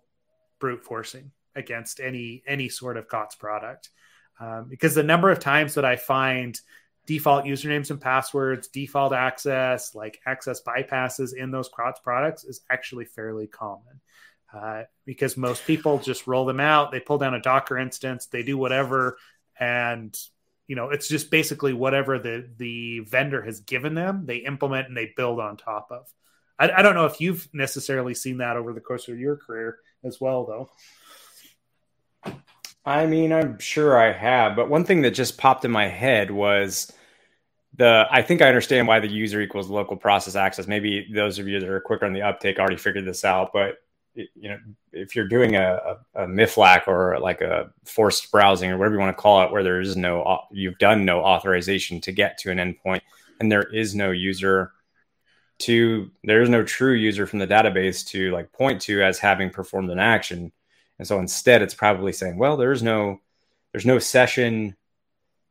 brute 0.60 0.84
forcing 0.86 1.32
against 1.56 2.00
any 2.00 2.44
any 2.48 2.70
sort 2.70 2.96
of 2.96 3.08
COTS 3.08 3.36
product, 3.36 3.90
um, 4.40 4.68
because 4.70 4.94
the 4.94 5.02
number 5.02 5.32
of 5.32 5.40
times 5.40 5.74
that 5.74 5.84
I 5.84 5.96
find 5.96 6.60
default 7.08 7.46
usernames 7.46 7.90
and 7.90 8.00
passwords, 8.00 8.68
default 8.68 9.14
access, 9.14 9.96
like 9.96 10.20
access 10.28 10.62
bypasses 10.62 11.36
in 11.36 11.50
those 11.50 11.70
COTS 11.70 12.02
products 12.04 12.44
is 12.44 12.62
actually 12.70 13.06
fairly 13.06 13.48
common. 13.48 14.00
Uh, 14.54 14.84
because 15.06 15.36
most 15.36 15.66
people 15.66 16.00
just 16.00 16.26
roll 16.26 16.46
them 16.46 16.60
out, 16.60 16.92
they 16.92 17.00
pull 17.00 17.18
down 17.18 17.34
a 17.34 17.42
Docker 17.42 17.78
instance, 17.78 18.28
they 18.28 18.44
do 18.44 18.58
whatever, 18.58 19.18
and 19.60 20.18
you 20.68 20.76
know 20.76 20.90
it's 20.90 21.08
just 21.08 21.30
basically 21.30 21.74
whatever 21.74 22.18
the 22.18 22.50
the 22.58 23.00
vendor 23.02 23.42
has 23.42 23.60
given 23.60 23.94
them, 23.94 24.26
they 24.26 24.38
implement 24.38 24.88
and 24.88 24.96
they 24.96 25.14
build 25.18 25.40
on 25.40 25.58
top 25.58 25.88
of. 25.92 26.08
I, 26.58 26.72
I 26.72 26.82
don't 26.82 26.96
know 26.96 27.06
if 27.06 27.20
you've 27.20 27.48
necessarily 27.54 28.14
seen 28.14 28.38
that 28.38 28.58
over 28.58 28.74
the 28.74 28.82
course 28.82 29.08
of 29.10 29.20
your 29.20 29.36
career 29.36 29.80
as 30.04 30.20
well, 30.22 30.46
though. 30.46 30.70
I 32.86 33.06
mean, 33.06 33.34
I'm 33.34 33.60
sure 33.60 34.00
I 34.00 34.14
have, 34.14 34.56
but 34.56 34.70
one 34.70 34.86
thing 34.86 35.02
that 35.02 35.12
just 35.12 35.38
popped 35.38 35.66
in 35.66 35.72
my 35.72 35.90
head 35.90 36.32
was 36.32 36.92
the 37.76 38.08
I 38.10 38.22
think 38.22 38.42
I 38.42 38.48
understand 38.48 38.88
why 38.88 39.02
the 39.02 39.10
user 39.10 39.42
equals 39.42 39.70
local 39.70 39.98
process 39.98 40.36
access. 40.36 40.68
Maybe 40.68 41.08
those 41.14 41.38
of 41.38 41.48
you 41.50 41.60
that 41.60 41.70
are 41.70 41.82
quicker 41.82 42.06
on 42.06 42.14
the 42.14 42.22
uptake 42.22 42.60
already 42.60 42.78
figured 42.78 43.06
this 43.06 43.26
out, 43.26 43.52
but 43.52 43.76
you 44.36 44.50
know, 44.50 44.58
if 44.92 45.16
you're 45.16 45.28
doing 45.28 45.56
a, 45.56 45.98
a, 46.16 46.24
a 46.24 46.28
MIFLAC 46.28 46.88
or 46.88 47.20
like 47.20 47.42
a 47.42 47.72
forced 47.86 48.32
browsing 48.32 48.72
or 48.72 48.78
whatever 48.78 48.96
you 48.96 49.00
want 49.00 49.16
to 49.16 49.22
call 49.22 49.44
it, 49.44 49.52
where 49.52 49.64
there 49.64 49.80
is 49.80 49.96
no, 49.96 50.42
you've 50.52 50.78
done 50.80 51.06
no 51.06 51.22
authorization 51.22 52.02
to 52.02 52.12
get 52.12 52.38
to 52.40 52.52
an 52.52 52.58
endpoint 52.58 53.02
and 53.40 53.52
there 53.52 53.64
is 53.64 53.94
no 53.96 54.12
user 54.12 54.72
to, 55.60 56.12
there 56.24 56.42
is 56.42 56.50
no 56.50 56.64
true 56.64 56.94
user 56.94 57.28
from 57.28 57.40
the 57.40 57.48
database 57.48 58.06
to 58.08 58.32
like 58.32 58.52
point 58.52 58.82
to 58.82 59.04
as 59.04 59.20
having 59.20 59.50
performed 59.50 59.90
an 59.90 60.00
action. 60.00 60.52
And 61.00 61.08
so 61.08 61.20
instead 61.20 61.62
it's 61.62 61.76
probably 61.76 62.14
saying, 62.14 62.38
well, 62.38 62.58
there's 62.58 62.82
no, 62.82 63.22
there's 63.72 63.86
no 63.86 64.00
session, 64.00 64.76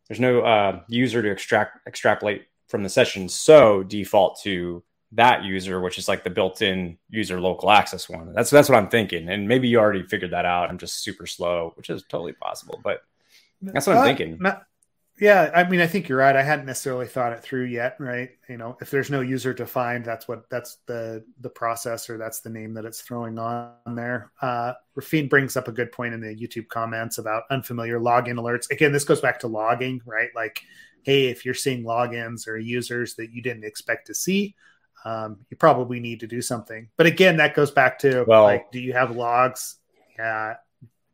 there's 0.09 0.21
no 0.21 0.41
uh, 0.41 0.81
user 0.89 1.23
to 1.23 1.31
extract, 1.31 1.87
extrapolate 1.87 2.47
from 2.69 2.83
the 2.83 2.89
session. 2.89 3.29
So 3.29 3.83
default 3.85 4.41
to 4.43 4.83
that 5.17 5.45
user, 5.45 5.81
which 5.81 5.99
is 5.99 6.09
like 6.09 6.25
the 6.25 6.31
built-in 6.31 6.97
user 7.11 7.41
local 7.41 7.71
access 7.71 8.09
one. 8.09 8.33
That's 8.33 8.51
that's 8.51 8.69
what 8.69 8.79
I'm 8.79 8.89
thinking. 8.89 9.29
And 9.29 9.49
maybe 9.49 9.69
you 9.69 9.79
already 9.79 10.05
figured 10.05 10.31
that 10.31 10.45
out. 10.45 10.71
I'm 10.71 10.79
just 10.79 11.03
super 11.03 11.27
slow, 11.27 11.73
which 11.77 11.91
is 11.91 12.05
totally 12.09 12.35
possible. 12.35 12.81
But 12.83 13.03
that's 13.61 13.87
what 13.87 13.97
uh, 13.97 14.01
I'm 14.01 14.07
thinking. 14.07 14.39
Not, 14.41 14.63
yeah, 15.19 15.51
I 15.55 15.65
mean, 15.65 15.81
I 15.81 15.87
think 15.87 16.09
you're 16.09 16.19
right. 16.19 16.37
I 16.37 16.43
hadn't 16.43 16.67
necessarily 16.67 17.07
thought 17.07 17.33
it 17.33 17.43
through 17.43 17.65
yet, 17.65 17.97
right? 17.99 18.31
You 18.51 18.59
know, 18.59 18.77
if 18.83 18.91
there's 18.91 19.11
no 19.11 19.23
user 19.23 19.55
defined, 19.55 20.05
that's 20.05 20.29
what 20.29 20.49
that's 20.51 20.77
the 20.87 21.25
the 21.41 21.49
process 21.49 22.11
or 22.11 22.19
that's 22.19 22.41
the 22.41 22.51
name 22.51 22.75
that 22.75 22.85
it's 22.85 23.01
throwing 23.01 23.39
on 23.39 23.73
there. 23.95 24.31
Uh, 24.43 24.75
Rafine 24.95 25.31
brings 25.31 25.57
up 25.57 25.69
a 25.69 25.73
good 25.73 25.91
point 25.91 26.13
in 26.13 26.21
the 26.21 26.37
YouTube 26.37 26.69
comments 26.69 27.17
about 27.17 27.45
unfamiliar 27.51 27.99
login 27.99 28.35
alerts. 28.35 28.71
Again, 28.71 28.93
this 28.93 29.05
goes 29.05 29.23
back 29.23 29.41
to 29.41 29.47
logging, 29.47 30.03
right? 30.05 30.29
Like, 30.35 30.61
hey, 31.03 31.29
if 31.29 31.47
you're 31.47 31.55
seeing 31.55 31.83
logins 31.83 32.47
or 32.47 32.59
users 32.59 33.15
that 33.15 33.31
you 33.31 33.41
didn't 33.41 33.65
expect 33.65 34.09
to 34.09 34.15
see, 34.15 34.55
um, 35.05 35.39
you 35.51 35.57
probably 35.57 36.01
need 36.01 36.21
to 36.21 36.27
do 36.27 36.43
something. 36.43 36.89
But 36.97 37.07
again, 37.07 37.37
that 37.37 37.55
goes 37.55 37.71
back 37.71 37.99
to 38.01 38.25
well, 38.27 38.45
like, 38.45 38.73
do 38.73 38.81
you 38.81 38.93
have 38.93 39.15
logs? 39.15 39.77
Yeah. 40.19 40.57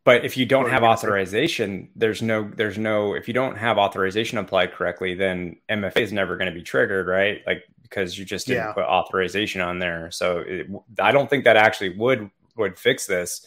But 0.05 0.25
if 0.25 0.35
you 0.35 0.45
don't 0.45 0.69
have 0.69 0.83
authorization, 0.83 1.89
there's 1.95 2.21
no, 2.21 2.51
there's 2.55 2.77
no, 2.77 3.13
if 3.13 3.27
you 3.27 3.33
don't 3.33 3.55
have 3.55 3.77
authorization 3.77 4.37
applied 4.37 4.73
correctly, 4.73 5.13
then 5.13 5.57
MFA 5.69 5.99
is 5.99 6.11
never 6.11 6.35
going 6.35 6.51
to 6.51 6.55
be 6.55 6.63
triggered, 6.63 7.07
right? 7.07 7.41
Like, 7.47 7.63
because 7.83 8.17
you 8.17 8.25
just 8.25 8.47
didn't 8.47 8.65
yeah. 8.65 8.73
put 8.73 8.83
authorization 8.83 9.61
on 9.61 9.79
there. 9.79 10.11
So 10.11 10.39
it, 10.39 10.67
I 10.99 11.13
don't 11.13 11.29
think 11.29 11.45
that 11.45 11.55
actually 11.55 11.95
would, 11.97 12.29
would 12.57 12.77
fix 12.77 13.05
this. 13.05 13.45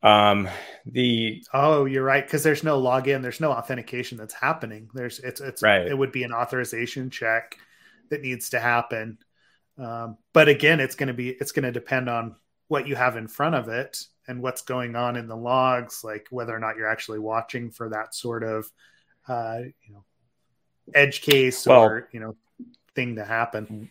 Um, 0.00 0.48
the, 0.84 1.42
oh, 1.52 1.86
you're 1.86 2.04
right. 2.04 2.28
Cause 2.28 2.44
there's 2.44 2.62
no 2.62 2.80
login, 2.80 3.22
there's 3.22 3.40
no 3.40 3.50
authentication 3.50 4.18
that's 4.18 4.34
happening. 4.34 4.90
There's, 4.94 5.18
it's, 5.18 5.40
it's, 5.40 5.60
right. 5.60 5.88
It 5.88 5.98
would 5.98 6.12
be 6.12 6.22
an 6.22 6.32
authorization 6.32 7.10
check 7.10 7.56
that 8.10 8.22
needs 8.22 8.50
to 8.50 8.60
happen. 8.60 9.18
Um, 9.78 10.16
but 10.32 10.48
again, 10.48 10.80
it's 10.80 10.94
going 10.94 11.08
to 11.08 11.14
be 11.14 11.30
it's 11.30 11.52
going 11.52 11.64
to 11.64 11.72
depend 11.72 12.08
on 12.08 12.36
what 12.68 12.86
you 12.88 12.96
have 12.96 13.16
in 13.16 13.28
front 13.28 13.54
of 13.54 13.68
it 13.68 14.04
and 14.28 14.42
what's 14.42 14.62
going 14.62 14.96
on 14.96 15.16
in 15.16 15.28
the 15.28 15.36
logs, 15.36 16.02
like 16.02 16.26
whether 16.30 16.54
or 16.54 16.58
not 16.58 16.76
you're 16.76 16.90
actually 16.90 17.18
watching 17.18 17.70
for 17.70 17.88
that 17.90 18.14
sort 18.14 18.42
of 18.42 18.70
uh, 19.28 19.58
you 19.86 19.94
know 19.94 20.04
edge 20.94 21.20
case 21.20 21.66
well, 21.66 21.82
or 21.82 22.08
you 22.12 22.20
know 22.20 22.36
thing 22.94 23.16
to 23.16 23.24
happen. 23.24 23.90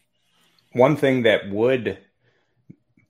One 0.74 0.98
thing 0.98 1.24
that 1.24 1.50
would 1.50 2.00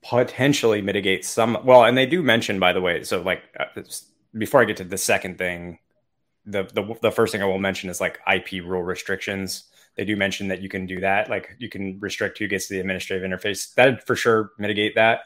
potentially 0.02 0.82
mitigate 0.82 1.24
some 1.24 1.58
well, 1.64 1.84
and 1.84 1.96
they 1.96 2.06
do 2.06 2.22
mention 2.22 2.60
by 2.60 2.72
the 2.72 2.80
way, 2.80 3.02
so 3.02 3.22
like 3.22 3.42
uh, 3.58 3.82
before 4.36 4.60
I 4.60 4.64
get 4.64 4.76
to 4.78 4.84
the 4.84 4.98
second 4.98 5.38
thing, 5.38 5.78
the, 6.44 6.64
the 6.64 6.96
the 7.02 7.10
first 7.10 7.32
thing 7.32 7.42
I 7.42 7.46
will 7.46 7.58
mention 7.58 7.90
is 7.90 8.00
like 8.00 8.20
IP 8.32 8.64
rule 8.64 8.82
restrictions 8.82 9.64
they 9.96 10.04
do 10.04 10.16
mention 10.16 10.48
that 10.48 10.60
you 10.62 10.68
can 10.68 10.86
do 10.86 11.00
that. 11.00 11.28
Like 11.30 11.56
you 11.58 11.68
can 11.68 11.98
restrict 12.00 12.38
who 12.38 12.46
gets 12.46 12.68
to 12.68 12.74
the 12.74 12.80
administrative 12.80 13.28
interface. 13.28 13.74
That 13.74 14.06
for 14.06 14.14
sure 14.14 14.52
mitigate 14.58 14.94
that. 14.94 15.24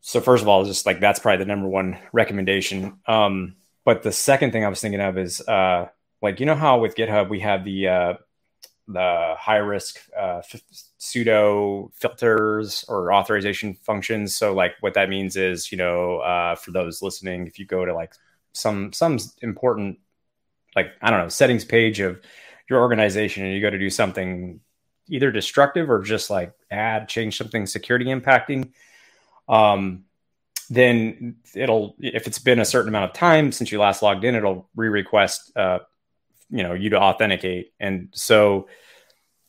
So 0.00 0.20
first 0.20 0.42
of 0.42 0.48
all, 0.48 0.64
just 0.64 0.86
like 0.86 1.00
that's 1.00 1.18
probably 1.18 1.38
the 1.38 1.48
number 1.48 1.68
one 1.68 1.98
recommendation. 2.12 2.98
Um, 3.06 3.56
but 3.84 4.02
the 4.02 4.12
second 4.12 4.52
thing 4.52 4.64
I 4.64 4.68
was 4.68 4.80
thinking 4.80 5.00
of 5.00 5.16
is 5.16 5.40
uh, 5.40 5.88
like 6.22 6.40
you 6.40 6.46
know 6.46 6.54
how 6.54 6.80
with 6.80 6.96
GitHub 6.96 7.28
we 7.28 7.40
have 7.40 7.64
the 7.64 7.88
uh, 7.88 8.14
the 8.88 9.34
high 9.38 9.56
risk 9.56 9.98
uh, 10.16 10.38
f- 10.38 10.60
sudo 10.98 11.92
filters 11.94 12.84
or 12.88 13.12
authorization 13.12 13.74
functions. 13.74 14.34
So 14.34 14.54
like 14.54 14.74
what 14.80 14.94
that 14.94 15.08
means 15.08 15.36
is 15.36 15.70
you 15.70 15.78
know 15.78 16.18
uh, 16.18 16.56
for 16.56 16.72
those 16.72 17.02
listening, 17.02 17.46
if 17.46 17.58
you 17.58 17.66
go 17.66 17.84
to 17.84 17.94
like 17.94 18.12
some 18.52 18.92
some 18.92 19.18
important 19.42 19.98
like 20.74 20.92
I 21.02 21.10
don't 21.10 21.20
know 21.20 21.28
settings 21.28 21.64
page 21.64 22.00
of 22.00 22.20
your 22.68 22.80
organization 22.80 23.44
and 23.44 23.54
you 23.54 23.60
go 23.60 23.70
to 23.70 23.78
do 23.78 23.90
something 23.90 24.60
either 25.08 25.30
destructive 25.30 25.90
or 25.90 26.02
just 26.02 26.30
like 26.30 26.52
add 26.70 27.08
change 27.08 27.38
something 27.38 27.66
security 27.66 28.06
impacting 28.06 28.70
um, 29.48 30.04
then 30.68 31.36
it'll 31.54 31.94
if 32.00 32.26
it's 32.26 32.40
been 32.40 32.58
a 32.58 32.64
certain 32.64 32.88
amount 32.88 33.10
of 33.10 33.16
time 33.16 33.52
since 33.52 33.70
you 33.70 33.78
last 33.78 34.02
logged 34.02 34.24
in 34.24 34.34
it'll 34.34 34.68
re-request 34.74 35.56
uh, 35.56 35.78
you 36.50 36.62
know 36.62 36.74
you 36.74 36.90
to 36.90 37.00
authenticate. 37.00 37.72
And 37.80 38.08
so 38.12 38.68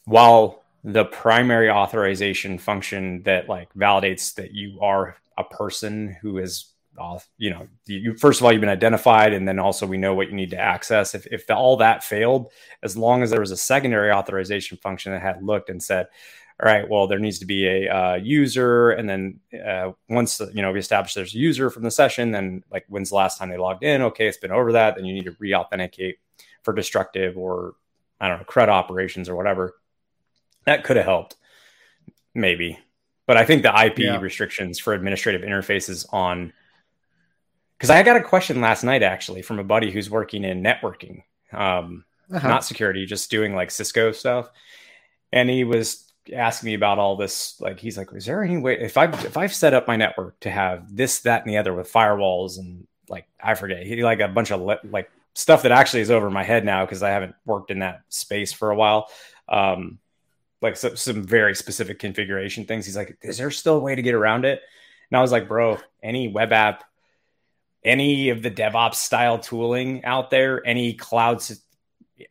while 0.06 0.64
the 0.84 1.06
primary 1.06 1.70
authorization 1.70 2.58
function 2.58 3.24
that 3.24 3.50
like 3.50 3.74
validates 3.74 4.36
that 4.36 4.54
you 4.54 4.80
are 4.82 5.16
a 5.38 5.44
person 5.44 6.16
who 6.22 6.38
is 6.38 6.72
you 7.38 7.50
know, 7.50 7.68
you, 7.86 8.16
first 8.18 8.40
of 8.40 8.46
all, 8.46 8.52
you've 8.52 8.62
been 8.62 8.70
identified, 8.70 9.34
and 9.34 9.48
then 9.48 9.60
also 9.60 9.86
we 9.86 9.98
know 9.98 10.16
what 10.16 10.30
you 10.30 10.36
need 10.36 10.52
to 10.52 10.60
access. 10.60 11.14
If, 11.16 11.28
if 11.28 11.48
the, 11.48 11.56
all 11.56 11.78
that 11.78 12.04
failed, 12.04 12.52
as 12.84 12.98
long 12.98 13.24
as 13.24 13.30
there 13.30 13.40
was 13.40 13.52
a 13.52 13.58
secondary 13.58 14.12
authorization 14.12 14.78
function 14.78 15.12
that 15.12 15.22
had 15.22 15.44
looked 15.44 15.70
and 15.70 15.82
said, 15.82 16.08
all 16.62 16.72
right, 16.72 16.90
well, 16.90 17.06
there 17.06 17.20
needs 17.20 17.40
to 17.40 17.46
be 17.46 17.68
a 17.68 17.96
uh, 17.96 18.16
user, 18.16 18.90
and 18.90 19.08
then 19.08 19.40
uh, 19.64 19.92
once 20.10 20.42
you 20.54 20.64
know 20.64 20.72
we 20.72 20.80
establish 20.80 21.14
there's 21.14 21.36
a 21.36 21.38
user 21.38 21.70
from 21.70 21.84
the 21.84 21.92
session, 21.92 22.32
then 22.32 22.64
like 22.72 22.86
when's 22.90 23.10
the 23.10 23.16
last 23.16 23.38
time 23.38 23.50
they 23.50 23.58
logged 23.58 23.84
in? 23.84 24.02
Okay, 24.02 24.28
it's 24.28 24.38
been 24.38 24.52
over 24.52 24.72
that. 24.72 24.96
Then 24.96 25.06
you 25.06 25.14
need 25.14 25.26
to 25.26 25.36
re-authenticate 25.38 26.18
for 26.64 26.74
destructive 26.74 27.38
or 27.38 27.76
I 28.20 28.28
don't 28.28 28.40
know 28.40 28.46
CRUD 28.46 28.70
operations 28.70 29.30
or 29.30 29.36
whatever. 29.36 29.76
That 30.66 30.84
could 30.84 30.98
have 30.98 31.06
helped, 31.06 31.36
maybe, 32.34 32.80
but 33.28 33.38
I 33.38 33.46
think 33.46 33.62
the 33.62 33.86
IP 33.86 34.00
yeah. 34.00 34.20
restrictions 34.20 34.80
for 34.80 34.94
administrative 34.94 35.44
interfaces 35.44 36.12
on 36.12 36.54
because 37.78 37.90
I 37.90 38.02
got 38.04 38.18
a 38.18 38.24
question 38.24 38.60
last 38.60 38.84
night 38.84 39.04
actually 39.04 39.42
from 39.42 39.60
a 39.60 39.64
buddy 39.64 39.92
who's 39.92 40.10
working 40.10 40.44
in 40.44 40.64
networking, 40.64 41.24
um, 41.52 42.06
uh-huh. 42.32 42.48
not 42.48 42.66
security, 42.66 43.06
just 43.06 43.30
doing 43.30 43.56
like 43.56 43.72
Cisco 43.72 44.12
stuff, 44.12 44.50
and 45.32 45.50
he 45.50 45.64
was 45.64 46.12
asking 46.34 46.68
me 46.68 46.74
about 46.74 47.00
all 47.00 47.16
this. 47.16 47.60
Like, 47.62 47.80
he's 47.80 47.98
like, 47.98 48.12
"Is 48.14 48.26
there 48.26 48.44
any 48.44 48.58
way 48.58 48.80
if 48.80 48.98
I 48.98 49.06
if 49.06 49.38
I've 49.38 49.54
set 49.54 49.74
up 49.74 49.88
my 49.88 49.96
network 49.96 50.40
to 50.42 50.50
have 50.50 50.96
this, 50.96 51.20
that, 51.20 51.44
and 51.44 51.50
the 51.50 51.58
other 51.58 51.74
with 51.74 51.92
firewalls 51.92 52.58
and 52.58 52.88
like 53.10 53.28
I 53.42 53.54
forget, 53.54 53.86
he 53.86 54.04
like 54.04 54.20
a 54.20 54.28
bunch 54.28 54.52
of 54.52 54.62
le- 54.62 54.80
like 54.84 55.10
stuff 55.34 55.62
that 55.64 55.72
actually 55.72 56.02
is 56.02 56.12
over 56.12 56.30
my 56.30 56.44
head 56.44 56.66
now 56.66 56.84
because 56.84 57.04
I 57.04 57.10
haven't 57.12 57.36
worked 57.46 57.70
in 57.70 57.80
that 57.80 58.02
space 58.10 58.52
for 58.52 58.72
a 58.72 58.76
while." 58.76 59.10
Um, 59.48 60.00
like 60.62 60.76
so, 60.76 60.96
some 60.96 61.24
very 61.24 61.56
specific 61.56 62.00
configuration 62.00 62.66
things. 62.66 62.86
He's 62.86 62.98
like, 62.98 63.18
"Is 63.22 63.38
there 63.38 63.52
still 63.52 63.78
a 63.78 63.82
way 63.82 63.94
to 63.94 64.02
get 64.02 64.16
around 64.16 64.46
it?" 64.46 64.62
And 65.12 65.18
I 65.18 65.22
was 65.22 65.32
like, 65.32 65.48
"Bro, 65.48 65.78
any 66.02 66.28
web 66.28 66.52
app 66.52 66.84
any 67.88 68.30
of 68.30 68.44
the 68.44 68.52
DevOps 68.52 68.96
style 68.96 69.40
tooling 69.40 70.04
out 70.04 70.30
there, 70.30 70.66
any 70.68 70.94
cloud 70.94 71.42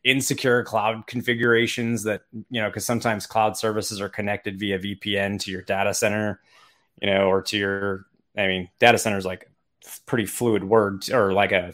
insecure 0.03 0.63
cloud 0.63 1.07
configurations 1.07 2.03
that 2.03 2.21
you 2.49 2.61
know 2.61 2.69
because 2.69 2.85
sometimes 2.85 3.25
cloud 3.25 3.57
services 3.57 3.99
are 4.01 4.09
connected 4.09 4.59
via 4.59 4.79
VPN 4.79 5.39
to 5.41 5.51
your 5.51 5.63
data 5.63 5.93
center, 5.93 6.39
you 7.01 7.09
know, 7.09 7.27
or 7.27 7.41
to 7.41 7.57
your 7.57 8.05
I 8.37 8.47
mean 8.47 8.69
data 8.79 8.97
center 8.97 9.17
is 9.17 9.25
like 9.25 9.49
pretty 10.05 10.25
fluid 10.25 10.63
word 10.63 11.09
or 11.11 11.33
like 11.33 11.51
a 11.51 11.73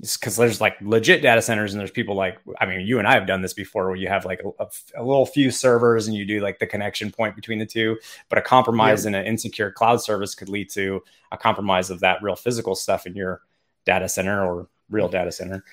because 0.00 0.36
there's 0.36 0.60
like 0.60 0.76
legit 0.80 1.20
data 1.20 1.42
centers 1.42 1.72
and 1.72 1.80
there's 1.80 1.90
people 1.90 2.14
like 2.14 2.38
i 2.58 2.66
mean 2.66 2.80
you 2.80 2.98
and 2.98 3.06
i 3.06 3.12
have 3.12 3.26
done 3.26 3.42
this 3.42 3.52
before 3.52 3.86
where 3.86 3.96
you 3.96 4.08
have 4.08 4.24
like 4.24 4.40
a, 4.58 4.66
a, 4.96 5.04
little 5.04 5.26
few 5.26 5.50
servers 5.50 6.06
and 6.06 6.16
you 6.16 6.24
do 6.24 6.40
like 6.40 6.58
the 6.58 6.66
connection 6.66 7.10
point 7.10 7.36
between 7.36 7.58
the 7.58 7.66
two 7.66 7.98
but 8.28 8.38
a 8.38 8.42
compromise 8.42 9.04
yeah. 9.04 9.08
in 9.08 9.14
an 9.14 9.26
insecure 9.26 9.70
cloud 9.70 10.00
service 10.00 10.34
could 10.34 10.48
lead 10.48 10.70
to 10.70 11.02
a 11.32 11.36
compromise 11.36 11.90
of 11.90 12.00
that 12.00 12.22
real 12.22 12.36
physical 12.36 12.74
stuff 12.74 13.06
in 13.06 13.14
your 13.14 13.42
data 13.84 14.08
center 14.08 14.44
or 14.44 14.68
real 14.88 15.08
data 15.08 15.30
center 15.30 15.64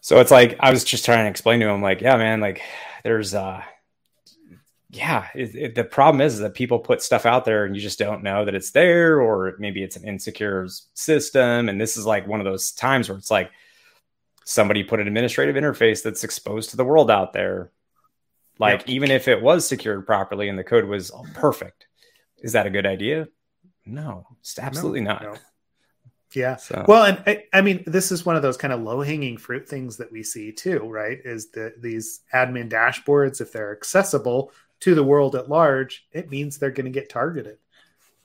so 0.00 0.18
it's 0.18 0.30
like 0.30 0.56
i 0.60 0.70
was 0.70 0.82
just 0.82 1.04
trying 1.04 1.24
to 1.24 1.30
explain 1.30 1.60
to 1.60 1.68
him 1.68 1.80
like 1.80 2.00
yeah 2.00 2.16
man 2.16 2.40
like 2.40 2.60
there's 3.04 3.34
uh 3.34 3.62
yeah, 4.92 5.28
it, 5.34 5.54
it, 5.54 5.74
the 5.74 5.84
problem 5.84 6.20
is 6.20 6.38
that 6.38 6.52
people 6.52 6.78
put 6.78 7.00
stuff 7.00 7.24
out 7.24 7.46
there 7.46 7.64
and 7.64 7.74
you 7.74 7.80
just 7.80 7.98
don't 7.98 8.22
know 8.22 8.44
that 8.44 8.54
it's 8.54 8.72
there, 8.72 9.22
or 9.22 9.54
maybe 9.58 9.82
it's 9.82 9.96
an 9.96 10.06
insecure 10.06 10.68
system. 10.92 11.70
And 11.70 11.80
this 11.80 11.96
is 11.96 12.04
like 12.04 12.28
one 12.28 12.40
of 12.40 12.44
those 12.44 12.72
times 12.72 13.08
where 13.08 13.16
it's 13.16 13.30
like 13.30 13.50
somebody 14.44 14.84
put 14.84 15.00
an 15.00 15.08
administrative 15.08 15.56
interface 15.56 16.02
that's 16.02 16.24
exposed 16.24 16.70
to 16.70 16.76
the 16.76 16.84
world 16.84 17.10
out 17.10 17.32
there. 17.32 17.70
Like, 18.58 18.80
yep. 18.80 18.88
even 18.90 19.10
if 19.10 19.28
it 19.28 19.40
was 19.40 19.66
secured 19.66 20.06
properly 20.06 20.50
and 20.50 20.58
the 20.58 20.64
code 20.64 20.84
was 20.84 21.10
perfect, 21.32 21.86
is 22.42 22.52
that 22.52 22.66
a 22.66 22.70
good 22.70 22.86
idea? 22.86 23.28
No, 23.86 24.26
it's 24.40 24.58
absolutely 24.58 25.00
no, 25.00 25.12
not. 25.12 25.22
No. 25.22 25.34
Yeah. 26.34 26.56
So. 26.56 26.86
Well, 26.88 27.04
and 27.04 27.22
I, 27.26 27.44
I, 27.52 27.60
mean, 27.60 27.84
this 27.86 28.10
is 28.10 28.24
one 28.24 28.36
of 28.36 28.42
those 28.42 28.56
kind 28.56 28.72
of 28.72 28.80
low 28.80 29.02
hanging 29.02 29.36
fruit 29.36 29.68
things 29.68 29.98
that 29.98 30.10
we 30.10 30.22
see 30.22 30.50
too, 30.50 30.78
right? 30.78 31.18
Is 31.22 31.50
that 31.50 31.82
these 31.82 32.20
admin 32.32 32.70
dashboards, 32.70 33.42
if 33.42 33.52
they're 33.52 33.76
accessible, 33.76 34.50
to 34.82 34.94
the 34.94 35.04
world 35.04 35.36
at 35.36 35.48
large, 35.48 36.06
it 36.12 36.30
means 36.30 36.58
they're 36.58 36.70
going 36.70 36.86
to 36.86 36.90
get 36.90 37.08
targeted. 37.08 37.58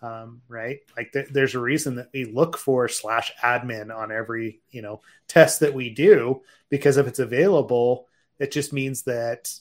Um, 0.02 0.42
right? 0.48 0.80
Like 0.96 1.12
th- 1.12 1.30
there's 1.30 1.56
a 1.56 1.60
reason 1.60 1.96
that 1.96 2.10
we 2.14 2.26
look 2.26 2.58
for 2.58 2.88
slash 2.88 3.34
admin 3.44 3.96
on 3.96 4.12
every 4.12 4.60
you 4.70 4.84
know 4.84 5.02
test 5.28 5.62
that 5.62 5.74
we 5.74 5.90
do 5.90 6.42
because 6.70 6.98
if 6.98 7.08
it's 7.08 7.18
available, 7.18 8.08
it 8.38 8.52
just 8.52 8.74
means 8.74 9.02
that 9.04 9.52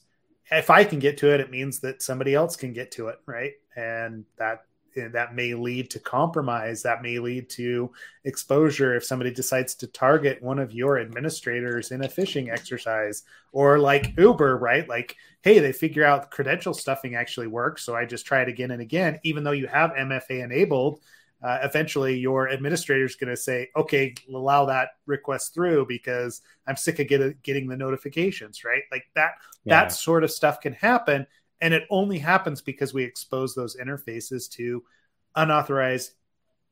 if 0.51 0.68
I 0.68 0.84
can 0.84 0.99
get 0.99 1.18
to 1.18 1.32
it, 1.32 1.40
it 1.40 1.51
means 1.51 1.80
that 1.80 2.03
somebody 2.03 2.34
else 2.34 2.55
can 2.55 2.74
get 2.74 2.92
to 2.92 3.09
it, 3.09 3.18
right? 3.24 3.53
And 3.76 4.24
that 4.36 4.66
that 4.97 5.34
may 5.34 5.55
lead 5.55 5.90
to 5.90 5.99
compromise 6.01 6.82
that 6.82 7.03
may 7.03 7.18
lead 7.18 7.49
to 7.51 7.90
exposure 8.24 8.94
if 8.94 9.05
somebody 9.05 9.30
decides 9.30 9.74
to 9.74 9.86
target 9.86 10.42
one 10.42 10.59
of 10.59 10.72
your 10.72 10.99
administrators 10.99 11.90
in 11.90 12.03
a 12.03 12.09
phishing 12.09 12.51
exercise 12.51 13.22
or 13.53 13.78
like 13.78 14.14
uber 14.18 14.57
right? 14.57 14.88
Like 14.88 15.16
hey 15.42 15.59
they 15.59 15.72
figure 15.72 16.05
out 16.05 16.30
credential 16.30 16.74
stuffing 16.74 17.14
actually 17.14 17.47
works 17.47 17.84
so 17.84 17.94
i 17.94 18.05
just 18.05 18.26
try 18.26 18.42
it 18.42 18.49
again 18.49 18.72
and 18.72 18.82
again. 18.82 19.20
Even 19.22 19.44
though 19.44 19.53
you 19.53 19.66
have 19.66 19.92
mfa 19.92 20.42
enabled 20.42 21.01
uh, 21.42 21.59
eventually 21.62 22.18
your 22.18 22.49
administrator 22.49 23.05
is 23.05 23.14
going 23.14 23.30
to 23.30 23.36
say 23.36 23.68
okay 23.76 24.14
allow 24.30 24.64
that 24.64 24.90
request 25.05 25.53
through 25.53 25.84
because 25.86 26.40
i'm 26.66 26.76
sick 26.76 26.99
of 26.99 27.07
get, 27.09 27.42
getting 27.42 27.68
the 27.68 27.76
notifications 27.76 28.64
right? 28.64 28.82
Like 28.90 29.05
that 29.14 29.32
yeah. 29.64 29.82
that 29.82 29.92
sort 29.92 30.24
of 30.24 30.30
stuff 30.30 30.61
can 30.61 30.72
happen 30.72 31.26
and 31.61 31.74
it 31.74 31.84
only 31.90 32.18
happens 32.18 32.61
because 32.61 32.92
we 32.92 33.04
expose 33.04 33.54
those 33.54 33.76
interfaces 33.76 34.50
to 34.50 34.82
unauthorized 35.34 36.12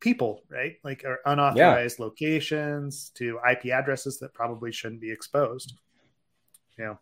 people, 0.01 0.43
right? 0.51 0.77
Like 0.85 1.05
or 1.05 1.21
unauthorized 1.25 1.99
yeah. 1.99 2.05
locations 2.05 3.11
to 3.15 3.39
IP 3.51 3.67
addresses 3.67 4.19
that 4.19 4.35
probably 4.35 4.73
shouldn't 4.73 5.01
be 5.01 5.11
exposed. 5.11 5.75
Yeah. 6.79 6.97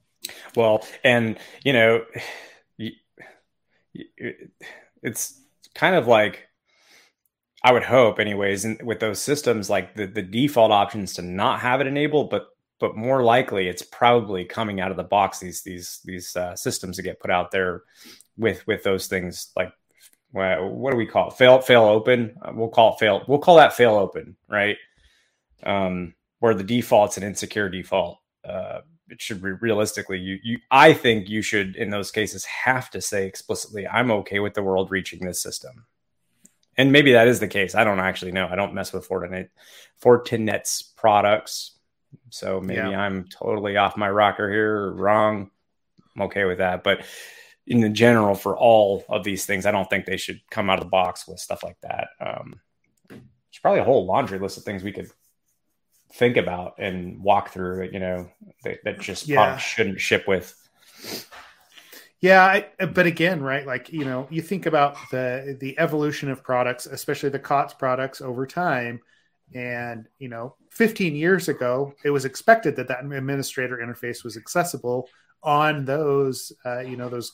Well, 0.54 0.86
and 1.02 1.38
you 1.64 1.72
know, 1.72 2.04
it's 5.02 5.40
kind 5.74 5.96
of 5.96 6.06
like 6.06 6.48
I 7.64 7.72
would 7.72 7.84
hope, 7.84 8.18
anyways, 8.18 8.66
with 8.82 9.00
those 9.00 9.20
systems, 9.20 9.70
like 9.70 9.94
the, 9.94 10.06
the 10.06 10.22
default 10.22 10.72
options 10.72 11.14
to 11.14 11.22
not 11.22 11.60
have 11.60 11.80
it 11.80 11.86
enabled, 11.86 12.30
but 12.30 12.48
but 12.82 12.96
more 12.96 13.22
likely 13.22 13.68
it's 13.68 13.80
probably 13.80 14.44
coming 14.44 14.80
out 14.80 14.90
of 14.90 14.96
the 14.96 15.04
box 15.04 15.38
these 15.38 15.62
these 15.62 16.00
these 16.04 16.34
uh, 16.34 16.56
systems 16.56 16.96
that 16.96 17.04
get 17.04 17.20
put 17.20 17.30
out 17.30 17.52
there 17.52 17.84
with 18.36 18.66
with 18.66 18.82
those 18.82 19.06
things 19.06 19.52
like 19.54 19.72
what 20.32 20.90
do 20.90 20.96
we 20.96 21.06
call 21.06 21.28
it? 21.28 21.34
Fail 21.34 21.60
fail 21.60 21.84
open? 21.84 22.34
Uh, 22.42 22.50
we'll 22.52 22.68
call 22.68 22.94
it 22.94 22.98
fail 22.98 23.22
we'll 23.28 23.38
call 23.38 23.56
that 23.56 23.72
fail 23.72 23.94
open 23.94 24.36
right? 24.48 24.76
Um 25.62 26.14
where 26.40 26.54
the 26.54 26.64
default's 26.64 27.16
an 27.16 27.22
insecure 27.22 27.68
default. 27.68 28.18
Uh 28.44 28.80
it 29.08 29.22
should 29.22 29.40
be 29.40 29.50
realistically 29.50 30.18
you 30.18 30.38
you 30.42 30.58
i 30.70 30.92
think 30.92 31.28
you 31.28 31.42
should 31.42 31.76
in 31.76 31.90
those 31.90 32.10
cases 32.10 32.46
have 32.46 32.88
to 32.88 32.98
say 33.02 33.26
explicitly 33.26 33.86
i'm 33.86 34.10
okay 34.10 34.38
with 34.38 34.54
the 34.54 34.62
world 34.62 34.90
reaching 34.90 35.20
this 35.20 35.40
system. 35.40 35.86
And 36.76 36.90
maybe 36.90 37.12
that 37.12 37.28
is 37.28 37.38
the 37.38 37.48
case. 37.48 37.74
I 37.74 37.84
don't 37.84 38.00
actually 38.00 38.32
know. 38.32 38.48
I 38.50 38.56
don't 38.56 38.72
mess 38.72 38.92
with 38.92 39.06
fortinet 39.06 39.50
fortinet's 40.02 40.82
products 40.82 41.72
so 42.30 42.60
maybe 42.60 42.80
yeah. 42.80 43.00
I'm 43.00 43.28
totally 43.28 43.76
off 43.76 43.96
my 43.96 44.10
rocker 44.10 44.50
here, 44.50 44.90
wrong. 44.92 45.50
I'm 46.14 46.22
okay 46.22 46.44
with 46.44 46.58
that. 46.58 46.82
But 46.82 47.04
in 47.66 47.80
the 47.80 47.88
general, 47.88 48.34
for 48.34 48.56
all 48.56 49.04
of 49.08 49.24
these 49.24 49.46
things, 49.46 49.66
I 49.66 49.70
don't 49.70 49.88
think 49.88 50.04
they 50.04 50.16
should 50.16 50.40
come 50.50 50.68
out 50.68 50.78
of 50.78 50.84
the 50.84 50.90
box 50.90 51.26
with 51.28 51.38
stuff 51.38 51.62
like 51.62 51.80
that. 51.82 52.08
Um, 52.20 52.60
there's 53.08 53.60
probably 53.60 53.80
a 53.80 53.84
whole 53.84 54.06
laundry 54.06 54.38
list 54.38 54.58
of 54.58 54.64
things 54.64 54.82
we 54.82 54.92
could 54.92 55.10
think 56.14 56.36
about 56.36 56.74
and 56.78 57.22
walk 57.22 57.50
through. 57.50 57.90
You 57.92 58.00
know, 58.00 58.30
that, 58.64 58.78
that 58.84 59.00
just 59.00 59.28
yeah. 59.28 59.56
shouldn't 59.56 60.00
ship 60.00 60.26
with. 60.26 60.54
Yeah, 62.20 62.44
I, 62.44 62.86
but 62.86 63.06
again, 63.06 63.42
right? 63.42 63.66
Like 63.66 63.92
you 63.92 64.04
know, 64.04 64.26
you 64.30 64.42
think 64.42 64.66
about 64.66 64.96
the 65.10 65.56
the 65.60 65.78
evolution 65.78 66.30
of 66.30 66.42
products, 66.42 66.86
especially 66.86 67.30
the 67.30 67.38
COTS 67.38 67.74
products 67.74 68.20
over 68.20 68.46
time, 68.46 69.00
and 69.54 70.06
you 70.18 70.28
know 70.28 70.56
15 70.70 71.14
years 71.14 71.48
ago, 71.48 71.94
it 72.04 72.10
was 72.10 72.24
expected 72.24 72.76
that 72.76 72.88
that 72.88 73.04
administrator 73.04 73.78
interface 73.78 74.24
was 74.24 74.36
accessible 74.36 75.08
on 75.42 75.84
those, 75.84 76.52
uh, 76.64 76.80
you 76.80 76.96
know, 76.96 77.08
those, 77.08 77.32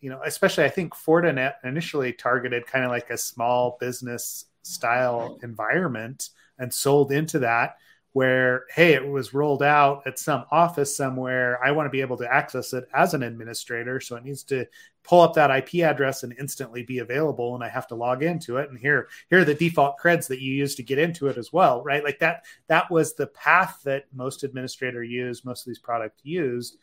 you 0.00 0.08
know, 0.08 0.20
especially 0.24 0.64
I 0.64 0.70
think 0.70 0.94
Fortinet 0.94 1.54
initially 1.64 2.12
targeted 2.12 2.66
kind 2.66 2.84
of 2.84 2.90
like 2.90 3.10
a 3.10 3.18
small 3.18 3.76
business 3.80 4.46
style 4.62 5.38
environment 5.42 6.30
and 6.58 6.72
sold 6.72 7.12
into 7.12 7.40
that 7.40 7.76
where 8.16 8.64
hey 8.74 8.94
it 8.94 9.06
was 9.06 9.34
rolled 9.34 9.62
out 9.62 10.00
at 10.06 10.18
some 10.18 10.46
office 10.50 10.96
somewhere. 10.96 11.62
I 11.62 11.70
want 11.70 11.84
to 11.84 11.90
be 11.90 12.00
able 12.00 12.16
to 12.16 12.34
access 12.34 12.72
it 12.72 12.88
as 12.94 13.12
an 13.12 13.22
administrator 13.22 14.00
so 14.00 14.16
it 14.16 14.24
needs 14.24 14.42
to 14.44 14.64
pull 15.02 15.20
up 15.20 15.34
that 15.34 15.50
ip 15.50 15.82
address 15.82 16.22
and 16.22 16.34
instantly 16.40 16.82
be 16.82 17.00
available 17.00 17.54
and 17.54 17.62
i 17.62 17.68
have 17.68 17.86
to 17.88 17.94
log 17.94 18.22
into 18.22 18.56
it. 18.56 18.70
And 18.70 18.78
here 18.78 19.08
here 19.28 19.40
are 19.40 19.44
the 19.44 19.52
default 19.52 19.96
creds 20.02 20.28
that 20.28 20.40
you 20.40 20.54
use 20.54 20.74
to 20.76 20.82
get 20.82 20.98
into 20.98 21.26
it 21.26 21.36
as 21.36 21.52
well 21.52 21.82
right? 21.84 22.02
Like 22.02 22.18
that 22.20 22.46
that 22.68 22.90
was 22.90 23.12
the 23.12 23.26
path 23.26 23.82
that 23.84 24.06
most 24.14 24.44
administrator 24.44 25.04
used 25.04 25.44
most 25.44 25.66
of 25.66 25.66
these 25.66 25.78
products 25.78 26.20
used. 26.22 26.78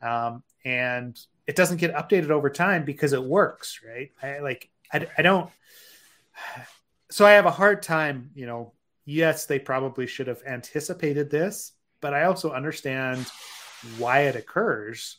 Um, 0.00 0.42
and 0.64 1.20
it 1.46 1.54
doesn't 1.54 1.76
get 1.76 1.94
updated 1.94 2.30
over 2.30 2.48
time 2.48 2.86
because 2.86 3.12
it 3.12 3.22
works 3.22 3.82
right? 3.86 4.10
I, 4.22 4.38
like 4.38 4.70
I, 4.90 5.06
I 5.18 5.20
don't 5.20 5.50
so 7.10 7.26
i 7.26 7.32
have 7.32 7.46
a 7.46 7.50
hard 7.50 7.82
time 7.82 8.30
you 8.34 8.46
know 8.46 8.72
yes, 9.08 9.46
they 9.46 9.58
probably 9.58 10.06
should 10.06 10.26
have 10.26 10.42
anticipated 10.46 11.30
this, 11.30 11.72
but 12.00 12.12
I 12.12 12.24
also 12.24 12.52
understand 12.52 13.26
why 13.96 14.20
it 14.20 14.36
occurs. 14.36 15.16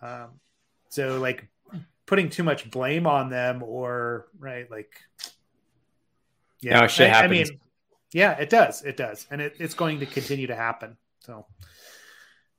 Um, 0.00 0.38
so, 0.90 1.18
like, 1.18 1.48
putting 2.06 2.30
too 2.30 2.44
much 2.44 2.70
blame 2.70 3.06
on 3.06 3.28
them, 3.28 3.64
or 3.64 4.28
right, 4.38 4.70
like, 4.70 4.94
yeah, 6.60 6.80
no, 6.80 6.86
shit 6.86 7.10
I, 7.10 7.14
happens. 7.14 7.50
I 7.50 7.52
mean, 7.52 7.60
yeah, 8.12 8.32
it 8.38 8.48
does, 8.48 8.84
it 8.84 8.96
does, 8.96 9.26
and 9.30 9.40
it, 9.40 9.56
it's 9.58 9.74
going 9.74 9.98
to 10.00 10.06
continue 10.06 10.46
to 10.46 10.56
happen. 10.56 10.96
So, 11.18 11.46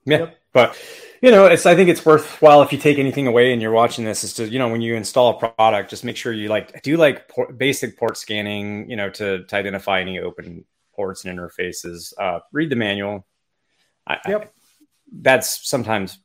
yeah, 0.07 0.19
yep. 0.19 0.37
but 0.53 0.77
you 1.21 1.31
know, 1.31 1.45
it's 1.45 1.65
I 1.65 1.75
think 1.75 1.89
it's 1.89 2.05
worthwhile 2.05 2.61
if 2.61 2.71
you 2.71 2.77
take 2.77 2.97
anything 2.97 3.27
away 3.27 3.51
and 3.51 3.61
you're 3.61 3.71
watching 3.71 4.05
this 4.05 4.23
is 4.23 4.33
to 4.35 4.47
you 4.47 4.59
know 4.59 4.69
when 4.69 4.81
you 4.81 4.95
install 4.95 5.37
a 5.37 5.51
product, 5.51 5.89
just 5.89 6.03
make 6.03 6.15
sure 6.15 6.31
you 6.31 6.47
like 6.47 6.81
do 6.81 6.97
like 6.97 7.27
port, 7.27 7.57
basic 7.57 7.97
port 7.97 8.17
scanning, 8.17 8.89
you 8.89 8.95
know, 8.95 9.09
to 9.09 9.43
to 9.43 9.55
identify 9.55 10.01
any 10.01 10.19
open 10.19 10.65
ports 10.95 11.25
and 11.25 11.37
interfaces. 11.37 12.13
Uh, 12.17 12.39
read 12.51 12.69
the 12.69 12.75
manual. 12.75 13.25
I, 14.07 14.19
yep. 14.27 14.45
I, 14.45 14.47
that's 15.21 15.69
sometimes 15.69 16.19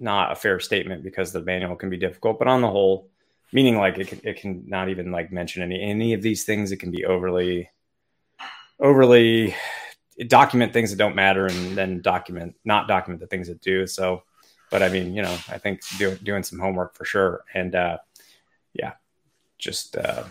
not 0.00 0.32
a 0.32 0.36
fair 0.36 0.60
statement 0.60 1.02
because 1.02 1.32
the 1.32 1.42
manual 1.42 1.76
can 1.76 1.90
be 1.90 1.96
difficult, 1.96 2.38
but 2.38 2.48
on 2.48 2.60
the 2.60 2.70
whole, 2.70 3.10
meaning 3.52 3.76
like 3.76 3.98
it 3.98 4.08
can, 4.08 4.20
it 4.24 4.40
can 4.40 4.64
not 4.66 4.88
even 4.88 5.10
like 5.10 5.32
mention 5.32 5.62
any 5.62 5.80
any 5.80 6.12
of 6.12 6.22
these 6.22 6.44
things. 6.44 6.72
It 6.72 6.78
can 6.78 6.90
be 6.90 7.04
overly 7.04 7.70
overly 8.80 9.54
document 10.28 10.72
things 10.72 10.90
that 10.90 10.96
don't 10.96 11.16
matter 11.16 11.46
and 11.46 11.76
then 11.76 12.00
document 12.00 12.54
not 12.64 12.86
document 12.88 13.20
the 13.20 13.26
things 13.26 13.48
that 13.48 13.60
do 13.60 13.86
so 13.86 14.22
but 14.70 14.82
i 14.82 14.88
mean 14.88 15.14
you 15.14 15.22
know 15.22 15.32
i 15.48 15.58
think 15.58 15.80
do, 15.98 16.14
doing 16.16 16.42
some 16.42 16.58
homework 16.58 16.94
for 16.94 17.04
sure 17.04 17.44
and 17.54 17.74
uh 17.74 17.98
yeah 18.72 18.92
just 19.58 19.96
uh 19.96 20.24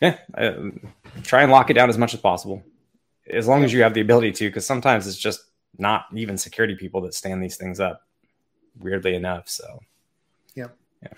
yeah 0.00 0.16
uh, 0.36 0.54
try 1.22 1.42
and 1.42 1.52
lock 1.52 1.68
it 1.68 1.74
down 1.74 1.90
as 1.90 1.98
much 1.98 2.14
as 2.14 2.20
possible 2.20 2.62
as 3.30 3.46
long 3.46 3.64
as 3.64 3.72
you 3.72 3.82
have 3.82 3.94
the 3.94 4.00
ability 4.00 4.32
to, 4.32 4.48
because 4.48 4.66
sometimes 4.66 5.06
it's 5.06 5.18
just 5.18 5.40
not 5.76 6.06
even 6.14 6.38
security 6.38 6.74
people 6.74 7.00
that 7.02 7.14
stand 7.14 7.42
these 7.42 7.56
things 7.56 7.80
up. 7.80 8.02
Weirdly 8.78 9.14
enough, 9.14 9.48
so 9.48 9.80
Yep. 10.54 10.76
Yeah. 11.02 11.08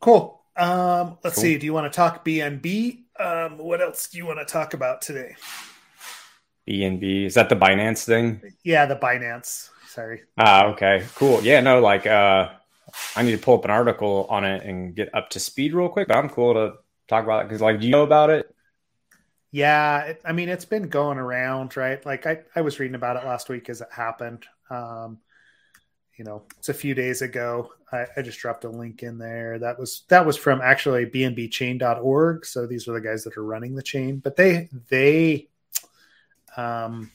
Cool. 0.00 0.40
Um, 0.56 1.18
let's 1.24 1.36
Cool. 1.36 1.42
see. 1.42 1.58
Do 1.58 1.66
you 1.66 1.72
want 1.72 1.90
to 1.90 1.94
talk 1.94 2.24
BNB? 2.24 3.04
Um, 3.18 3.58
what 3.58 3.80
else 3.80 4.08
do 4.08 4.18
you 4.18 4.26
want 4.26 4.38
to 4.38 4.44
talk 4.44 4.74
about 4.74 5.02
today? 5.02 5.36
BNB 6.68 7.26
is 7.26 7.34
that 7.34 7.48
the 7.48 7.56
Binance 7.56 8.04
thing? 8.04 8.40
Yeah, 8.64 8.86
the 8.86 8.96
Binance. 8.96 9.70
Sorry. 9.88 10.22
Ah, 10.36 10.66
okay, 10.66 11.04
cool. 11.14 11.42
Yeah, 11.42 11.60
no, 11.60 11.80
like 11.80 12.06
uh, 12.06 12.50
I 13.14 13.22
need 13.22 13.32
to 13.32 13.38
pull 13.38 13.58
up 13.58 13.64
an 13.64 13.70
article 13.70 14.26
on 14.28 14.44
it 14.44 14.64
and 14.64 14.94
get 14.94 15.14
up 15.14 15.30
to 15.30 15.40
speed 15.40 15.74
real 15.74 15.88
quick. 15.88 16.08
But 16.08 16.16
I'm 16.16 16.28
cool 16.28 16.54
to 16.54 16.74
talk 17.08 17.24
about 17.24 17.42
it 17.42 17.48
because, 17.48 17.60
like, 17.60 17.80
do 17.80 17.86
you 17.86 17.92
know 17.92 18.02
about 18.02 18.30
it? 18.30 18.54
Yeah, 19.52 20.02
it, 20.02 20.20
I 20.24 20.32
mean, 20.32 20.48
it's 20.48 20.64
been 20.64 20.88
going 20.88 21.18
around, 21.18 21.76
right? 21.76 22.04
Like 22.04 22.26
I, 22.26 22.40
I 22.54 22.60
was 22.60 22.78
reading 22.78 22.94
about 22.94 23.16
it 23.16 23.24
last 23.24 23.48
week 23.48 23.70
as 23.70 23.80
it 23.80 23.88
happened. 23.90 24.44
Um, 24.68 25.18
you 26.18 26.24
know, 26.24 26.44
it's 26.58 26.68
a 26.68 26.74
few 26.74 26.94
days 26.94 27.22
ago. 27.22 27.72
I, 27.92 28.06
I 28.16 28.22
just 28.22 28.38
dropped 28.38 28.64
a 28.64 28.68
link 28.68 29.02
in 29.02 29.18
there. 29.18 29.58
That 29.58 29.78
was 29.78 30.02
that 30.08 30.26
was 30.26 30.36
from 30.36 30.60
actually 30.60 31.06
bnbchain.org. 31.06 32.44
So 32.44 32.66
these 32.66 32.88
are 32.88 32.92
the 32.92 33.00
guys 33.00 33.24
that 33.24 33.36
are 33.36 33.44
running 33.44 33.74
the 33.74 33.82
chain, 33.82 34.18
but 34.18 34.36
they 34.36 34.68
they 34.88 35.48
um 36.56 37.10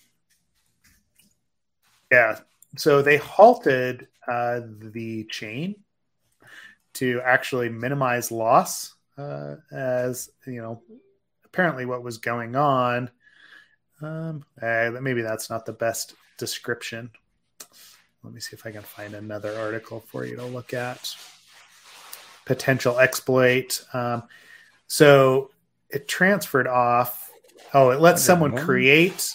yeah, 2.12 2.40
so 2.76 3.02
they 3.02 3.18
halted 3.18 4.08
uh, 4.28 4.62
the 4.80 5.24
chain 5.26 5.76
to 6.94 7.22
actually 7.24 7.70
minimize 7.70 8.32
loss 8.32 8.94
uh, 9.18 9.56
as 9.72 10.30
you 10.46 10.62
know 10.62 10.82
apparently 11.46 11.86
what 11.86 12.04
was 12.04 12.18
going 12.18 12.56
on. 12.56 13.10
Um, 14.02 14.44
uh, 14.62 14.92
maybe 15.02 15.22
that's 15.22 15.50
not 15.50 15.66
the 15.66 15.74
best 15.74 16.16
description. 16.38 17.12
Let 18.24 18.34
me 18.34 18.40
see 18.40 18.56
if 18.56 18.66
i 18.66 18.72
can 18.72 18.84
find 18.84 19.14
another 19.16 19.58
article 19.58 20.00
for 20.00 20.26
you 20.26 20.36
to 20.36 20.46
look 20.46 20.74
at. 20.74 21.16
Potential 22.46 23.00
exploit. 23.00 23.84
Um, 23.94 24.24
so 24.88 25.52
it 25.90 26.08
transferred 26.08 26.68
off 26.68 27.21
oh 27.74 27.90
it 27.92 28.00
lets 28.00 28.22
someone 28.24 28.56
create 28.58 29.34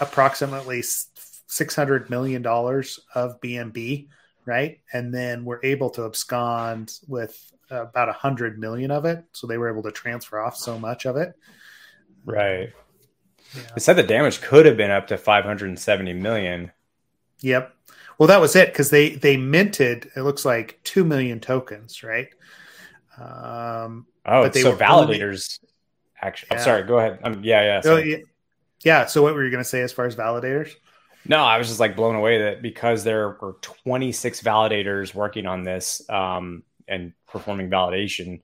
approximately 0.00 0.82
600 0.82 2.10
million 2.10 2.42
dollars 2.42 3.00
of 3.14 3.40
bnb 3.40 4.08
right 4.44 4.80
and 4.92 5.14
then 5.14 5.44
we're 5.44 5.60
able 5.62 5.90
to 5.90 6.04
abscond 6.04 6.98
with 7.08 7.52
about 7.70 8.08
a 8.08 8.12
hundred 8.12 8.58
million 8.58 8.90
of 8.90 9.04
it 9.04 9.24
so 9.32 9.46
they 9.46 9.58
were 9.58 9.70
able 9.70 9.82
to 9.82 9.90
transfer 9.92 10.40
off 10.40 10.56
so 10.56 10.78
much 10.78 11.06
of 11.06 11.16
it 11.16 11.34
Right. 12.24 12.72
Yeah. 13.54 13.62
It 13.76 13.80
said 13.80 13.96
the 13.96 14.02
damage 14.02 14.40
could 14.40 14.66
have 14.66 14.76
been 14.76 14.90
up 14.90 15.06
to 15.08 15.18
570 15.18 16.12
million. 16.14 16.72
Yep. 17.40 17.74
Well, 18.18 18.26
that 18.28 18.40
was 18.40 18.56
it 18.56 18.68
because 18.68 18.90
they 18.90 19.10
they 19.10 19.36
minted. 19.36 20.10
It 20.16 20.22
looks 20.22 20.44
like 20.44 20.80
two 20.84 21.04
million 21.04 21.40
tokens, 21.40 22.02
right? 22.02 22.28
Um, 23.18 24.06
Oh, 24.26 24.42
But 24.44 24.54
they 24.54 24.62
so 24.62 24.70
were 24.70 24.76
validators. 24.76 25.58
Actually, 26.24 26.52
I'm 26.52 26.64
sorry. 26.64 26.82
Go 26.84 26.98
ahead. 26.98 27.18
Um, 27.22 27.44
yeah, 27.44 27.62
yeah. 27.62 27.80
so 27.82 27.96
yeah, 27.98 28.16
yeah. 28.82 29.06
So 29.06 29.22
what 29.22 29.34
were 29.34 29.44
you 29.44 29.50
going 29.50 29.62
to 29.62 29.68
say 29.68 29.82
as 29.82 29.92
far 29.92 30.06
as 30.06 30.16
validators? 30.16 30.70
No, 31.26 31.44
I 31.44 31.58
was 31.58 31.68
just 31.68 31.80
like 31.80 31.96
blown 31.96 32.14
away 32.14 32.38
that 32.38 32.62
because 32.62 33.04
there 33.04 33.36
were 33.40 33.56
26 33.60 34.40
validators 34.40 35.14
working 35.14 35.46
on 35.46 35.64
this 35.64 36.02
um, 36.08 36.62
and 36.88 37.12
performing 37.26 37.68
validation, 37.68 38.40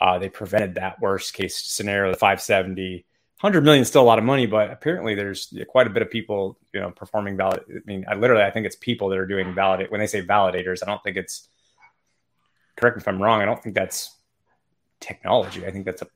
uh, 0.00 0.18
they 0.18 0.28
prevented 0.28 0.76
that 0.76 1.00
worst 1.00 1.34
case 1.34 1.60
scenario, 1.60 2.12
the 2.12 2.18
570. 2.18 3.04
100 3.40 3.64
million 3.64 3.82
is 3.82 3.88
still 3.88 4.02
a 4.02 4.04
lot 4.04 4.18
of 4.18 4.24
money, 4.24 4.46
but 4.46 4.70
apparently 4.70 5.14
there's 5.14 5.52
quite 5.68 5.86
a 5.86 5.90
bit 5.90 6.02
of 6.02 6.10
people, 6.10 6.56
you 6.72 6.80
know, 6.80 6.90
performing 6.90 7.36
valid. 7.36 7.64
I 7.68 7.80
mean, 7.84 8.04
I 8.08 8.14
literally, 8.14 8.42
I 8.42 8.50
think 8.50 8.64
it's 8.64 8.76
people 8.76 9.08
that 9.10 9.18
are 9.18 9.26
doing 9.26 9.54
validate. 9.54 9.90
When 9.90 10.00
they 10.00 10.06
say 10.06 10.22
validators, 10.22 10.82
I 10.82 10.86
don't 10.86 11.02
think 11.02 11.16
it's, 11.16 11.48
correct 12.76 12.96
me 12.96 13.00
if 13.00 13.08
I'm 13.08 13.20
wrong, 13.20 13.42
I 13.42 13.44
don't 13.44 13.62
think 13.62 13.74
that's 13.74 14.16
technology. 15.00 15.66
I 15.66 15.70
think 15.70 15.84
that's 15.84 16.02
a 16.02 16.06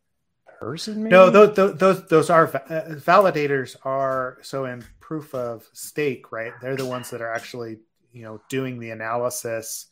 person. 0.59 1.03
Maybe? 1.03 1.11
No, 1.11 1.31
those 1.31 1.55
those 1.57 1.79
those, 1.79 2.07
those 2.09 2.31
are 2.31 2.47
uh, 2.47 2.95
validators 2.95 3.77
are 3.85 4.39
so 4.43 4.65
in 4.65 4.85
proof 5.01 5.35
of 5.35 5.69
stake, 5.73 6.33
right? 6.33 6.53
They're 6.61 6.77
the 6.77 6.87
ones 6.87 7.11
that 7.11 7.21
are 7.21 7.33
actually 7.33 7.79
you 8.13 8.25
know 8.25 8.41
doing 8.49 8.79
the 8.79 8.91
analysis, 8.91 9.87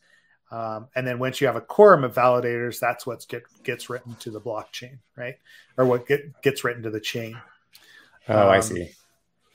um, 0.51 0.87
and 0.95 1.05
then 1.05 1.19
once 1.19 1.41
you 1.41 1.47
have 1.47 1.55
a 1.55 1.61
quorum 1.61 2.03
of 2.03 2.13
validators, 2.13 2.79
that's 2.79 3.05
what 3.05 3.25
get, 3.27 3.43
gets 3.63 3.89
written 3.89 4.15
to 4.19 4.31
the 4.31 4.41
blockchain, 4.41 4.99
right? 5.15 5.35
Or 5.77 5.85
what 5.85 6.07
get, 6.07 6.41
gets 6.41 6.63
written 6.63 6.83
to 6.83 6.89
the 6.89 7.01
chain. 7.01 7.39
Oh, 8.29 8.47
I 8.47 8.57
um, 8.57 8.61
see. 8.61 8.89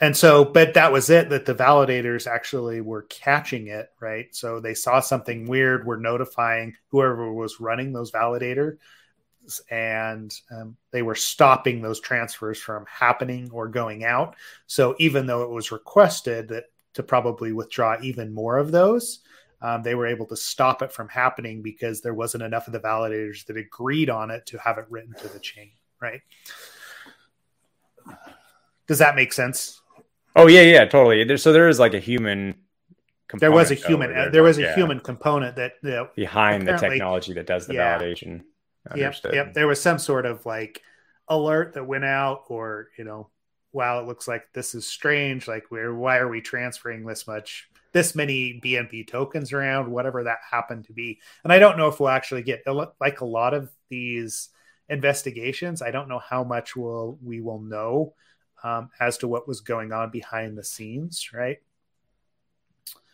And 0.01 0.17
so, 0.17 0.45
but 0.45 0.75
that 0.75 0.93
was 0.93 1.11
it 1.11 1.31
that 1.31 1.47
the 1.47 1.55
validators 1.55 2.27
actually 2.27 2.81
were 2.81 3.03
catching 3.03 3.69
it, 3.69 3.91
right? 4.01 4.35
So 4.35 4.59
they 4.59 4.75
saw 4.75 4.99
something 4.99 5.47
weird, 5.47 5.87
were 5.87 5.97
notifying 5.97 6.75
whoever 6.89 7.33
was 7.33 7.61
running 7.61 7.93
those 7.93 8.11
validators, 8.11 8.79
and 9.71 10.35
um, 10.51 10.77
they 10.91 11.03
were 11.03 11.15
stopping 11.15 11.83
those 11.83 12.01
transfers 12.01 12.59
from 12.59 12.85
happening 12.89 13.51
or 13.53 13.69
going 13.69 14.05
out. 14.05 14.37
So 14.67 14.95
even 14.99 15.27
though 15.27 15.43
it 15.43 15.51
was 15.51 15.73
requested 15.73 16.49
that 16.49 16.65
to 16.95 17.03
probably 17.03 17.53
withdraw 17.53 17.97
even 18.03 18.33
more 18.35 18.59
of 18.59 18.71
those, 18.71 19.21
um, 19.63 19.83
they 19.83 19.95
were 19.95 20.07
able 20.07 20.27
to 20.27 20.37
stop 20.37 20.83
it 20.83 20.93
from 20.93 21.09
happening 21.09 21.63
because 21.63 22.01
there 22.01 22.15
wasn't 22.15 22.43
enough 22.43 22.67
of 22.67 22.73
the 22.73 22.81
validators 22.81 23.47
that 23.47 23.57
agreed 23.57 24.11
on 24.11 24.31
it 24.31 24.45
to 24.47 24.59
have 24.59 24.79
it 24.79 24.87
written 24.91 25.15
to 25.21 25.29
the 25.29 25.39
chain, 25.39 25.71
right? 26.01 26.21
Does 28.89 28.99
that 28.99 29.15
make 29.15 29.33
sense? 29.33 29.81
Oh 30.35 30.49
yeah, 30.49 30.63
yeah, 30.63 30.85
totally. 30.85 31.25
There, 31.25 31.37
so 31.37 31.53
there 31.53 31.69
is 31.69 31.79
like 31.79 31.95
a 31.95 32.01
human. 32.01 32.55
there 33.39 33.53
was 33.53 33.71
a 33.71 33.75
human 33.75 34.13
they're 34.13 34.31
there 34.31 34.43
was 34.43 34.59
a 34.59 34.63
yeah, 34.63 34.75
human 34.75 34.99
component 35.01 35.57
that 35.57 35.75
behind 36.15 36.67
the 36.67 36.77
technology 36.77 37.33
that 37.35 37.47
does 37.47 37.67
the 37.67 37.75
Yeah. 37.75 37.99
validation. 37.99 38.43
Yep, 38.91 39.07
Understood. 39.07 39.35
yep 39.35 39.55
there 39.55 39.67
was 39.67 39.81
some 39.81 39.99
sort 39.99 40.27
of 40.27 40.45
like 40.47 40.83
alert 41.29 41.75
that 41.75 41.85
went 41.87 42.05
out 42.05 42.45
or 42.49 42.89
you 42.99 43.05
know 43.05 43.29
wow 43.73 44.01
it 44.01 44.07
looks 44.07 44.27
like 44.29 44.53
this 44.53 44.75
is 44.75 44.87
strange 44.87 45.47
like 45.49 45.65
where 45.71 45.95
why 45.95 46.19
are 46.19 46.29
we 46.29 46.41
transferring 46.41 47.07
this 47.07 47.27
much 47.27 47.69
this 47.93 48.15
many 48.15 48.61
bnb 48.63 49.07
tokens 49.07 49.53
around 49.53 49.91
whatever 49.91 50.25
that 50.25 50.39
happened 50.51 50.85
to 50.85 50.93
be 50.93 51.21
and 51.45 51.53
i 51.53 51.59
don't 51.59 51.79
know 51.79 51.89
if 51.89 52.01
we'll 52.01 52.09
actually 52.09 52.43
get 52.43 52.63
like 53.01 53.21
a 53.21 53.25
lot 53.25 53.55
of 53.55 53.71
these 53.89 54.49
investigations 54.89 55.81
i 55.81 55.91
don't 55.91 56.09
know 56.09 56.19
how 56.19 56.43
much 56.45 56.75
will 56.77 57.19
we 57.23 57.41
will 57.41 57.61
know 57.61 58.15
um, 58.65 58.91
as 59.01 59.19
to 59.19 59.27
what 59.27 59.49
was 59.49 59.61
going 59.61 59.93
on 59.93 60.11
behind 60.11 60.57
the 60.59 60.65
scenes 60.65 61.31
right 61.33 61.59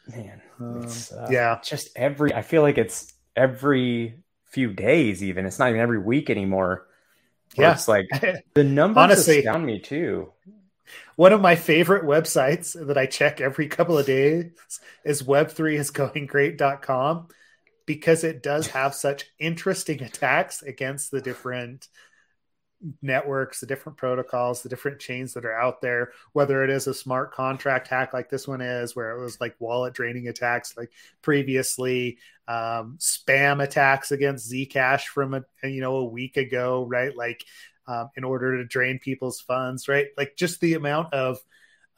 Man, 0.09 0.41
Um, 0.59 0.83
it's, 0.83 1.13
uh, 1.13 1.29
yeah 1.31 1.61
just 1.63 1.91
every. 1.95 2.33
I 2.33 2.41
feel 2.43 2.63
like 2.63 2.79
it's 2.79 3.13
every 3.37 4.19
few 4.51 4.73
days. 4.73 5.23
Even 5.23 5.47
it's 5.47 5.59
not 5.59 5.69
even 5.71 5.81
every 5.81 5.99
week 5.99 6.31
anymore. 6.31 6.87
Yeah. 7.57 7.73
it's 7.73 7.89
like 7.89 8.07
the 8.55 8.65
numbers 8.65 9.03
Honestly- 9.03 9.39
astound 9.39 9.65
me 9.67 9.81
too. 9.81 10.33
One 11.17 11.33
of 11.35 11.41
my 11.43 11.55
favorite 11.57 12.05
websites 12.05 12.75
that 12.87 12.97
I 12.97 13.05
check 13.07 13.41
every 13.43 13.69
couple 13.69 13.99
of 13.99 14.07
days 14.07 14.53
is 15.05 15.23
web3isgoinggreat.com 15.23 17.29
because 17.87 18.25
it 18.25 18.43
does 18.43 18.69
have 18.69 18.95
such 18.95 19.27
interesting 19.39 20.03
attacks 20.03 20.63
against 20.63 21.11
the 21.11 21.21
different 21.21 21.89
networks, 23.03 23.61
the 23.61 23.67
different 23.67 23.99
protocols, 23.99 24.63
the 24.63 24.69
different 24.69 25.01
chains 25.01 25.35
that 25.35 25.45
are 25.45 25.59
out 25.59 25.81
there, 25.81 26.13
whether 26.33 26.63
it 26.63 26.71
is 26.71 26.87
a 26.87 26.95
smart 26.95 27.33
contract 27.33 27.89
hack 27.89 28.13
like 28.13 28.31
this 28.31 28.47
one 28.47 28.61
is, 28.61 28.95
where 28.95 29.11
it 29.11 29.21
was 29.21 29.41
like 29.41 29.57
wallet 29.59 29.95
draining 29.95 30.29
attacks 30.29 30.77
like 30.77 30.91
previously, 31.23 32.19
um, 32.47 32.97
spam 32.99 33.63
attacks 33.63 34.11
against 34.11 34.51
Zcash 34.51 35.05
from 35.05 35.35
a 35.35 35.43
you 35.69 35.81
know 35.81 35.97
a 35.97 36.05
week 36.05 36.37
ago, 36.37 36.87
right? 36.89 37.15
Like 37.17 37.45
um, 37.87 38.11
in 38.17 38.25
order 38.25 38.59
to 38.59 38.65
drain 38.65 38.99
people's 38.99 39.41
funds, 39.41 39.89
right? 39.89 40.09
Like 40.17 40.37
just 40.37 40.61
the 40.61 40.75
amount 40.75 41.13
of 41.15 41.39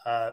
uh, 0.07 0.31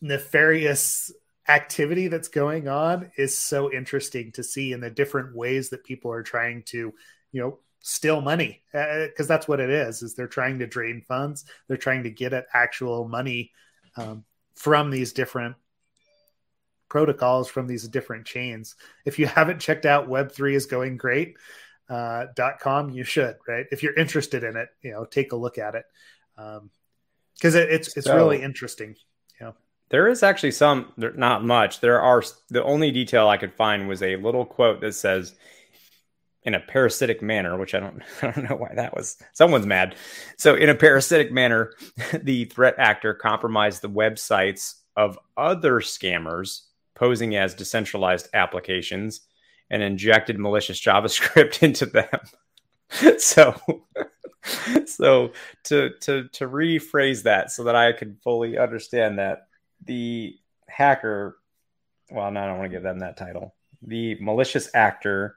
nefarious 0.00 1.12
activity 1.48 2.08
that's 2.08 2.28
going 2.28 2.68
on 2.68 3.10
is 3.16 3.36
so 3.36 3.72
interesting 3.72 4.32
to 4.32 4.42
see 4.42 4.72
in 4.72 4.80
the 4.80 4.90
different 4.90 5.34
ways 5.34 5.70
that 5.70 5.84
people 5.84 6.12
are 6.12 6.22
trying 6.22 6.62
to, 6.64 6.92
you 7.32 7.40
know, 7.40 7.58
steal 7.80 8.20
money 8.20 8.62
because 8.72 9.26
that's 9.26 9.48
what 9.48 9.58
it 9.60 9.70
is 9.70 10.02
is 10.02 10.14
they're 10.14 10.28
trying 10.28 10.58
to 10.58 10.66
drain 10.66 11.00
funds 11.08 11.44
they're 11.66 11.76
trying 11.76 12.02
to 12.02 12.10
get 12.10 12.32
at 12.32 12.46
actual 12.52 13.08
money 13.08 13.50
um, 13.96 14.22
from 14.54 14.90
these 14.90 15.12
different 15.12 15.56
protocols 16.88 17.48
from 17.48 17.66
these 17.66 17.86
different 17.88 18.26
chains 18.26 18.76
if 19.04 19.18
you 19.18 19.26
haven't 19.26 19.60
checked 19.60 19.86
out 19.86 20.08
web3 20.08 20.54
is 20.54 20.66
going 20.66 20.96
great 20.96 21.36
uh, 21.88 22.26
.com 22.60 22.90
you 22.90 23.04
should 23.04 23.36
right 23.48 23.66
if 23.72 23.82
you're 23.82 23.94
interested 23.94 24.44
in 24.44 24.56
it 24.56 24.68
you 24.82 24.90
know 24.90 25.04
take 25.04 25.32
a 25.32 25.36
look 25.36 25.56
at 25.58 25.74
it 25.74 25.84
because 26.36 27.54
it, 27.54 27.70
it's 27.70 27.96
it's 27.96 28.06
So- 28.06 28.16
really 28.16 28.42
interesting 28.42 28.96
Yeah. 29.40 29.52
There 29.88 30.06
is 30.08 30.22
actually 30.22 30.52
some, 30.52 30.92
not 30.96 31.42
much. 31.44 31.80
There 31.80 32.00
are 32.00 32.22
the 32.48 32.62
only 32.62 32.92
detail 32.92 33.26
I 33.28 33.36
could 33.36 33.52
find 33.52 33.88
was 33.88 34.02
a 34.04 34.14
little 34.14 34.44
quote 34.46 34.80
that 34.82 34.92
says, 34.94 35.34
in 36.44 36.54
a 36.54 36.60
parasitic 36.60 37.22
manner, 37.22 37.58
which 37.58 37.74
I 37.74 37.80
don't 37.80 38.02
I 38.22 38.30
don't 38.30 38.48
know 38.48 38.56
why 38.56 38.72
that 38.74 38.94
was. 38.94 39.16
Someone's 39.32 39.66
mad. 39.66 39.94
So 40.36 40.54
in 40.54 40.68
a 40.68 40.74
parasitic 40.74 41.32
manner, 41.32 41.72
the 42.22 42.46
threat 42.46 42.74
actor 42.78 43.14
compromised 43.14 43.82
the 43.82 43.90
websites 43.90 44.74
of 44.96 45.18
other 45.36 45.80
scammers 45.80 46.62
posing 46.94 47.36
as 47.36 47.54
decentralized 47.54 48.28
applications 48.34 49.22
and 49.70 49.82
injected 49.82 50.38
malicious 50.38 50.80
JavaScript 50.80 51.62
into 51.62 51.86
them. 51.86 53.18
so 53.18 53.54
so 54.86 55.30
to 55.64 55.90
to 56.00 56.28
to 56.28 56.48
rephrase 56.48 57.22
that 57.22 57.50
so 57.50 57.64
that 57.64 57.76
I 57.76 57.92
can 57.92 58.16
fully 58.24 58.58
understand 58.58 59.18
that 59.18 59.46
the 59.84 60.36
hacker 60.68 61.36
well, 62.10 62.30
no, 62.30 62.42
I 62.42 62.46
don't 62.46 62.58
want 62.58 62.70
to 62.70 62.76
give 62.76 62.82
them 62.82 62.98
that 63.00 63.16
title. 63.16 63.54
The 63.82 64.16
malicious 64.20 64.68
actor 64.74 65.36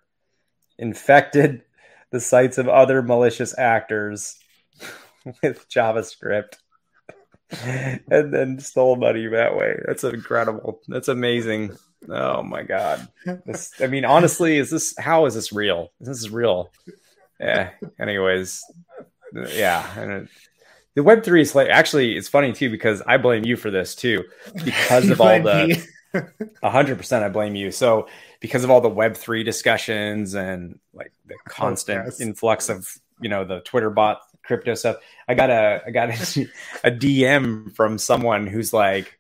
infected 0.78 1.64
the 2.12 2.20
sites 2.20 2.58
of 2.58 2.68
other 2.70 3.02
malicious 3.02 3.58
actors 3.58 4.38
with 5.44 5.68
JavaScript 5.70 6.58
and 7.62 8.34
then 8.34 8.60
stole 8.60 8.96
money 8.96 9.28
that 9.28 9.56
way. 9.56 9.76
That's 9.86 10.04
incredible. 10.04 10.82
That's 10.88 11.08
amazing. 11.08 11.78
Oh 12.10 12.44
my 12.44 12.64
god. 12.64 13.08
This, 13.46 13.74
I 13.80 13.88
mean, 13.88 14.06
honestly, 14.06 14.58
is 14.58 14.70
this 14.70 14.94
how 14.98 15.26
is 15.26 15.36
this 15.36 15.54
real? 15.54 15.92
This 16.00 16.18
is 16.20 16.30
real. 16.30 16.72
Yeah. 17.40 17.72
Anyways, 18.00 18.64
yeah, 19.50 20.00
and 20.00 20.12
it, 20.12 20.30
the 20.96 21.04
Web 21.04 21.24
three 21.24 21.42
is 21.42 21.56
like 21.56 21.70
actually 21.70 22.16
it's 22.16 22.28
funny 22.28 22.54
too 22.54 22.70
because 22.70 23.02
I 23.06 23.18
blame 23.18 23.46
you 23.46 23.58
for 23.58 23.72
this 23.72 23.96
too 23.96 24.24
because 24.64 25.10
of 25.10 25.22
all 25.22 25.42
the 25.42 25.86
hundred 26.64 26.98
percent 26.98 27.24
I 27.24 27.30
blame 27.30 27.56
you. 27.56 27.72
So 27.72 28.08
because 28.40 28.64
of 28.64 28.72
all 28.72 28.82
the 28.82 28.90
Web 28.90 29.16
three 29.16 29.44
discussions 29.44 30.36
and 30.36 30.80
like 30.94 31.14
the 31.26 31.36
oh, 31.40 31.50
constant 31.50 32.02
oh, 32.02 32.06
yes. 32.06 32.22
influx 32.22 32.70
of 32.70 32.98
you 33.20 33.30
know 33.30 33.46
the 33.46 33.62
Twitter 33.62 33.90
bot 33.90 34.22
crypto 34.44 34.74
stuff, 34.76 34.98
I 35.28 35.34
got 35.34 35.50
a 35.50 35.82
I 35.86 35.92
got 35.92 36.10
a, 36.10 36.14
a 36.84 36.92
DM 36.92 37.76
from 37.76 37.98
someone 37.98 38.48
who's 38.48 38.74
like, 38.74 39.20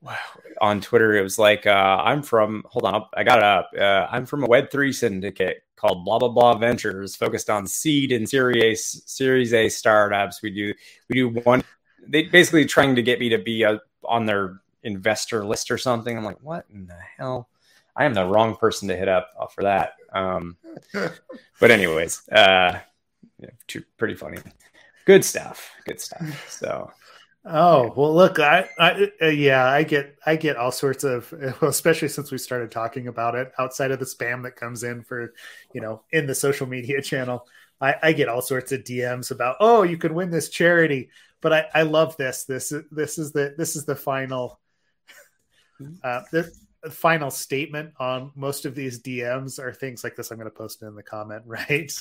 wow, 0.00 0.16
on 0.60 0.80
Twitter 0.80 1.16
it 1.16 1.22
was 1.22 1.38
like, 1.38 1.66
uh, 1.66 2.02
I'm 2.04 2.22
from 2.22 2.64
hold 2.68 2.84
on, 2.84 3.04
I 3.14 3.24
got 3.24 3.38
it 3.38 3.44
up. 3.44 3.70
Uh, 3.78 4.06
I'm 4.10 4.26
from 4.26 4.44
a 4.44 4.46
Web 4.46 4.70
three 4.70 4.92
syndicate 4.92 5.62
called 5.76 6.04
blah 6.04 6.18
blah 6.18 6.28
blah 6.28 6.58
ventures 6.58 7.14
focused 7.14 7.48
on 7.48 7.66
seed 7.66 8.10
and 8.12 8.28
series 8.28 8.96
a, 8.96 9.08
series 9.08 9.54
a 9.54 9.68
startups 9.68 10.42
we 10.42 10.50
do 10.50 10.74
we 11.08 11.14
do 11.14 11.28
one 11.28 11.62
they 12.08 12.24
basically 12.24 12.64
trying 12.64 12.96
to 12.96 13.02
get 13.02 13.20
me 13.20 13.28
to 13.28 13.38
be 13.38 13.62
a, 13.62 13.80
on 14.04 14.26
their 14.26 14.60
investor 14.88 15.44
list 15.44 15.70
or 15.70 15.78
something. 15.78 16.16
I'm 16.16 16.24
like 16.24 16.42
what 16.42 16.66
in 16.72 16.86
the 16.86 16.98
hell? 17.16 17.48
I 17.94 18.04
am 18.04 18.14
the 18.14 18.24
wrong 18.24 18.56
person 18.56 18.88
to 18.88 18.96
hit 18.96 19.08
up 19.08 19.52
for 19.54 19.62
that. 19.62 19.94
Um, 20.12 20.56
but 21.60 21.70
anyways 21.70 22.28
uh 22.30 22.80
yeah, 23.38 23.50
too, 23.68 23.84
pretty 23.96 24.14
funny. 24.14 24.38
Good 25.04 25.24
stuff. 25.24 25.70
Good 25.84 26.00
stuff. 26.00 26.50
So 26.50 26.90
Oh 27.50 27.94
well, 27.96 28.14
look, 28.14 28.38
I, 28.38 28.68
I 28.78 29.10
uh, 29.22 29.26
yeah, 29.26 29.64
I 29.64 29.82
get 29.82 30.16
I 30.26 30.36
get 30.36 30.56
all 30.56 30.70
sorts 30.70 31.02
of, 31.02 31.32
well, 31.62 31.70
especially 31.70 32.08
since 32.08 32.30
we 32.30 32.36
started 32.36 32.70
talking 32.70 33.08
about 33.08 33.34
it 33.34 33.52
outside 33.58 33.90
of 33.90 33.98
the 33.98 34.04
spam 34.04 34.42
that 34.42 34.56
comes 34.56 34.82
in 34.82 35.02
for, 35.02 35.32
you 35.72 35.80
know, 35.80 36.02
in 36.10 36.26
the 36.26 36.34
social 36.34 36.66
media 36.66 37.00
channel. 37.02 37.46
I, 37.80 37.94
I 38.02 38.12
get 38.12 38.28
all 38.28 38.42
sorts 38.42 38.72
of 38.72 38.82
DMs 38.82 39.30
about, 39.30 39.56
oh, 39.60 39.84
you 39.84 39.96
could 39.96 40.10
win 40.12 40.30
this 40.30 40.48
charity, 40.48 41.10
but 41.40 41.52
I, 41.52 41.66
I 41.72 41.82
love 41.82 42.16
this. 42.16 42.44
This 42.44 42.72
this 42.90 43.18
is 43.18 43.32
the 43.32 43.54
this 43.56 43.76
is 43.76 43.86
the 43.86 43.96
final, 43.96 44.60
uh, 46.02 46.22
the 46.32 46.52
final 46.90 47.30
statement 47.30 47.92
on 47.98 48.30
most 48.34 48.64
of 48.64 48.74
these 48.74 49.00
DMs 49.00 49.58
are 49.58 49.72
things 49.72 50.04
like 50.04 50.16
this. 50.16 50.30
I'm 50.30 50.38
going 50.38 50.50
to 50.50 50.56
post 50.56 50.82
it 50.82 50.86
in 50.86 50.94
the 50.94 51.02
comment, 51.02 51.42
right? 51.46 51.92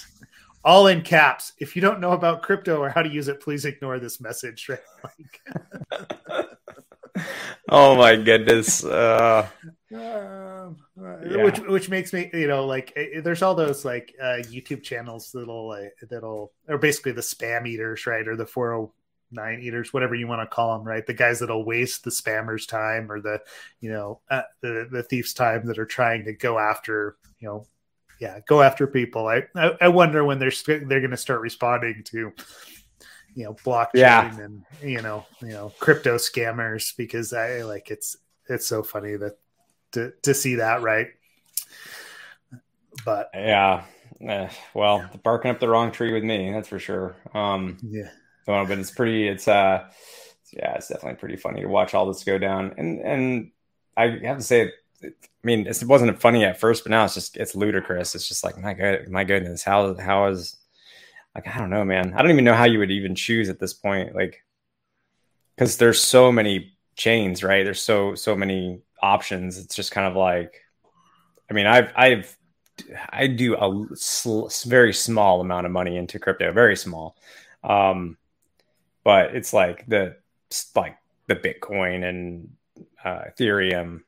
all 0.64 0.88
in 0.88 1.02
caps. 1.02 1.54
If 1.60 1.76
you 1.76 1.82
don't 1.82 2.00
know 2.00 2.12
about 2.12 2.42
crypto 2.42 2.78
or 2.78 2.90
how 2.90 3.02
to 3.02 3.10
use 3.10 3.30
it, 3.30 3.42
please 3.42 3.66
ignore 3.66 4.00
this 4.00 4.22
message. 4.22 4.70
Right? 5.04 6.46
Oh 7.70 7.96
my 7.96 8.16
goodness. 8.16 8.86
Uh, 8.86 9.48
uh, 9.94 10.70
yeah. 10.96 11.44
Which 11.44 11.60
which 11.62 11.90
makes 11.90 12.14
me, 12.14 12.30
you 12.32 12.48
know, 12.48 12.66
like 12.66 12.96
there's 13.24 13.42
all 13.42 13.56
those 13.56 13.84
like 13.84 14.14
uh, 14.22 14.38
YouTube 14.44 14.84
channels 14.84 15.32
that'll 15.34 15.72
uh, 15.72 16.06
that'll 16.10 16.52
or 16.68 16.78
basically 16.78 17.14
the 17.14 17.22
spam 17.22 17.68
eaters, 17.68 18.06
right, 18.06 18.28
or 18.28 18.36
the 18.36 18.46
409 19.34 19.66
eaters, 19.66 19.94
whatever 19.94 20.16
you 20.16 20.28
want 20.28 20.42
to 20.42 20.54
call 20.54 20.78
them, 20.78 20.88
right? 20.88 21.06
The 21.06 21.14
guys 21.14 21.40
that'll 21.40 21.66
waste 21.66 22.04
the 22.04 22.10
spammers' 22.10 22.68
time 22.68 23.12
or 23.12 23.22
the 23.22 23.42
you 23.80 23.92
know 23.92 24.22
uh, 24.30 24.44
the 24.62 24.88
the 24.92 25.04
thieves' 25.04 25.34
time 25.34 25.66
that 25.68 25.80
are 25.80 25.86
trying 25.86 26.26
to 26.26 26.34
go 26.34 26.60
after 26.60 27.18
you 27.40 27.48
know 27.48 27.68
yeah, 28.20 28.40
go 28.48 28.62
after 28.62 28.88
people. 28.88 29.28
I 29.28 29.44
I, 29.56 29.72
I 29.82 29.88
wonder 29.90 30.24
when 30.24 30.40
they're 30.40 30.52
st- 30.52 30.88
they're 30.88 31.02
going 31.02 31.12
to 31.12 31.18
start 31.18 31.42
responding 31.42 32.04
to 32.06 32.34
you 33.34 33.44
know 33.44 33.54
blockchain 33.54 33.90
yeah. 33.96 34.40
and 34.40 34.64
you 34.82 35.02
know 35.02 35.26
you 35.42 35.50
know 35.50 35.72
crypto 35.80 36.16
scammers 36.16 36.96
because 36.98 37.34
I 37.34 37.62
like 37.62 37.92
it's 37.92 38.18
it's 38.50 38.68
so 38.68 38.84
funny 38.84 39.16
that 39.16 39.38
to 39.92 40.14
to 40.24 40.34
see 40.34 40.56
that 40.56 40.82
right. 40.82 41.08
But 43.06 43.30
yeah, 43.34 43.84
eh, 44.22 44.50
well, 44.74 45.08
barking 45.24 45.52
up 45.52 45.60
the 45.60 45.70
wrong 45.70 45.92
tree 45.92 46.12
with 46.12 46.24
me, 46.24 46.52
that's 46.52 46.68
for 46.68 46.80
sure. 46.80 47.16
Um, 47.36 47.78
yeah, 47.84 48.10
but 48.48 48.80
it's 48.80 48.92
pretty. 48.92 49.28
It's 49.28 49.48
uh, 49.48 49.90
yeah, 50.54 50.76
it's 50.76 50.88
definitely 50.88 51.20
pretty 51.20 51.36
funny 51.38 51.62
to 51.62 51.68
watch 51.68 51.94
all 51.94 52.08
this 52.08 52.24
go 52.24 52.38
down, 52.38 52.74
and 52.78 53.00
and 53.02 53.52
I 53.96 54.20
have 54.24 54.38
to 54.38 54.44
say 54.44 54.72
I 55.04 55.10
mean, 55.44 55.68
it 55.68 55.84
wasn't 55.86 56.20
funny 56.20 56.44
at 56.44 56.60
first, 56.60 56.84
but 56.84 56.90
now 56.90 57.06
it's 57.06 57.14
just 57.14 57.38
it's 57.38 57.56
ludicrous. 57.56 58.16
It's 58.16 58.28
just 58.28 58.44
like 58.44 58.58
my 58.58 58.74
good, 58.74 59.10
my 59.10 59.24
goodness, 59.24 59.64
how 59.64 59.96
how 59.96 60.28
is 60.28 60.58
like 61.36 61.48
I 61.48 61.58
don't 61.58 61.70
know, 61.70 61.86
man. 61.86 62.14
I 62.16 62.22
don't 62.22 62.32
even 62.32 62.46
know 62.46 62.56
how 62.56 62.66
you 62.66 62.80
would 62.80 62.92
even 62.92 63.16
choose 63.16 63.50
at 63.50 63.60
this 63.60 63.74
point, 63.74 64.16
like 64.16 64.44
because 65.56 65.78
there's 65.78 66.02
so 66.02 66.32
many 66.32 66.74
chains, 66.96 67.44
right? 67.44 67.64
There's 67.64 67.82
so 67.82 68.16
so 68.16 68.36
many 68.36 68.82
options. 69.02 69.58
It's 69.58 69.76
just 69.76 69.92
kind 69.92 70.08
of 70.08 70.16
like, 70.16 70.54
I 71.50 71.54
mean, 71.54 71.68
I've 71.68 71.92
I've 71.96 72.38
I 73.10 73.28
do 73.28 73.56
a 73.56 73.96
sl- 73.96 74.48
very 74.68 74.94
small 74.94 75.42
amount 75.42 75.66
of 75.68 75.72
money 75.72 75.98
into 75.98 76.20
crypto, 76.20 76.52
very 76.52 76.76
small, 76.76 77.16
um, 77.64 78.18
but 79.08 79.34
it's 79.34 79.54
like 79.54 79.88
the 79.88 80.18
like 80.76 80.98
the 81.28 81.36
Bitcoin 81.38 82.04
and 82.04 82.50
uh, 83.06 83.22
Ethereum 83.32 84.02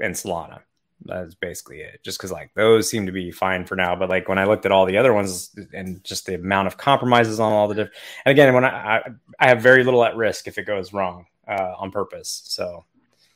and 0.00 0.14
Solana. 0.14 0.60
That's 1.04 1.34
basically 1.34 1.80
it. 1.80 2.02
Just 2.02 2.18
because 2.18 2.32
like 2.32 2.54
those 2.54 2.88
seem 2.88 3.04
to 3.04 3.12
be 3.12 3.30
fine 3.30 3.66
for 3.66 3.76
now, 3.76 3.94
but 3.94 4.08
like 4.08 4.26
when 4.26 4.38
I 4.38 4.44
looked 4.44 4.64
at 4.64 4.72
all 4.72 4.86
the 4.86 4.96
other 4.96 5.12
ones 5.12 5.54
and 5.74 6.02
just 6.02 6.24
the 6.24 6.36
amount 6.36 6.66
of 6.66 6.78
compromises 6.78 7.40
on 7.40 7.52
all 7.52 7.68
the 7.68 7.74
different, 7.74 7.96
and 8.24 8.32
again, 8.32 8.54
when 8.54 8.64
I, 8.64 8.68
I, 8.68 9.02
I 9.38 9.48
have 9.48 9.60
very 9.60 9.84
little 9.84 10.02
at 10.02 10.16
risk 10.16 10.46
if 10.48 10.56
it 10.56 10.64
goes 10.64 10.94
wrong 10.94 11.26
uh, 11.46 11.74
on 11.76 11.90
purpose. 11.90 12.40
So 12.46 12.86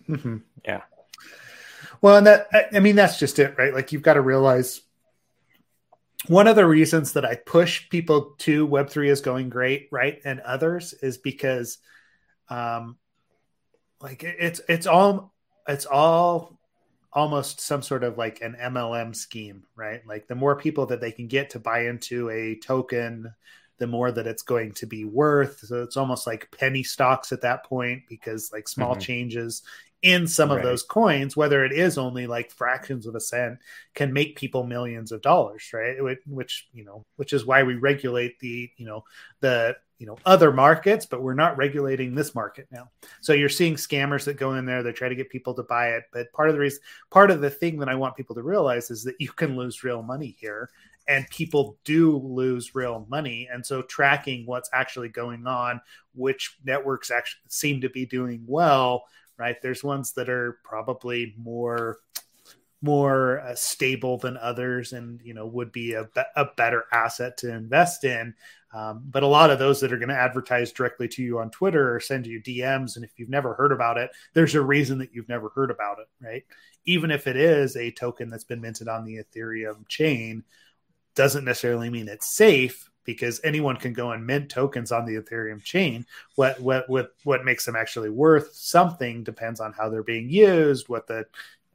mm-hmm. 0.08 0.38
yeah. 0.64 0.80
Well, 2.00 2.16
and 2.16 2.26
that 2.26 2.48
I 2.72 2.80
mean 2.80 2.96
that's 2.96 3.18
just 3.18 3.38
it, 3.38 3.58
right? 3.58 3.74
Like 3.74 3.92
you've 3.92 4.00
got 4.00 4.14
to 4.14 4.22
realize 4.22 4.80
one 6.28 6.46
of 6.46 6.56
the 6.56 6.66
reasons 6.66 7.12
that 7.12 7.24
I 7.24 7.36
push 7.36 7.88
people 7.88 8.34
to 8.38 8.66
Web3 8.66 9.08
is 9.08 9.20
going 9.20 9.48
great, 9.48 9.88
right? 9.90 10.20
And 10.24 10.40
others 10.40 10.92
is 10.92 11.18
because 11.18 11.78
um 12.48 12.96
like 14.00 14.22
it's 14.24 14.60
it's 14.68 14.86
all 14.86 15.32
it's 15.66 15.86
all 15.86 16.58
almost 17.12 17.60
some 17.60 17.82
sort 17.82 18.04
of 18.04 18.16
like 18.16 18.40
an 18.40 18.56
MLM 18.60 19.14
scheme, 19.14 19.64
right? 19.76 20.00
Like 20.06 20.28
the 20.28 20.34
more 20.34 20.56
people 20.56 20.86
that 20.86 21.00
they 21.00 21.12
can 21.12 21.28
get 21.28 21.50
to 21.50 21.60
buy 21.60 21.86
into 21.86 22.30
a 22.30 22.58
token, 22.58 23.32
the 23.78 23.86
more 23.86 24.10
that 24.10 24.26
it's 24.26 24.42
going 24.42 24.72
to 24.72 24.86
be 24.86 25.04
worth. 25.04 25.58
So 25.60 25.82
it's 25.82 25.96
almost 25.96 26.26
like 26.26 26.50
penny 26.56 26.82
stocks 26.82 27.32
at 27.32 27.42
that 27.42 27.64
point 27.64 28.02
because 28.08 28.50
like 28.52 28.66
small 28.68 28.92
mm-hmm. 28.92 29.00
changes 29.00 29.62
in 30.02 30.26
some 30.26 30.50
right. 30.50 30.58
of 30.58 30.64
those 30.64 30.82
coins, 30.82 31.36
whether 31.36 31.64
it 31.64 31.72
is 31.72 31.96
only 31.96 32.26
like 32.26 32.50
fractions 32.50 33.06
of 33.06 33.14
a 33.14 33.20
cent, 33.20 33.58
can 33.94 34.12
make 34.12 34.36
people 34.36 34.64
millions 34.64 35.12
of 35.12 35.22
dollars, 35.22 35.70
right? 35.72 35.96
Which, 36.26 36.68
you 36.72 36.84
know, 36.84 37.04
which 37.16 37.32
is 37.32 37.46
why 37.46 37.62
we 37.62 37.74
regulate 37.74 38.38
the, 38.40 38.70
you 38.76 38.86
know, 38.86 39.04
the 39.40 39.76
you 40.02 40.06
know 40.06 40.18
other 40.26 40.50
markets 40.50 41.06
but 41.06 41.22
we're 41.22 41.32
not 41.32 41.56
regulating 41.56 42.12
this 42.12 42.34
market 42.34 42.66
now 42.72 42.90
so 43.20 43.32
you're 43.32 43.48
seeing 43.48 43.76
scammers 43.76 44.24
that 44.24 44.36
go 44.36 44.54
in 44.54 44.66
there 44.66 44.82
they 44.82 44.90
try 44.90 45.08
to 45.08 45.14
get 45.14 45.30
people 45.30 45.54
to 45.54 45.62
buy 45.62 45.90
it 45.90 46.02
but 46.12 46.32
part 46.32 46.48
of 46.48 46.56
the 46.56 46.60
reason 46.60 46.80
part 47.12 47.30
of 47.30 47.40
the 47.40 47.48
thing 47.48 47.78
that 47.78 47.88
i 47.88 47.94
want 47.94 48.16
people 48.16 48.34
to 48.34 48.42
realize 48.42 48.90
is 48.90 49.04
that 49.04 49.14
you 49.20 49.28
can 49.28 49.56
lose 49.56 49.84
real 49.84 50.02
money 50.02 50.36
here 50.40 50.68
and 51.06 51.24
people 51.30 51.78
do 51.84 52.16
lose 52.16 52.74
real 52.74 53.06
money 53.08 53.48
and 53.52 53.64
so 53.64 53.80
tracking 53.82 54.44
what's 54.44 54.68
actually 54.72 55.08
going 55.08 55.46
on 55.46 55.80
which 56.16 56.58
networks 56.64 57.12
actually 57.12 57.42
seem 57.46 57.80
to 57.80 57.88
be 57.88 58.04
doing 58.04 58.42
well 58.44 59.04
right? 59.42 59.60
There's 59.60 59.82
ones 59.82 60.12
that 60.12 60.28
are 60.28 60.60
probably 60.62 61.34
more 61.36 61.98
more 62.84 63.40
uh, 63.40 63.54
stable 63.54 64.18
than 64.18 64.36
others 64.36 64.92
and 64.92 65.20
you 65.22 65.34
know 65.34 65.46
would 65.46 65.72
be 65.72 65.94
a, 65.94 66.08
a 66.36 66.46
better 66.56 66.84
asset 66.92 67.36
to 67.38 67.52
invest 67.52 68.04
in. 68.04 68.34
Um, 68.74 69.02
but 69.04 69.22
a 69.22 69.26
lot 69.28 69.50
of 69.50 69.58
those 69.58 69.80
that 69.80 69.92
are 69.92 69.98
going 69.98 70.08
to 70.08 70.14
advertise 70.14 70.72
directly 70.72 71.06
to 71.08 71.22
you 71.22 71.38
on 71.40 71.50
twitter 71.50 71.94
or 71.94 72.00
send 72.00 72.26
you 72.26 72.40
dms 72.40 72.96
and 72.96 73.04
if 73.04 73.10
you've 73.18 73.28
never 73.28 73.52
heard 73.52 73.70
about 73.70 73.98
it 73.98 74.10
there's 74.32 74.54
a 74.54 74.62
reason 74.62 74.96
that 75.00 75.10
you've 75.12 75.28
never 75.28 75.50
heard 75.50 75.70
about 75.70 75.98
it 75.98 76.08
right? 76.24 76.44
Even 76.86 77.10
if 77.10 77.26
it 77.26 77.36
is 77.36 77.76
a 77.76 77.90
token 77.90 78.30
that's 78.30 78.44
been 78.44 78.62
minted 78.62 78.88
on 78.88 79.04
the 79.04 79.18
ethereum 79.18 79.86
chain 79.88 80.42
doesn't 81.14 81.44
necessarily 81.44 81.90
mean 81.90 82.08
it's 82.08 82.34
safe 82.34 82.90
because 83.04 83.40
anyone 83.44 83.76
can 83.76 83.92
go 83.92 84.12
and 84.12 84.26
mint 84.26 84.50
tokens 84.50 84.92
on 84.92 85.04
the 85.04 85.16
Ethereum 85.16 85.62
chain. 85.62 86.06
What 86.36 86.60
what 86.60 86.88
what 86.88 87.14
what 87.24 87.44
makes 87.44 87.64
them 87.64 87.76
actually 87.76 88.10
worth 88.10 88.54
something 88.54 89.24
depends 89.24 89.60
on 89.60 89.72
how 89.72 89.88
they're 89.88 90.02
being 90.02 90.30
used, 90.30 90.88
what 90.88 91.06
the 91.06 91.26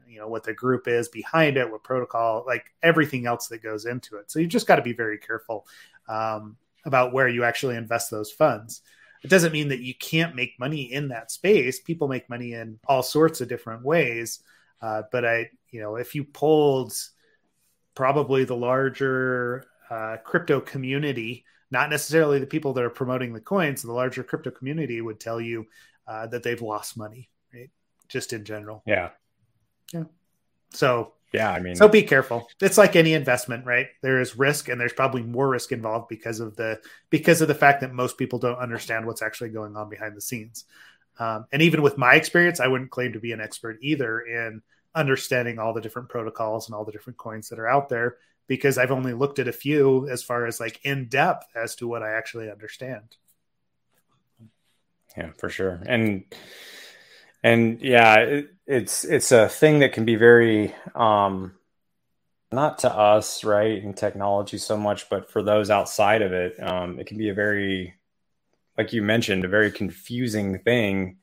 you 0.08 0.20
know 0.20 0.28
what 0.28 0.44
the 0.44 0.54
group 0.54 0.88
is 0.88 1.10
behind 1.10 1.58
it, 1.58 1.70
what 1.70 1.84
protocol, 1.84 2.44
like 2.48 2.74
everything 2.82 3.26
else 3.26 3.48
that 3.48 3.64
goes 3.64 3.86
into 3.86 4.18
it. 4.18 4.32
So 4.32 4.40
you 4.40 4.48
just 4.48 4.68
got 4.68 4.78
to 4.78 4.82
be 4.82 4.94
very 4.94 5.18
careful 5.18 5.68
um, 6.08 6.58
about 6.86 7.14
where 7.14 7.28
you 7.28 7.44
actually 7.44 7.76
invest 7.76 8.10
those 8.10 8.32
funds. 8.32 8.82
It 9.24 9.30
doesn't 9.30 9.52
mean 9.52 9.70
that 9.70 9.82
you 9.82 9.94
can't 9.96 10.36
make 10.36 10.60
money 10.60 10.94
in 10.94 11.10
that 11.10 11.32
space. 11.32 11.80
People 11.80 12.08
make 12.08 12.30
money 12.30 12.54
in 12.54 12.80
all 12.88 13.04
sorts 13.04 13.42
of 13.42 13.50
different 13.50 13.84
ways. 13.84 14.40
Uh, 14.82 15.04
but 15.12 15.26
I, 15.26 15.50
you 15.72 15.82
know, 15.82 15.96
if 15.96 16.16
you 16.16 16.24
pulled 16.24 16.94
probably 17.96 18.44
the 18.44 18.56
larger 18.56 19.66
uh, 19.90 20.18
crypto 20.24 20.60
community, 20.60 21.46
not 21.72 21.90
necessarily 21.90 22.40
the 22.40 22.46
people 22.46 22.74
that 22.74 22.84
are 22.84 22.90
promoting 22.90 23.34
the 23.34 23.42
coins, 23.42 23.82
the 23.82 23.92
larger 23.92 24.24
crypto 24.24 24.52
community 24.52 25.02
would 25.02 25.20
tell 25.20 25.40
you 25.40 25.66
uh, 26.08 26.28
that 26.28 26.44
they've 26.44 26.62
lost 26.62 26.98
money, 26.98 27.30
right? 27.54 27.70
Just 28.08 28.34
in 28.34 28.46
general. 28.46 28.84
Yeah. 28.86 29.10
Yeah. 29.94 30.06
So 30.72 31.14
yeah, 31.34 31.52
I 31.52 31.60
mean, 31.60 31.76
so 31.76 31.90
be 31.90 32.04
careful. 32.04 32.48
It's 32.62 32.78
like 32.78 32.96
any 32.96 33.14
investment, 33.14 33.66
right? 33.66 33.88
There 34.02 34.22
is 34.22 34.38
risk, 34.38 34.70
and 34.70 34.80
there's 34.80 34.94
probably 34.94 35.24
more 35.24 35.50
risk 35.50 35.72
involved 35.72 36.08
because 36.08 36.40
of 36.40 36.56
the 36.56 36.80
because 37.10 37.42
of 37.42 37.50
the 37.50 37.56
fact 37.56 37.82
that 37.82 37.94
most 37.94 38.18
people 38.18 38.40
don't 38.40 38.58
understand 38.58 39.06
what's 39.06 39.22
actually 39.22 39.50
going 39.50 39.76
on 39.76 39.90
behind 39.90 40.16
the 40.16 40.22
scenes. 40.22 40.66
Um, 41.20 41.46
and 41.52 41.62
even 41.62 41.82
with 41.82 41.98
my 41.98 42.16
experience, 42.16 42.60
I 42.60 42.68
wouldn't 42.68 42.92
claim 42.92 43.14
to 43.14 43.20
be 43.20 43.34
an 43.34 43.42
expert 43.42 43.78
either 43.82 44.22
in 44.22 44.62
understanding 44.96 45.60
all 45.60 45.74
the 45.74 45.82
different 45.82 46.10
protocols 46.10 46.68
and 46.68 46.76
all 46.76 46.86
the 46.86 46.92
different 46.92 47.18
coins 47.18 47.50
that 47.50 47.60
are 47.60 47.68
out 47.68 47.90
there 47.90 48.18
because 48.48 48.78
I've 48.78 48.92
only 48.92 49.14
looked 49.14 49.40
at 49.40 49.48
a 49.48 49.54
few 49.54 50.08
as 50.10 50.24
far 50.24 50.46
as 50.46 50.60
like 50.60 50.80
in 50.84 51.08
depth 51.08 51.48
as 51.56 51.76
to 51.76 51.88
what 51.88 52.04
I 52.04 52.14
actually 52.14 52.50
understand. 52.50 53.18
Yeah, 55.16 55.32
for 55.38 55.50
sure. 55.50 55.82
And 55.86 56.26
and 57.44 57.82
yeah, 57.82 58.16
it, 58.18 58.54
it's 58.66 59.04
it's 59.04 59.32
a 59.32 59.50
thing 59.50 59.80
that 59.80 59.94
can 59.94 60.06
be 60.06 60.16
very 60.16 60.74
um 60.96 61.54
not 62.52 62.80
to 62.80 62.92
us, 62.92 63.44
right, 63.44 63.84
in 63.84 63.94
technology 63.94 64.58
so 64.58 64.78
much, 64.78 65.10
but 65.10 65.30
for 65.30 65.44
those 65.44 65.70
outside 65.70 66.22
of 66.22 66.32
it, 66.32 66.56
um, 66.62 67.00
it 67.00 67.08
can 67.08 67.18
be 67.18 67.30
a 67.30 67.34
very, 67.34 67.96
like 68.78 68.94
you 68.94 69.02
mentioned, 69.02 69.44
a 69.44 69.50
very 69.50 69.70
confusing 69.70 70.60
thing. 70.60 71.18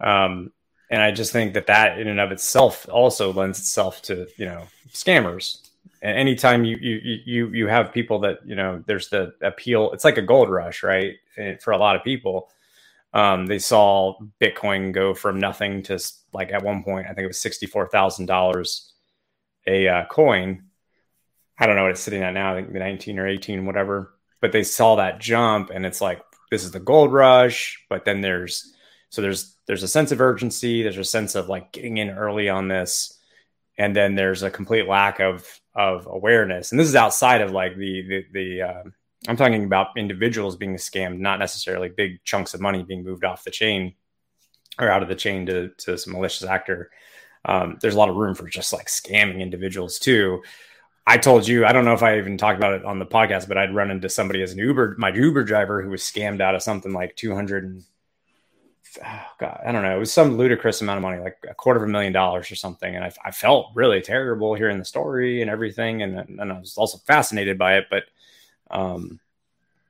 Um, 0.00 0.52
and 0.90 1.00
I 1.00 1.12
just 1.12 1.32
think 1.32 1.54
that 1.54 1.68
that 1.68 1.98
in 1.98 2.08
and 2.08 2.18
of 2.20 2.32
itself 2.32 2.88
also 2.88 3.32
lends 3.32 3.58
itself 3.58 4.02
to 4.02 4.26
you 4.36 4.46
know 4.46 4.66
scammers. 4.90 5.63
And 6.02 6.16
anytime 6.18 6.64
you 6.64 6.76
you 6.76 7.18
you 7.24 7.48
you 7.48 7.66
have 7.66 7.92
people 7.92 8.18
that 8.20 8.38
you 8.44 8.54
know, 8.54 8.82
there's 8.86 9.08
the 9.08 9.34
appeal. 9.42 9.92
It's 9.92 10.04
like 10.04 10.18
a 10.18 10.22
gold 10.22 10.50
rush, 10.50 10.82
right, 10.82 11.16
for 11.60 11.72
a 11.72 11.78
lot 11.78 11.96
of 11.96 12.04
people. 12.04 12.50
Um, 13.14 13.46
they 13.46 13.60
saw 13.60 14.18
Bitcoin 14.40 14.92
go 14.92 15.14
from 15.14 15.38
nothing 15.38 15.82
to 15.84 15.98
like 16.32 16.52
at 16.52 16.64
one 16.64 16.82
point, 16.82 17.06
I 17.06 17.14
think 17.14 17.24
it 17.24 17.28
was 17.28 17.40
sixty 17.40 17.66
four 17.66 17.88
thousand 17.88 18.26
dollars 18.26 18.92
a 19.66 19.88
uh, 19.88 20.04
coin. 20.06 20.64
I 21.58 21.66
don't 21.66 21.76
know 21.76 21.82
what 21.82 21.92
it's 21.92 22.00
sitting 22.00 22.22
at 22.22 22.34
now. 22.34 22.52
I 22.52 22.56
think 22.56 22.72
nineteen 22.72 23.18
or 23.18 23.26
eighteen, 23.26 23.66
whatever. 23.66 24.14
But 24.40 24.52
they 24.52 24.64
saw 24.64 24.96
that 24.96 25.20
jump, 25.20 25.70
and 25.70 25.86
it's 25.86 26.00
like 26.00 26.20
this 26.50 26.64
is 26.64 26.72
the 26.72 26.80
gold 26.80 27.12
rush. 27.12 27.82
But 27.88 28.04
then 28.04 28.20
there's 28.20 28.74
so 29.10 29.22
there's 29.22 29.56
there's 29.66 29.84
a 29.84 29.88
sense 29.88 30.10
of 30.12 30.20
urgency. 30.20 30.82
There's 30.82 30.98
a 30.98 31.04
sense 31.04 31.34
of 31.34 31.48
like 31.48 31.72
getting 31.72 31.98
in 31.98 32.10
early 32.10 32.48
on 32.48 32.68
this, 32.68 33.18
and 33.78 33.94
then 33.94 34.14
there's 34.14 34.42
a 34.42 34.50
complete 34.50 34.88
lack 34.88 35.20
of 35.20 35.60
of 35.74 36.06
awareness. 36.06 36.70
And 36.70 36.78
this 36.78 36.88
is 36.88 36.94
outside 36.94 37.40
of 37.40 37.50
like 37.50 37.76
the 37.76 38.02
the 38.02 38.24
the 38.32 38.62
uh, 38.62 38.82
I'm 39.26 39.36
talking 39.36 39.64
about 39.64 39.96
individuals 39.96 40.56
being 40.56 40.76
scammed, 40.76 41.18
not 41.18 41.38
necessarily 41.38 41.88
big 41.88 42.22
chunks 42.24 42.54
of 42.54 42.60
money 42.60 42.82
being 42.82 43.04
moved 43.04 43.24
off 43.24 43.44
the 43.44 43.50
chain 43.50 43.94
or 44.78 44.90
out 44.90 45.02
of 45.02 45.08
the 45.08 45.14
chain 45.14 45.46
to, 45.46 45.70
to 45.78 45.96
some 45.96 46.12
malicious 46.12 46.46
actor. 46.46 46.90
Um, 47.46 47.78
there's 47.80 47.94
a 47.94 47.98
lot 47.98 48.08
of 48.08 48.16
room 48.16 48.34
for 48.34 48.48
just 48.48 48.72
like 48.72 48.86
scamming 48.86 49.40
individuals 49.40 49.98
too. 49.98 50.42
I 51.06 51.18
told 51.18 51.46
you, 51.46 51.66
I 51.66 51.72
don't 51.72 51.84
know 51.84 51.92
if 51.92 52.02
I 52.02 52.18
even 52.18 52.38
talked 52.38 52.58
about 52.58 52.74
it 52.74 52.84
on 52.84 52.98
the 52.98 53.06
podcast, 53.06 53.46
but 53.46 53.58
I'd 53.58 53.74
run 53.74 53.90
into 53.90 54.08
somebody 54.08 54.42
as 54.42 54.52
an 54.52 54.58
Uber, 54.58 54.96
my 54.98 55.10
Uber 55.10 55.44
driver 55.44 55.82
who 55.82 55.90
was 55.90 56.02
scammed 56.02 56.40
out 56.40 56.54
of 56.54 56.62
something 56.62 56.92
like 56.92 57.14
200 57.16 57.64
and 57.64 57.82
oh 59.04 59.26
God, 59.38 59.60
I 59.66 59.72
don't 59.72 59.82
know. 59.82 59.96
It 59.96 60.00
was 60.00 60.12
some 60.12 60.36
ludicrous 60.36 60.80
amount 60.80 60.98
of 60.98 61.02
money, 61.02 61.20
like 61.20 61.38
a 61.48 61.54
quarter 61.54 61.82
of 61.82 61.88
a 61.88 61.92
million 61.92 62.12
dollars 62.12 62.50
or 62.50 62.56
something. 62.56 62.94
And 62.94 63.04
I, 63.04 63.12
I 63.24 63.30
felt 63.30 63.72
really 63.74 64.00
terrible 64.00 64.54
hearing 64.54 64.78
the 64.78 64.84
story 64.84 65.40
and 65.40 65.50
everything. 65.50 66.02
And, 66.02 66.18
and 66.40 66.52
I 66.52 66.58
was 66.58 66.76
also 66.76 66.98
fascinated 66.98 67.58
by 67.58 67.78
it, 67.78 67.86
but 67.90 68.04
um, 68.70 69.20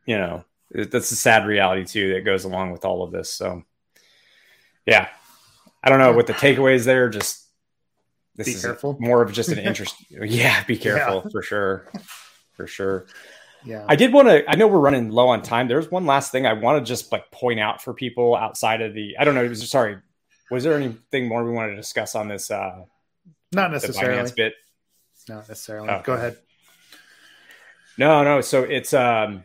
you 0.07 0.17
know, 0.17 0.45
that's 0.71 1.11
a 1.11 1.17
sad 1.17 1.47
reality 1.47 1.85
too 1.85 2.15
that 2.15 2.25
goes 2.25 2.45
along 2.45 2.73
with 2.73 2.85
all 2.85 3.03
of 3.03 3.13
this. 3.13 3.31
So, 3.31 3.63
yeah, 4.87 5.09
I 5.83 5.89
don't 5.89 5.99
know 5.99 6.13
what 6.13 6.27
the 6.27 6.33
takeaways 6.35 6.85
there. 6.85 7.09
Just 7.09 7.47
this 8.37 8.47
be 8.47 8.53
is 8.53 8.63
careful. 8.63 8.97
more 8.99 9.23
of 9.23 9.33
just 9.33 9.51
an 9.51 9.59
interest. 9.67 9.95
yeah, 10.11 10.65
be 10.65 10.77
careful 10.77 11.23
yeah. 11.25 11.31
for 11.31 11.43
sure, 11.43 11.89
for 12.53 12.67
sure. 12.67 13.07
Yeah, 13.65 13.85
I 13.89 13.97
did 13.97 14.13
want 14.13 14.29
to. 14.29 14.49
I 14.49 14.57
know 14.57 14.67
we're 14.67 14.79
running 14.79 15.11
low 15.11 15.29
on 15.29 15.43
time. 15.43 15.69
There's 15.69 15.91
one 15.91 16.07
last 16.07 16.31
thing 16.31 16.47
I 16.47 16.53
want 16.53 16.85
to 16.85 16.89
just 16.89 17.11
like 17.11 17.31
point 17.31 17.61
out 17.61 17.83
for 17.83 17.95
people 17.95 18.37
outside 18.37 18.83
of 18.83 18.95
the. 18.95 19.17
I 19.19 19.25
don't 19.25 19.35
know. 19.35 19.47
Was, 19.47 19.69
sorry, 19.71 19.99
was 20.51 20.65
there 20.65 20.75
anything 20.75 21.29
more 21.29 21.45
we 21.45 21.53
wanted 21.53 21.71
to 21.71 21.77
discuss 21.77 22.15
on 22.15 22.29
this? 22.29 22.51
uh 22.51 22.85
Not 23.53 23.71
necessarily. 23.71 24.31
bit. 24.37 24.55
Not 25.29 25.49
necessarily. 25.49 25.89
Oh, 25.89 26.03
Go 26.05 26.13
ahead. 26.13 26.37
No, 27.97 28.25
no. 28.25 28.41
So 28.41 28.63
it's 28.63 28.93
um, 28.93 29.45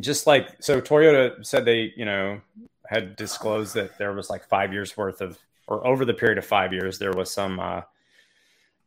just 0.00 0.26
like 0.26 0.48
so. 0.60 0.80
Toyota 0.80 1.44
said 1.46 1.64
they, 1.64 1.92
you 1.96 2.04
know, 2.04 2.40
had 2.86 3.16
disclosed 3.16 3.74
that 3.74 3.98
there 3.98 4.12
was 4.12 4.30
like 4.30 4.48
five 4.48 4.72
years 4.72 4.96
worth 4.96 5.20
of, 5.20 5.38
or 5.66 5.86
over 5.86 6.04
the 6.04 6.14
period 6.14 6.38
of 6.38 6.46
five 6.46 6.72
years, 6.72 6.98
there 6.98 7.12
was 7.12 7.30
some 7.30 7.60
uh, 7.60 7.82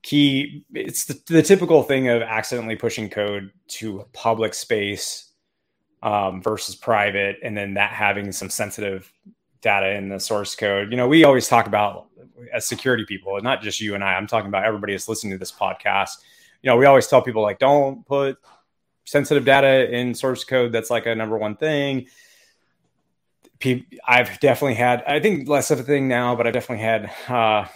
key. 0.01 0.65
It's 0.73 1.05
the, 1.05 1.21
the 1.27 1.41
typical 1.41 1.83
thing 1.83 2.07
of 2.07 2.21
accidentally 2.21 2.75
pushing 2.75 3.09
code 3.09 3.51
to 3.69 4.05
public 4.13 4.53
space 4.53 5.31
um, 6.03 6.41
versus 6.41 6.75
private, 6.75 7.37
and 7.43 7.55
then 7.55 7.75
that 7.75 7.91
having 7.91 8.31
some 8.31 8.49
sensitive 8.49 9.11
data 9.61 9.91
in 9.91 10.09
the 10.09 10.19
source 10.19 10.55
code. 10.55 10.91
You 10.91 10.97
know, 10.97 11.07
we 11.07 11.23
always 11.23 11.47
talk 11.47 11.67
about 11.67 12.07
as 12.53 12.65
security 12.65 13.05
people, 13.05 13.35
and 13.35 13.43
not 13.43 13.61
just 13.61 13.79
you 13.79 13.95
and 13.95 14.03
I. 14.03 14.13
I'm 14.13 14.27
talking 14.27 14.47
about 14.47 14.65
everybody 14.65 14.93
that's 14.93 15.07
listening 15.07 15.31
to 15.33 15.37
this 15.37 15.51
podcast 15.51 16.17
you 16.61 16.69
know, 16.69 16.77
we 16.77 16.85
always 16.85 17.07
tell 17.07 17.21
people 17.21 17.41
like, 17.41 17.59
don't 17.59 18.05
put 18.05 18.37
sensitive 19.05 19.45
data 19.45 19.91
in 19.91 20.13
source 20.13 20.43
code. 20.43 20.71
That's 20.71 20.89
like 20.89 21.05
a 21.05 21.15
number 21.15 21.37
one 21.37 21.55
thing. 21.55 22.07
I've 24.07 24.39
definitely 24.39 24.75
had, 24.75 25.03
I 25.05 25.19
think 25.19 25.47
less 25.47 25.71
of 25.71 25.79
a 25.79 25.83
thing 25.83 26.07
now, 26.07 26.35
but 26.35 26.47
I've 26.47 26.53
definitely 26.53 26.83
had 26.83 27.11
uh, 27.27 27.67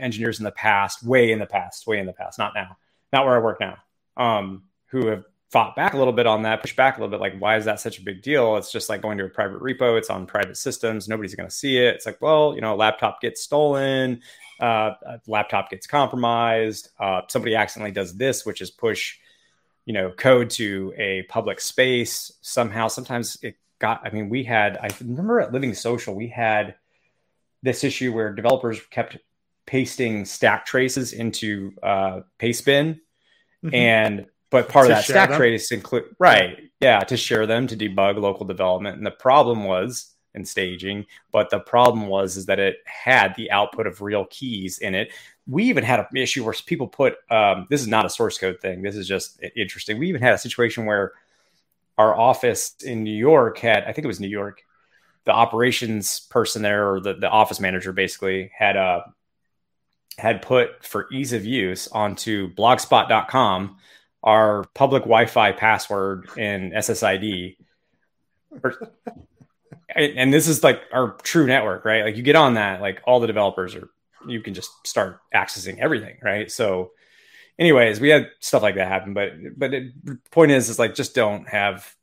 engineers 0.00 0.38
in 0.38 0.44
the 0.44 0.50
past, 0.50 1.02
way 1.02 1.32
in 1.32 1.38
the 1.38 1.46
past, 1.46 1.86
way 1.86 1.98
in 1.98 2.06
the 2.06 2.12
past, 2.12 2.38
not 2.38 2.52
now, 2.54 2.76
not 3.12 3.24
where 3.24 3.36
I 3.36 3.38
work 3.38 3.60
now, 3.60 3.76
um, 4.16 4.64
who 4.86 5.06
have 5.06 5.24
fought 5.50 5.74
back 5.74 5.94
a 5.94 5.98
little 5.98 6.12
bit 6.12 6.26
on 6.26 6.42
that, 6.42 6.62
pushed 6.62 6.76
back 6.76 6.96
a 6.96 7.00
little 7.00 7.10
bit. 7.10 7.20
Like, 7.20 7.38
why 7.38 7.56
is 7.56 7.64
that 7.64 7.80
such 7.80 7.98
a 7.98 8.02
big 8.02 8.22
deal? 8.22 8.56
It's 8.56 8.70
just 8.70 8.88
like 8.88 9.02
going 9.02 9.18
to 9.18 9.24
a 9.24 9.28
private 9.28 9.60
repo. 9.60 9.98
It's 9.98 10.10
on 10.10 10.26
private 10.26 10.56
systems. 10.56 11.08
Nobody's 11.08 11.34
going 11.34 11.48
to 11.48 11.54
see 11.54 11.78
it. 11.78 11.94
It's 11.96 12.06
like, 12.06 12.20
well, 12.20 12.54
you 12.54 12.60
know, 12.60 12.74
a 12.74 12.76
laptop 12.76 13.20
gets 13.20 13.42
stolen 13.42 14.20
uh, 14.60 14.94
a 15.02 15.20
laptop 15.26 15.70
gets 15.70 15.86
compromised, 15.86 16.90
uh, 16.98 17.22
somebody 17.28 17.54
accidentally 17.54 17.92
does 17.92 18.16
this, 18.16 18.44
which 18.44 18.60
is 18.60 18.70
push, 18.70 19.16
you 19.86 19.94
know, 19.94 20.10
code 20.10 20.50
to 20.50 20.92
a 20.96 21.22
public 21.24 21.60
space 21.60 22.32
somehow. 22.42 22.86
Sometimes 22.88 23.38
it 23.42 23.56
got. 23.78 24.02
I 24.04 24.10
mean, 24.10 24.28
we 24.28 24.44
had. 24.44 24.76
I 24.76 24.90
remember 25.00 25.40
at 25.40 25.52
Living 25.52 25.74
Social, 25.74 26.14
we 26.14 26.28
had 26.28 26.74
this 27.62 27.84
issue 27.84 28.12
where 28.12 28.32
developers 28.32 28.80
kept 28.90 29.16
pasting 29.70 30.24
stack 30.24 30.66
traces 30.66 31.12
into 31.12 31.72
uh, 31.80 32.22
Pastebin, 32.40 32.98
mm-hmm. 33.64 33.72
and 33.72 34.26
but 34.50 34.68
part 34.68 34.88
to 34.88 34.92
of 34.92 34.98
that 34.98 35.04
stack 35.04 35.28
them. 35.28 35.38
trace 35.38 35.70
include 35.70 36.06
right, 36.18 36.58
yeah, 36.80 36.98
to 37.00 37.16
share 37.16 37.46
them 37.46 37.68
to 37.68 37.76
debug 37.76 38.18
local 38.18 38.44
development. 38.44 38.96
And 38.96 39.06
the 39.06 39.12
problem 39.12 39.62
was 39.62 40.12
in 40.34 40.44
staging. 40.44 41.06
But 41.30 41.50
the 41.50 41.60
problem 41.60 42.08
was 42.08 42.36
is 42.36 42.46
that 42.46 42.58
it 42.58 42.78
had 42.84 43.34
the 43.36 43.52
output 43.52 43.86
of 43.86 44.00
real 44.00 44.26
keys 44.28 44.78
in 44.78 44.96
it. 44.96 45.12
We 45.46 45.64
even 45.64 45.84
had 45.84 46.00
an 46.00 46.16
issue 46.16 46.44
where 46.44 46.54
people 46.66 46.88
put 46.88 47.14
um, 47.30 47.68
this 47.70 47.80
is 47.80 47.86
not 47.86 48.06
a 48.06 48.10
source 48.10 48.38
code 48.38 48.60
thing. 48.60 48.82
This 48.82 48.96
is 48.96 49.06
just 49.06 49.40
interesting. 49.54 50.00
We 50.00 50.08
even 50.08 50.20
had 50.20 50.34
a 50.34 50.38
situation 50.38 50.84
where 50.84 51.12
our 51.96 52.18
office 52.18 52.74
in 52.82 53.04
New 53.04 53.16
York 53.16 53.58
had, 53.58 53.84
I 53.84 53.92
think 53.92 54.04
it 54.04 54.08
was 54.08 54.18
New 54.18 54.28
York, 54.28 54.64
the 55.26 55.32
operations 55.32 56.20
person 56.30 56.62
there 56.62 56.92
or 56.92 57.00
the, 57.00 57.14
the 57.14 57.28
office 57.28 57.60
manager 57.60 57.92
basically 57.92 58.50
had 58.56 58.76
uh, 58.76 59.02
had 60.20 60.42
put 60.42 60.84
for 60.84 61.08
ease 61.12 61.32
of 61.32 61.44
use 61.44 61.88
onto 61.88 62.52
blogspot.com 62.54 63.76
our 64.22 64.64
public 64.74 65.04
Wi-Fi 65.04 65.52
password 65.52 66.28
and 66.36 66.72
SSID 66.72 67.56
and 69.96 70.32
this 70.32 70.48
is 70.48 70.62
like 70.62 70.82
our 70.92 71.12
true 71.22 71.46
network, 71.46 71.84
right? 71.84 72.04
Like 72.04 72.16
you 72.16 72.22
get 72.22 72.36
on 72.36 72.54
that, 72.54 72.80
like 72.80 73.00
all 73.04 73.20
the 73.20 73.26
developers 73.26 73.74
are, 73.74 73.88
you 74.26 74.40
can 74.40 74.54
just 74.54 74.70
start 74.86 75.20
accessing 75.34 75.78
everything, 75.78 76.18
right? 76.22 76.50
So 76.50 76.92
anyways, 77.58 78.00
we 78.00 78.10
had 78.10 78.28
stuff 78.40 78.62
like 78.62 78.76
that 78.76 78.88
happen. 78.88 79.14
But 79.14 79.32
but 79.56 79.74
it, 79.74 79.92
point 80.30 80.52
is, 80.52 80.68
is 80.68 80.78
like 80.78 80.94
just 80.94 81.14
don't 81.14 81.48
have 81.48 81.94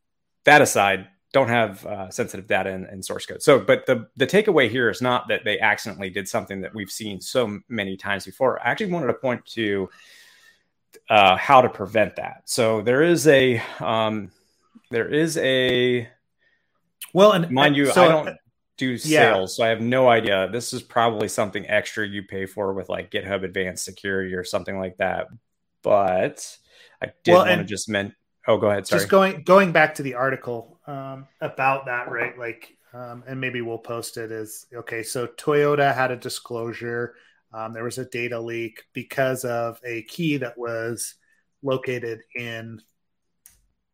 that 0.46 0.62
aside. 0.62 1.08
Don't 1.38 1.50
have 1.50 1.86
uh, 1.86 2.10
sensitive 2.10 2.48
data 2.48 2.72
in, 2.72 2.88
in, 2.88 3.04
source 3.04 3.28
code. 3.28 3.44
So, 3.44 3.60
but 3.60 3.86
the 3.86 4.08
the 4.16 4.26
takeaway 4.26 4.72
here 4.72 4.90
is 4.90 5.04
not 5.04 5.28
that 5.28 5.42
they 5.46 5.60
accidentally 5.60 6.10
did 6.10 6.28
something 6.28 6.62
that 6.62 6.74
we've 6.74 6.90
seen 6.90 7.22
so 7.22 7.60
many 7.70 7.96
times 7.96 8.26
before. 8.26 8.60
I 8.60 8.72
actually 8.72 8.92
wanted 8.92 9.06
to 9.06 9.14
point 9.14 9.46
to 9.52 9.88
uh, 11.12 11.38
how 11.38 11.62
to 11.62 11.70
prevent 11.70 12.16
that. 12.16 12.42
So 12.46 12.82
there 12.82 13.04
is 13.04 13.28
a 13.28 13.62
um, 13.80 14.32
there 14.90 15.08
is 15.08 15.38
a 15.38 16.10
well, 17.14 17.34
and 17.34 17.52
mind 17.52 17.76
you, 17.76 17.86
so, 17.86 18.04
I 18.04 18.08
don't 18.08 18.38
do 18.78 18.98
sales, 18.98 19.12
yeah. 19.12 19.46
so 19.46 19.64
I 19.64 19.68
have 19.68 19.80
no 19.80 20.10
idea. 20.10 20.50
This 20.52 20.74
is 20.74 20.82
probably 20.82 21.28
something 21.28 21.68
extra 21.68 22.08
you 22.08 22.24
pay 22.24 22.48
for 22.48 22.74
with 22.74 22.90
like 22.90 23.12
GitHub 23.12 23.44
Advanced 23.44 23.86
Security 23.86 24.34
or 24.34 24.44
something 24.44 24.80
like 24.80 24.98
that. 24.98 25.28
But 25.84 26.58
I 27.00 27.12
did 27.24 27.34
well, 27.34 27.46
want 27.46 27.60
to 27.60 27.64
just 27.64 27.90
meant. 27.90 28.16
Oh, 28.48 28.58
go 28.58 28.72
ahead. 28.72 28.88
Sorry. 28.88 29.02
Just 29.02 29.12
going 29.12 29.44
going 29.44 29.72
back 29.72 29.94
to 29.96 30.02
the 30.02 30.16
article 30.16 30.77
um, 30.88 31.28
about 31.42 31.86
that, 31.86 32.10
right? 32.10 32.38
Like, 32.38 32.76
um, 32.94 33.24
and 33.28 33.40
maybe 33.40 33.62
we'll 33.62 33.78
post 33.78 34.18
it. 34.18 34.32
Is 34.32 34.66
okay. 34.74 35.04
So 35.04 35.28
Toyota 35.28 35.94
had 35.94 36.12
a 36.12 36.16
disclosure. 36.16 37.16
Um, 37.54 37.74
there 37.74 37.84
was 37.84 37.98
a 37.98 38.06
data 38.06 38.40
leak 38.40 38.84
because 38.94 39.46
of 39.46 39.80
a 39.86 40.02
key 40.04 40.38
that 40.38 40.58
was 40.58 41.16
located 41.62 42.22
in 42.36 42.82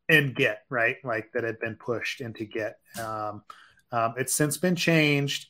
in 0.09 0.33
Git, 0.33 0.59
right? 0.69 0.97
Like 1.03 1.31
that 1.33 1.43
had 1.43 1.59
been 1.59 1.75
pushed 1.75 2.21
into 2.21 2.45
Git. 2.45 2.75
Um, 2.99 3.43
um, 3.91 4.13
it's 4.17 4.33
since 4.33 4.57
been 4.57 4.75
changed. 4.75 5.47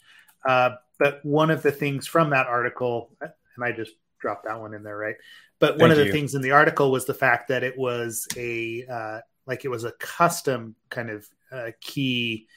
Uh, 0.47 0.71
but 0.99 1.19
one 1.23 1.49
of 1.49 1.63
the 1.63 1.71
things 1.71 2.07
from 2.07 2.29
that 2.31 2.47
article, 2.47 3.11
and 3.21 3.63
I 3.63 3.71
just 3.71 3.93
dropped 4.19 4.45
that 4.45 4.59
one 4.59 4.73
in 4.73 4.83
there, 4.83 4.97
right? 4.97 5.15
But 5.59 5.77
one 5.77 5.89
Thank 5.89 5.91
of 5.93 5.97
the 5.97 6.05
you. 6.05 6.11
things 6.11 6.35
in 6.35 6.41
the 6.41 6.51
article 6.51 6.91
was 6.91 7.05
the 7.05 7.13
fact 7.13 7.47
that 7.49 7.63
it 7.63 7.77
was 7.77 8.27
a 8.37 8.85
uh, 8.85 9.19
like 9.45 9.65
it 9.65 9.69
was 9.69 9.83
a 9.83 9.91
custom 9.93 10.75
kind 10.89 11.09
of 11.09 11.27
uh, 11.51 11.71
key 11.81 12.47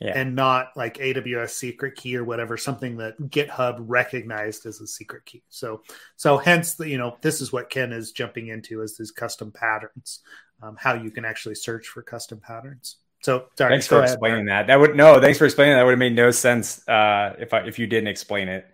yeah. 0.00 0.12
and 0.14 0.34
not 0.34 0.68
like 0.76 0.98
AWS 0.98 1.50
secret 1.50 1.96
key 1.96 2.16
or 2.16 2.24
whatever, 2.24 2.56
something 2.56 2.96
that 2.98 3.18
GitHub 3.18 3.76
recognized 3.80 4.66
as 4.66 4.80
a 4.80 4.86
secret 4.86 5.24
key. 5.24 5.42
So, 5.48 5.82
so 6.16 6.36
hence, 6.36 6.74
the, 6.74 6.88
you 6.88 6.98
know, 6.98 7.16
this 7.22 7.40
is 7.40 7.52
what 7.52 7.70
Ken 7.70 7.92
is 7.92 8.12
jumping 8.12 8.48
into 8.48 8.82
as 8.82 8.96
these 8.96 9.10
custom 9.10 9.52
patterns, 9.52 10.20
um, 10.62 10.76
how 10.78 10.94
you 10.94 11.10
can 11.10 11.24
actually 11.24 11.54
search 11.54 11.86
for 11.86 12.02
custom 12.02 12.40
patterns. 12.40 12.96
So, 13.22 13.46
sorry, 13.56 13.72
thanks 13.72 13.86
for 13.86 14.02
explaining 14.02 14.46
that. 14.46 14.66
That 14.66 14.78
would 14.78 14.94
no, 14.94 15.18
thanks 15.18 15.38
for 15.38 15.46
explaining 15.46 15.72
that. 15.74 15.78
that 15.78 15.84
would 15.84 15.92
have 15.92 15.98
made 15.98 16.14
no 16.14 16.30
sense 16.30 16.86
uh, 16.86 17.34
if 17.38 17.54
I, 17.54 17.60
if 17.60 17.78
you 17.78 17.86
didn't 17.86 18.08
explain 18.08 18.48
it. 18.48 18.66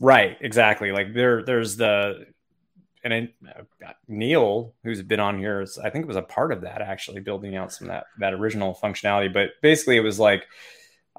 Right, 0.00 0.36
exactly. 0.40 0.90
Like 0.90 1.14
there, 1.14 1.44
there's 1.44 1.76
the 1.76 2.26
and 3.12 3.28
uh, 3.48 3.92
Neil, 4.08 4.74
who's 4.82 5.02
been 5.02 5.20
on 5.20 5.38
here, 5.38 5.66
I 5.82 5.90
think 5.90 6.04
it 6.04 6.08
was 6.08 6.16
a 6.16 6.22
part 6.22 6.52
of 6.52 6.62
that 6.62 6.82
actually 6.82 7.20
building 7.20 7.56
out 7.56 7.72
some 7.72 7.88
of 7.88 7.92
that 7.92 8.06
that 8.18 8.34
original 8.34 8.78
functionality. 8.82 9.32
But 9.32 9.50
basically, 9.62 9.96
it 9.96 10.00
was 10.00 10.18
like, 10.18 10.46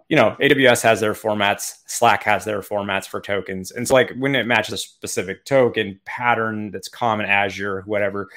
you 0.10 0.16
know, 0.16 0.36
AWS 0.40 0.84
has 0.84 1.00
their 1.00 1.14
formats, 1.14 1.76
Slack 1.86 2.24
has 2.24 2.46
their 2.46 2.62
formats 2.62 3.08
for 3.08 3.22
tokens, 3.22 3.72
and 3.72 3.88
so 3.88 3.94
like 3.94 4.12
when 4.18 4.36
it 4.36 4.46
matches 4.46 4.74
a 4.74 4.78
specific 4.78 5.46
token 5.46 6.00
pattern 6.06 6.72
that's 6.72 6.88
common 6.88 7.26
Azure, 7.26 7.84
whatever, 7.86 8.30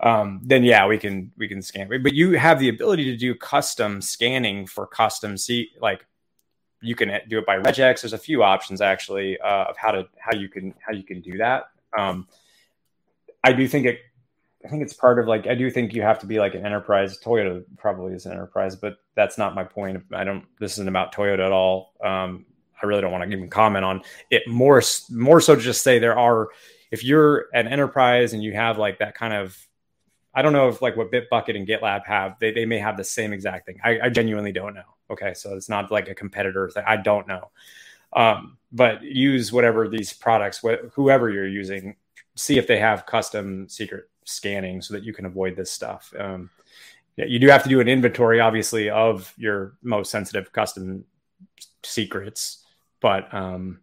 um, 0.00 0.40
then 0.44 0.62
yeah, 0.64 0.86
we 0.86 0.98
can 0.98 1.32
we 1.36 1.48
can 1.48 1.62
scan. 1.62 1.88
But 1.88 2.14
you 2.14 2.38
have 2.38 2.58
the 2.58 2.68
ability 2.68 3.04
to 3.04 3.16
do 3.16 3.34
custom 3.34 4.00
scanning 4.00 4.66
for 4.66 4.86
custom 4.86 5.36
see 5.36 5.70
like 5.80 6.04
you 6.80 6.94
can 6.94 7.10
do 7.28 7.38
it 7.38 7.46
by 7.46 7.58
regex. 7.58 8.02
There's 8.02 8.12
a 8.12 8.18
few 8.18 8.42
options 8.42 8.80
actually 8.80 9.38
uh, 9.40 9.64
of 9.64 9.76
how 9.76 9.90
to 9.90 10.08
how 10.18 10.36
you 10.36 10.48
can 10.48 10.74
how 10.78 10.92
you 10.92 11.02
can 11.02 11.20
do 11.20 11.38
that. 11.38 11.64
Um, 11.96 12.28
I 13.48 13.52
do 13.52 13.66
think 13.66 13.86
it. 13.86 14.00
I 14.64 14.68
think 14.68 14.82
it's 14.82 14.92
part 14.92 15.18
of 15.18 15.26
like 15.26 15.46
I 15.46 15.54
do 15.54 15.70
think 15.70 15.94
you 15.94 16.02
have 16.02 16.18
to 16.18 16.26
be 16.26 16.38
like 16.38 16.54
an 16.54 16.66
enterprise. 16.66 17.18
Toyota 17.18 17.64
probably 17.78 18.12
is 18.12 18.26
an 18.26 18.32
enterprise, 18.32 18.76
but 18.76 18.98
that's 19.14 19.38
not 19.38 19.54
my 19.54 19.64
point. 19.64 20.02
I 20.12 20.24
don't. 20.24 20.44
This 20.60 20.72
isn't 20.72 20.88
about 20.88 21.14
Toyota 21.14 21.46
at 21.46 21.52
all. 21.52 21.94
Um, 22.04 22.44
I 22.82 22.86
really 22.86 23.00
don't 23.00 23.10
want 23.10 23.24
to 23.24 23.34
even 23.34 23.48
comment 23.48 23.84
on 23.86 24.02
it. 24.30 24.46
More, 24.46 24.82
more 25.10 25.40
so, 25.40 25.56
just 25.56 25.82
say 25.82 25.98
there 25.98 26.18
are. 26.18 26.48
If 26.90 27.04
you're 27.04 27.46
an 27.54 27.68
enterprise 27.68 28.34
and 28.34 28.42
you 28.42 28.52
have 28.52 28.76
like 28.78 28.98
that 28.98 29.14
kind 29.14 29.32
of, 29.32 29.56
I 30.34 30.42
don't 30.42 30.52
know 30.52 30.68
if 30.68 30.82
like 30.82 30.96
what 30.96 31.10
Bitbucket 31.10 31.56
and 31.56 31.66
GitLab 31.66 32.06
have, 32.06 32.38
they 32.38 32.50
they 32.50 32.66
may 32.66 32.78
have 32.78 32.98
the 32.98 33.04
same 33.04 33.32
exact 33.32 33.64
thing. 33.64 33.78
I, 33.82 34.00
I 34.04 34.08
genuinely 34.10 34.52
don't 34.52 34.74
know. 34.74 34.94
Okay, 35.10 35.32
so 35.32 35.56
it's 35.56 35.70
not 35.70 35.90
like 35.90 36.08
a 36.08 36.14
competitor 36.14 36.68
thing. 36.68 36.84
I 36.86 36.96
don't 36.96 37.26
know. 37.26 37.50
Um, 38.12 38.58
but 38.72 39.02
use 39.02 39.52
whatever 39.52 39.88
these 39.88 40.12
products, 40.12 40.60
wh- 40.60 40.88
whoever 40.92 41.30
you're 41.30 41.48
using, 41.48 41.96
see 42.38 42.56
if 42.56 42.66
they 42.66 42.78
have 42.78 43.06
custom 43.06 43.68
secret 43.68 44.08
scanning 44.24 44.80
so 44.80 44.94
that 44.94 45.02
you 45.02 45.12
can 45.12 45.26
avoid 45.26 45.56
this 45.56 45.70
stuff. 45.70 46.12
Um, 46.18 46.50
you 47.16 47.40
do 47.40 47.48
have 47.48 47.64
to 47.64 47.68
do 47.68 47.80
an 47.80 47.88
inventory, 47.88 48.38
obviously, 48.38 48.90
of 48.90 49.34
your 49.36 49.74
most 49.82 50.10
sensitive 50.10 50.52
custom 50.52 51.04
secrets, 51.82 52.64
but 53.00 53.32
um, 53.34 53.80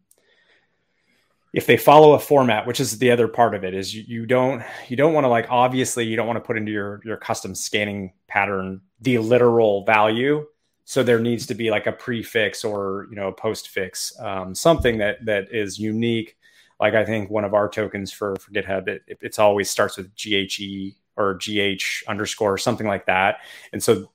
if 1.51 1.66
they 1.66 1.76
follow 1.76 2.14
a 2.14 2.20
format, 2.20 2.66
which 2.66 2.80
is 2.80 2.97
the 2.97 3.12
other 3.12 3.28
part 3.28 3.56
of 3.56 3.64
it, 3.64 3.74
is 3.74 3.93
you, 3.93 4.03
you 4.08 4.26
don't 4.26 4.64
you 4.88 4.95
don't 4.95 5.14
want 5.14 5.26
to 5.26 5.30
like 5.30 5.47
obviously 5.49 6.06
you 6.06 6.16
don't 6.16 6.28
want 6.28 6.38
to 6.38 6.45
put 6.45 6.58
into 6.58 6.72
your 6.72 7.01
your 7.03 7.18
custom 7.18 7.56
scanning 7.56 8.14
pattern 8.28 8.82
the 9.01 9.18
literal 9.18 9.84
value. 9.84 10.45
So 10.86 11.01
there 11.01 11.20
needs 11.20 11.47
to 11.47 11.56
be 11.56 11.72
like 11.72 11.88
a 11.88 11.91
prefix 11.91 12.64
or 12.64 13.08
you 13.10 13.16
know 13.16 13.30
a 13.30 13.36
postfix, 13.36 14.22
um, 14.22 14.56
something 14.56 14.97
that 14.99 15.26
that 15.26 15.47
is 15.51 15.80
unique 15.80 16.38
like 16.80 16.93
I 16.93 17.05
think 17.05 17.30
one 17.30 17.45
of 17.45 17.53
our 17.53 17.69
tokens 17.69 18.11
for, 18.11 18.36
for 18.36 18.51
GitHub, 18.51 18.88
it, 18.88 19.03
it 19.07 19.17
it's 19.21 19.39
always 19.39 19.69
starts 19.69 19.97
with 19.97 20.15
GHE 20.15 20.95
or 21.17 21.36
GH 21.36 22.03
underscore 22.07 22.53
or 22.53 22.57
something 22.57 22.88
like 22.88 23.05
that. 23.05 23.38
And 23.71 23.82
so 23.82 24.11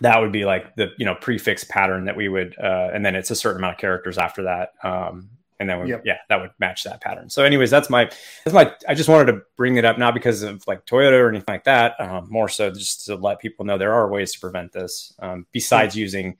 that 0.00 0.20
would 0.20 0.32
be 0.32 0.44
like 0.44 0.74
the 0.76 0.92
you 0.96 1.04
know 1.04 1.14
prefix 1.14 1.64
pattern 1.64 2.06
that 2.06 2.16
we 2.16 2.28
would, 2.28 2.56
uh, 2.58 2.90
and 2.92 3.04
then 3.04 3.14
it's 3.14 3.30
a 3.30 3.36
certain 3.36 3.60
amount 3.60 3.74
of 3.74 3.80
characters 3.80 4.18
after 4.18 4.44
that. 4.44 4.72
Um, 4.82 5.30
and 5.60 5.68
then 5.68 5.82
we, 5.82 5.90
yep. 5.90 6.02
yeah, 6.06 6.16
that 6.30 6.40
would 6.40 6.52
match 6.58 6.84
that 6.84 7.02
pattern. 7.02 7.28
So, 7.28 7.44
anyways, 7.44 7.70
that's 7.70 7.90
my 7.90 8.10
that's 8.44 8.54
my. 8.54 8.74
I 8.88 8.94
just 8.94 9.10
wanted 9.10 9.30
to 9.32 9.42
bring 9.56 9.76
it 9.76 9.84
up 9.84 9.98
not 9.98 10.14
because 10.14 10.42
of 10.42 10.66
like 10.66 10.86
Toyota 10.86 11.20
or 11.20 11.28
anything 11.28 11.44
like 11.48 11.64
that. 11.64 12.00
Um, 12.00 12.28
more 12.30 12.48
so 12.48 12.70
just 12.70 13.04
to 13.06 13.16
let 13.16 13.40
people 13.40 13.66
know 13.66 13.76
there 13.76 13.92
are 13.92 14.08
ways 14.08 14.32
to 14.32 14.40
prevent 14.40 14.72
this 14.72 15.12
um, 15.18 15.46
besides 15.52 15.94
yeah. 15.94 16.00
using 16.00 16.38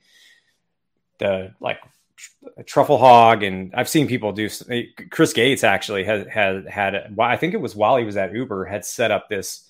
the 1.19 1.53
like 1.59 1.77
TruffleHog 2.61 3.45
and 3.45 3.73
i've 3.75 3.89
seen 3.89 4.07
people 4.07 4.31
do 4.31 4.49
chris 5.09 5.33
gates 5.33 5.63
actually 5.63 6.03
had 6.03 6.27
had 6.27 6.67
had 6.67 7.15
i 7.19 7.37
think 7.37 7.53
it 7.53 7.61
was 7.61 7.75
while 7.75 7.97
he 7.97 8.03
was 8.03 8.17
at 8.17 8.33
uber 8.33 8.65
had 8.65 8.85
set 8.85 9.11
up 9.11 9.29
this 9.29 9.69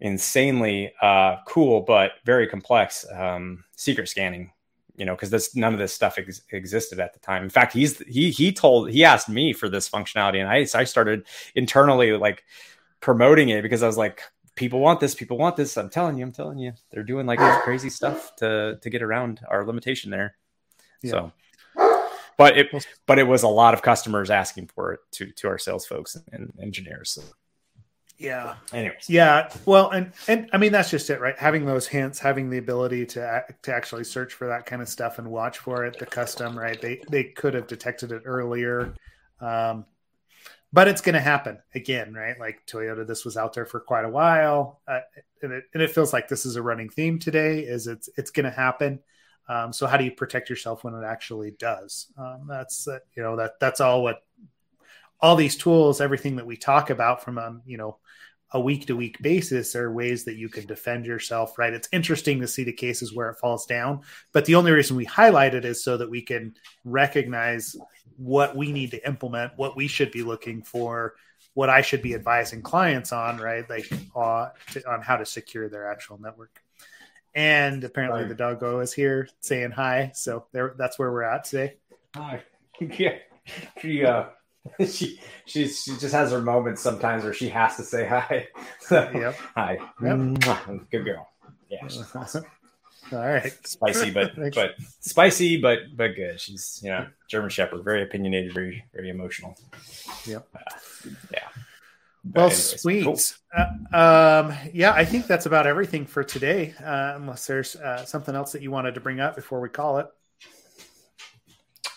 insanely 0.00 0.92
uh, 1.02 1.36
cool 1.46 1.80
but 1.80 2.12
very 2.24 2.46
complex 2.46 3.04
um, 3.12 3.64
secret 3.76 4.08
scanning 4.08 4.52
you 4.98 5.06
know 5.06 5.14
because 5.14 5.30
this 5.30 5.56
none 5.56 5.72
of 5.72 5.78
this 5.78 5.94
stuff 5.94 6.18
ex- 6.18 6.42
existed 6.52 7.00
at 7.00 7.14
the 7.14 7.20
time. 7.20 7.44
In 7.44 7.48
fact 7.48 7.72
he's 7.72 7.98
he 8.00 8.30
he 8.30 8.52
told 8.52 8.90
he 8.90 9.04
asked 9.04 9.28
me 9.28 9.52
for 9.52 9.68
this 9.68 9.88
functionality 9.88 10.40
and 10.40 10.48
i 10.48 10.66
i 10.78 10.84
started 10.84 11.26
internally 11.54 12.12
like 12.12 12.44
promoting 13.00 13.48
it 13.48 13.62
because 13.62 13.82
i 13.82 13.86
was 13.86 13.96
like 13.96 14.22
people 14.56 14.80
want 14.80 14.98
this 14.98 15.14
people 15.14 15.38
want 15.38 15.56
this 15.56 15.76
i'm 15.76 15.88
telling 15.88 16.18
you 16.18 16.24
i'm 16.24 16.32
telling 16.32 16.58
you. 16.58 16.72
They're 16.90 17.04
doing 17.04 17.26
like 17.26 17.38
this 17.38 17.62
crazy 17.62 17.90
stuff 17.90 18.34
to 18.36 18.78
to 18.82 18.90
get 18.90 19.02
around 19.02 19.40
our 19.48 19.64
limitation 19.64 20.10
there. 20.10 20.36
Yeah. 21.02 21.10
so 21.12 21.32
but 22.38 22.56
it 22.56 22.86
but 23.06 23.18
it 23.18 23.24
was 23.24 23.42
a 23.42 23.48
lot 23.48 23.74
of 23.74 23.82
customers 23.82 24.30
asking 24.30 24.68
for 24.68 24.92
it 24.92 25.00
to 25.12 25.30
to 25.32 25.48
our 25.48 25.58
sales 25.58 25.84
folks 25.84 26.16
and 26.32 26.52
engineers. 26.62 27.10
So. 27.10 27.22
Yeah. 28.16 28.56
Anyways. 28.72 29.08
Yeah. 29.08 29.48
Well, 29.64 29.90
and 29.90 30.12
and 30.26 30.48
I 30.52 30.58
mean 30.58 30.72
that's 30.72 30.90
just 30.90 31.10
it, 31.10 31.20
right? 31.20 31.38
Having 31.38 31.66
those 31.66 31.86
hints, 31.86 32.18
having 32.18 32.50
the 32.50 32.58
ability 32.58 33.06
to 33.06 33.44
to 33.62 33.74
actually 33.74 34.04
search 34.04 34.34
for 34.34 34.48
that 34.48 34.66
kind 34.66 34.82
of 34.82 34.88
stuff 34.88 35.18
and 35.18 35.30
watch 35.30 35.58
for 35.58 35.84
it, 35.84 35.98
the 35.98 36.06
custom, 36.06 36.58
right? 36.58 36.80
They 36.80 37.00
they 37.10 37.24
could 37.24 37.54
have 37.54 37.66
detected 37.66 38.10
it 38.12 38.22
earlier. 38.24 38.94
Um, 39.40 39.84
but 40.72 40.88
it's 40.88 41.00
going 41.00 41.14
to 41.14 41.20
happen 41.20 41.58
again, 41.74 42.12
right? 42.12 42.38
Like 42.38 42.66
Toyota, 42.66 43.06
this 43.06 43.24
was 43.24 43.36
out 43.36 43.54
there 43.54 43.66
for 43.66 43.80
quite 43.80 44.04
a 44.04 44.10
while, 44.10 44.80
uh, 44.86 45.00
and, 45.42 45.52
it, 45.52 45.64
and 45.72 45.82
it 45.82 45.90
feels 45.90 46.12
like 46.12 46.28
this 46.28 46.44
is 46.44 46.56
a 46.56 46.62
running 46.62 46.90
theme 46.90 47.18
today. 47.18 47.60
Is 47.60 47.86
it's 47.86 48.08
it's 48.16 48.30
going 48.30 48.44
to 48.44 48.50
happen. 48.50 49.00
Um, 49.48 49.72
so 49.72 49.86
how 49.86 49.96
do 49.96 50.04
you 50.04 50.10
protect 50.10 50.50
yourself 50.50 50.84
when 50.84 50.94
it 50.94 51.04
actually 51.04 51.52
does? 51.52 52.12
Um, 52.18 52.46
that's 52.48 52.86
uh, 52.86 52.98
you 53.16 53.22
know 53.22 53.36
that 53.36 53.58
that's 53.60 53.80
all 53.80 54.02
what 54.02 54.22
all 55.20 55.36
these 55.36 55.56
tools, 55.56 56.00
everything 56.00 56.36
that 56.36 56.46
we 56.46 56.56
talk 56.56 56.90
about 56.90 57.22
from 57.22 57.38
a 57.38 57.60
you 57.64 57.78
know 57.78 57.98
a 58.52 58.60
week 58.60 58.86
to 58.86 58.96
week 58.96 59.20
basis 59.20 59.76
are 59.76 59.92
ways 59.92 60.24
that 60.24 60.36
you 60.36 60.48
can 60.48 60.66
defend 60.66 61.06
yourself. 61.06 61.58
Right? 61.58 61.72
It's 61.72 61.88
interesting 61.92 62.40
to 62.40 62.48
see 62.48 62.64
the 62.64 62.72
cases 62.72 63.14
where 63.14 63.30
it 63.30 63.38
falls 63.38 63.66
down, 63.66 64.02
but 64.32 64.44
the 64.44 64.54
only 64.54 64.72
reason 64.72 64.96
we 64.96 65.04
highlight 65.04 65.54
it 65.54 65.64
is 65.64 65.82
so 65.82 65.96
that 65.96 66.10
we 66.10 66.22
can 66.22 66.54
recognize 66.84 67.74
what 68.16 68.56
we 68.56 68.72
need 68.72 68.90
to 68.90 69.08
implement, 69.08 69.52
what 69.56 69.76
we 69.76 69.86
should 69.86 70.10
be 70.10 70.22
looking 70.22 70.62
for, 70.62 71.14
what 71.54 71.70
I 71.70 71.80
should 71.80 72.02
be 72.02 72.14
advising 72.14 72.62
clients 72.62 73.12
on, 73.12 73.38
right? 73.38 73.68
Like 73.68 73.90
uh, 74.14 74.50
to, 74.72 74.90
on 74.90 75.02
how 75.02 75.16
to 75.16 75.26
secure 75.26 75.68
their 75.68 75.90
actual 75.90 76.20
network. 76.20 76.60
And 77.34 77.84
apparently 77.84 78.24
the 78.24 78.34
doggo 78.34 78.80
is 78.80 78.92
here 78.92 79.28
saying 79.40 79.70
hi. 79.72 80.12
So 80.14 80.46
there, 80.52 80.74
that's 80.76 80.98
where 80.98 81.12
we're 81.12 81.22
at 81.22 81.44
today. 81.44 81.74
Hi. 82.14 82.42
Yeah. 82.80 83.16
She, 83.82 84.04
uh, 84.04 84.26
she 84.86 85.20
she's 85.46 85.82
she 85.82 85.96
just 85.96 86.14
has 86.14 86.30
her 86.30 86.40
moments 86.40 86.80
sometimes 86.80 87.24
where 87.24 87.32
she 87.32 87.48
has 87.48 87.76
to 87.76 87.82
say 87.82 88.06
hi. 88.06 88.46
yep. 88.90 89.34
Hi. 89.56 89.78
Yep. 90.02 90.88
Good 90.90 91.04
girl. 91.04 91.28
Yeah. 91.68 91.84
Awesome. 92.14 92.44
All 93.12 93.18
right. 93.18 93.52
Spicy, 93.66 94.10
but 94.10 94.32
but 94.54 94.74
spicy, 95.00 95.60
but 95.60 95.78
but 95.96 96.14
good. 96.14 96.40
She's 96.40 96.80
you 96.82 96.90
know 96.90 97.06
German 97.28 97.50
Shepherd, 97.50 97.82
very 97.82 98.02
opinionated, 98.02 98.52
very 98.52 98.84
very 98.92 99.08
emotional. 99.08 99.56
Yep. 100.26 100.46
Uh, 100.54 101.10
yeah. 101.32 101.48
But 102.24 102.34
well, 102.34 102.46
anyways, 102.46 102.80
sweet. 102.80 103.04
Cool. 103.04 103.18
Uh, 103.56 104.46
um, 104.46 104.56
yeah, 104.72 104.92
I 104.92 105.04
think 105.04 105.26
that's 105.26 105.46
about 105.46 105.66
everything 105.66 106.06
for 106.06 106.22
today. 106.22 106.74
Uh, 106.82 107.14
unless 107.16 107.46
there's 107.46 107.76
uh, 107.76 108.04
something 108.04 108.34
else 108.34 108.52
that 108.52 108.62
you 108.62 108.70
wanted 108.70 108.94
to 108.94 109.00
bring 109.00 109.20
up 109.20 109.36
before 109.36 109.60
we 109.60 109.68
call 109.68 109.98
it. 109.98 110.06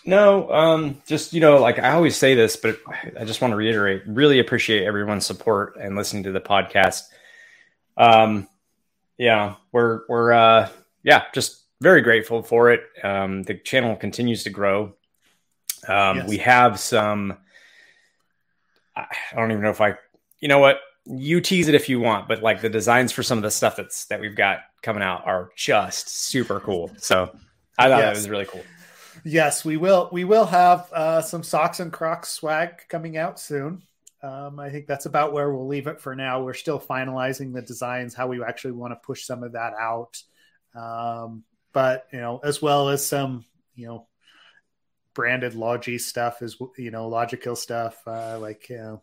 No, 0.04 0.50
um, 0.50 1.00
just 1.06 1.32
you 1.32 1.40
know, 1.40 1.60
like 1.60 1.78
I 1.78 1.92
always 1.92 2.16
say 2.16 2.34
this, 2.34 2.56
but 2.56 2.78
I 3.18 3.24
just 3.24 3.40
want 3.40 3.52
to 3.52 3.56
reiterate: 3.56 4.02
really 4.06 4.40
appreciate 4.40 4.84
everyone's 4.84 5.26
support 5.26 5.76
and 5.80 5.96
listening 5.96 6.24
to 6.24 6.32
the 6.32 6.40
podcast. 6.40 7.02
Um, 7.96 8.48
yeah, 9.18 9.56
we're 9.70 10.00
we're 10.08 10.32
uh, 10.32 10.68
yeah, 11.04 11.24
just 11.32 11.62
very 11.80 12.00
grateful 12.00 12.42
for 12.42 12.70
it. 12.70 12.82
Um, 13.02 13.42
the 13.42 13.54
channel 13.54 13.94
continues 13.96 14.44
to 14.44 14.50
grow. 14.50 14.94
Um, 15.86 16.18
yes. 16.18 16.28
We 16.28 16.38
have 16.38 16.78
some. 16.80 17.36
I 18.96 19.06
don't 19.34 19.50
even 19.50 19.62
know 19.62 19.70
if 19.70 19.80
I, 19.80 19.96
you 20.42 20.48
know 20.48 20.58
what, 20.58 20.80
you 21.06 21.40
tease 21.40 21.68
it 21.68 21.74
if 21.74 21.88
you 21.88 22.00
want, 22.00 22.28
but 22.28 22.42
like 22.42 22.60
the 22.60 22.68
designs 22.68 23.12
for 23.12 23.22
some 23.22 23.38
of 23.38 23.42
the 23.42 23.50
stuff 23.50 23.76
that's 23.76 24.04
that 24.06 24.20
we've 24.20 24.36
got 24.36 24.58
coming 24.82 25.02
out 25.02 25.24
are 25.24 25.50
just 25.56 26.08
super 26.10 26.60
cool. 26.60 26.90
So 26.98 27.34
I 27.78 27.88
thought 27.88 27.98
yes. 27.98 28.02
that 28.02 28.14
was 28.16 28.28
really 28.28 28.44
cool. 28.44 28.64
Yes, 29.24 29.64
we 29.64 29.76
will. 29.76 30.08
We 30.12 30.24
will 30.24 30.46
have 30.46 30.92
uh, 30.92 31.22
some 31.22 31.44
socks 31.44 31.80
and 31.80 31.92
Crocs 31.92 32.30
swag 32.30 32.82
coming 32.88 33.16
out 33.16 33.38
soon. 33.38 33.82
Um, 34.20 34.58
I 34.58 34.70
think 34.70 34.86
that's 34.86 35.06
about 35.06 35.32
where 35.32 35.52
we'll 35.52 35.66
leave 35.66 35.86
it 35.86 36.00
for 36.00 36.14
now. 36.14 36.42
We're 36.42 36.54
still 36.54 36.80
finalizing 36.80 37.52
the 37.52 37.62
designs, 37.62 38.14
how 38.14 38.26
we 38.26 38.42
actually 38.42 38.72
want 38.72 38.92
to 38.92 38.96
push 38.96 39.24
some 39.24 39.42
of 39.44 39.52
that 39.52 39.74
out. 39.78 40.20
Um, 40.74 41.44
but 41.72 42.06
you 42.12 42.20
know, 42.20 42.40
as 42.42 42.60
well 42.60 42.88
as 42.88 43.06
some, 43.06 43.44
you 43.76 43.86
know, 43.86 44.06
branded 45.14 45.54
Logi 45.54 45.98
stuff 45.98 46.42
is 46.42 46.56
you 46.76 46.90
know 46.90 47.08
Logikill 47.08 47.56
stuff, 47.56 47.96
uh, 48.06 48.38
like 48.40 48.68
you 48.68 48.78
know, 48.78 49.02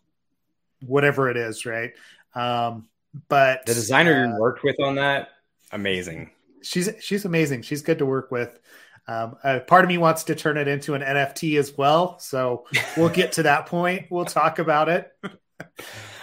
whatever 0.85 1.29
it 1.29 1.37
is, 1.37 1.65
right? 1.65 1.91
Um, 2.35 2.87
but 3.27 3.65
the 3.65 3.73
designer 3.73 4.25
uh, 4.25 4.27
you 4.27 4.39
worked 4.39 4.63
with 4.63 4.79
on 4.79 4.95
that, 4.95 5.29
amazing. 5.71 6.31
She's 6.61 6.89
she's 6.99 7.25
amazing. 7.25 7.63
She's 7.63 7.81
good 7.81 7.99
to 7.99 8.05
work 8.05 8.31
with. 8.31 8.59
Um, 9.07 9.37
uh, 9.43 9.59
part 9.61 9.83
of 9.83 9.89
me 9.89 9.97
wants 9.97 10.25
to 10.25 10.35
turn 10.35 10.57
it 10.57 10.67
into 10.67 10.93
an 10.93 11.01
NFT 11.01 11.57
as 11.57 11.75
well, 11.75 12.19
so 12.19 12.65
we'll 12.95 13.09
get 13.09 13.31
to 13.33 13.43
that 13.43 13.65
point. 13.65 14.07
We'll 14.11 14.25
talk 14.25 14.59
about 14.59 14.87
it. 14.89 15.11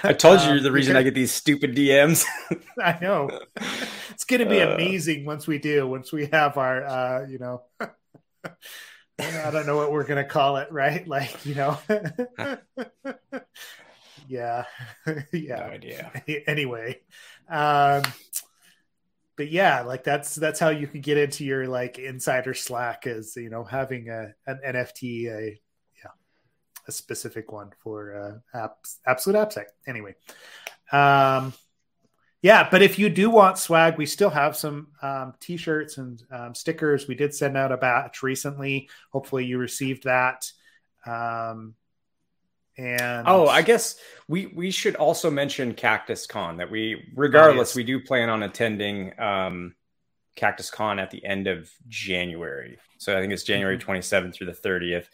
I 0.03 0.13
told 0.13 0.41
you 0.43 0.51
um, 0.51 0.63
the 0.63 0.71
reason 0.71 0.97
I 0.97 1.03
get 1.03 1.15
these 1.15 1.33
stupid 1.33 1.75
DMs. 1.75 2.25
I 2.83 2.99
know. 3.01 3.29
It's 4.11 4.25
going 4.25 4.41
to 4.41 4.47
be 4.49 4.61
uh, 4.61 4.75
amazing 4.75 5.25
once 5.25 5.47
we 5.47 5.59
do. 5.59 5.87
Once 5.87 6.13
we 6.13 6.27
have 6.27 6.57
our, 6.59 6.85
uh, 6.85 7.27
you 7.27 7.39
know, 7.39 7.63
I 9.19 9.51
don't 9.51 9.67
know 9.67 9.77
what 9.77 9.91
we're 9.91 10.05
going 10.05 10.23
to 10.23 10.29
call 10.29 10.59
it, 10.59 10.71
right? 10.71 11.07
Like, 11.09 11.45
you 11.45 11.55
know. 11.55 11.79
yeah, 14.29 14.65
yeah. 15.33 15.57
No 15.57 15.65
idea. 15.65 16.23
Anyway, 16.47 17.01
um, 17.49 18.03
but 19.37 19.51
yeah, 19.51 19.83
like 19.83 20.05
that's 20.05 20.35
that's 20.35 20.61
how 20.61 20.71
you 20.71 20.87
can 20.87 21.01
get 21.01 21.19
into 21.19 21.45
your 21.45 21.67
like 21.67 21.99
insider 21.99 22.55
Slack 22.55 23.07
is 23.07 23.37
you 23.37 23.51
know 23.51 23.65
having 23.65 24.09
a 24.09 24.35
an 24.47 24.61
NFT 24.67 25.27
a 25.27 25.61
yeah 26.03 26.11
a 26.89 26.93
specific 26.93 27.53
one 27.53 27.71
for 27.79 28.43
uh, 28.55 28.59
apps 28.59 28.97
absolute 29.07 29.39
AppSec. 29.39 29.67
Anyway, 29.87 30.15
um, 30.93 31.53
yeah, 32.43 32.69
but 32.71 32.83
if 32.83 32.99
you 32.99 33.09
do 33.09 33.29
want 33.29 33.59
swag, 33.59 33.99
we 33.99 34.07
still 34.07 34.31
have 34.31 34.57
some 34.57 34.89
um, 35.03 35.35
t-shirts 35.41 35.99
and 35.99 36.23
um, 36.31 36.55
stickers. 36.55 37.09
We 37.09 37.15
did 37.15 37.35
send 37.35 37.57
out 37.57 37.73
a 37.73 37.77
batch 37.77 38.23
recently. 38.23 38.89
Hopefully, 39.11 39.45
you 39.45 39.59
received 39.59 40.05
that. 40.05 40.51
Um, 41.05 41.75
and 42.79 43.27
oh, 43.27 43.47
I 43.47 43.63
guess 43.63 43.97
we 44.29 44.47
we 44.47 44.71
should 44.71 44.97
also 44.97 45.31
mention 45.31 45.73
Cactus 45.73 46.27
Con 46.27 46.59
that 46.59 46.71
we, 46.71 47.11
regardless, 47.15 47.69
oh, 47.69 47.71
yes. 47.71 47.77
we 47.77 47.85
do 47.85 48.01
plan 48.01 48.29
on 48.29 48.43
attending 48.43 49.19
um, 49.19 49.75
Cactus 50.35 50.71
Con 50.71 50.99
at 50.99 51.11
the 51.11 51.25
end 51.25 51.47
of 51.47 51.71
January. 51.89 52.79
So 52.99 53.17
I 53.17 53.21
think 53.21 53.33
it's 53.33 53.45
January 53.45 53.79
mm-hmm. 53.79 53.91
27th 53.91 54.35
through 54.35 54.49
the 54.49 54.53
30th. 54.53 55.07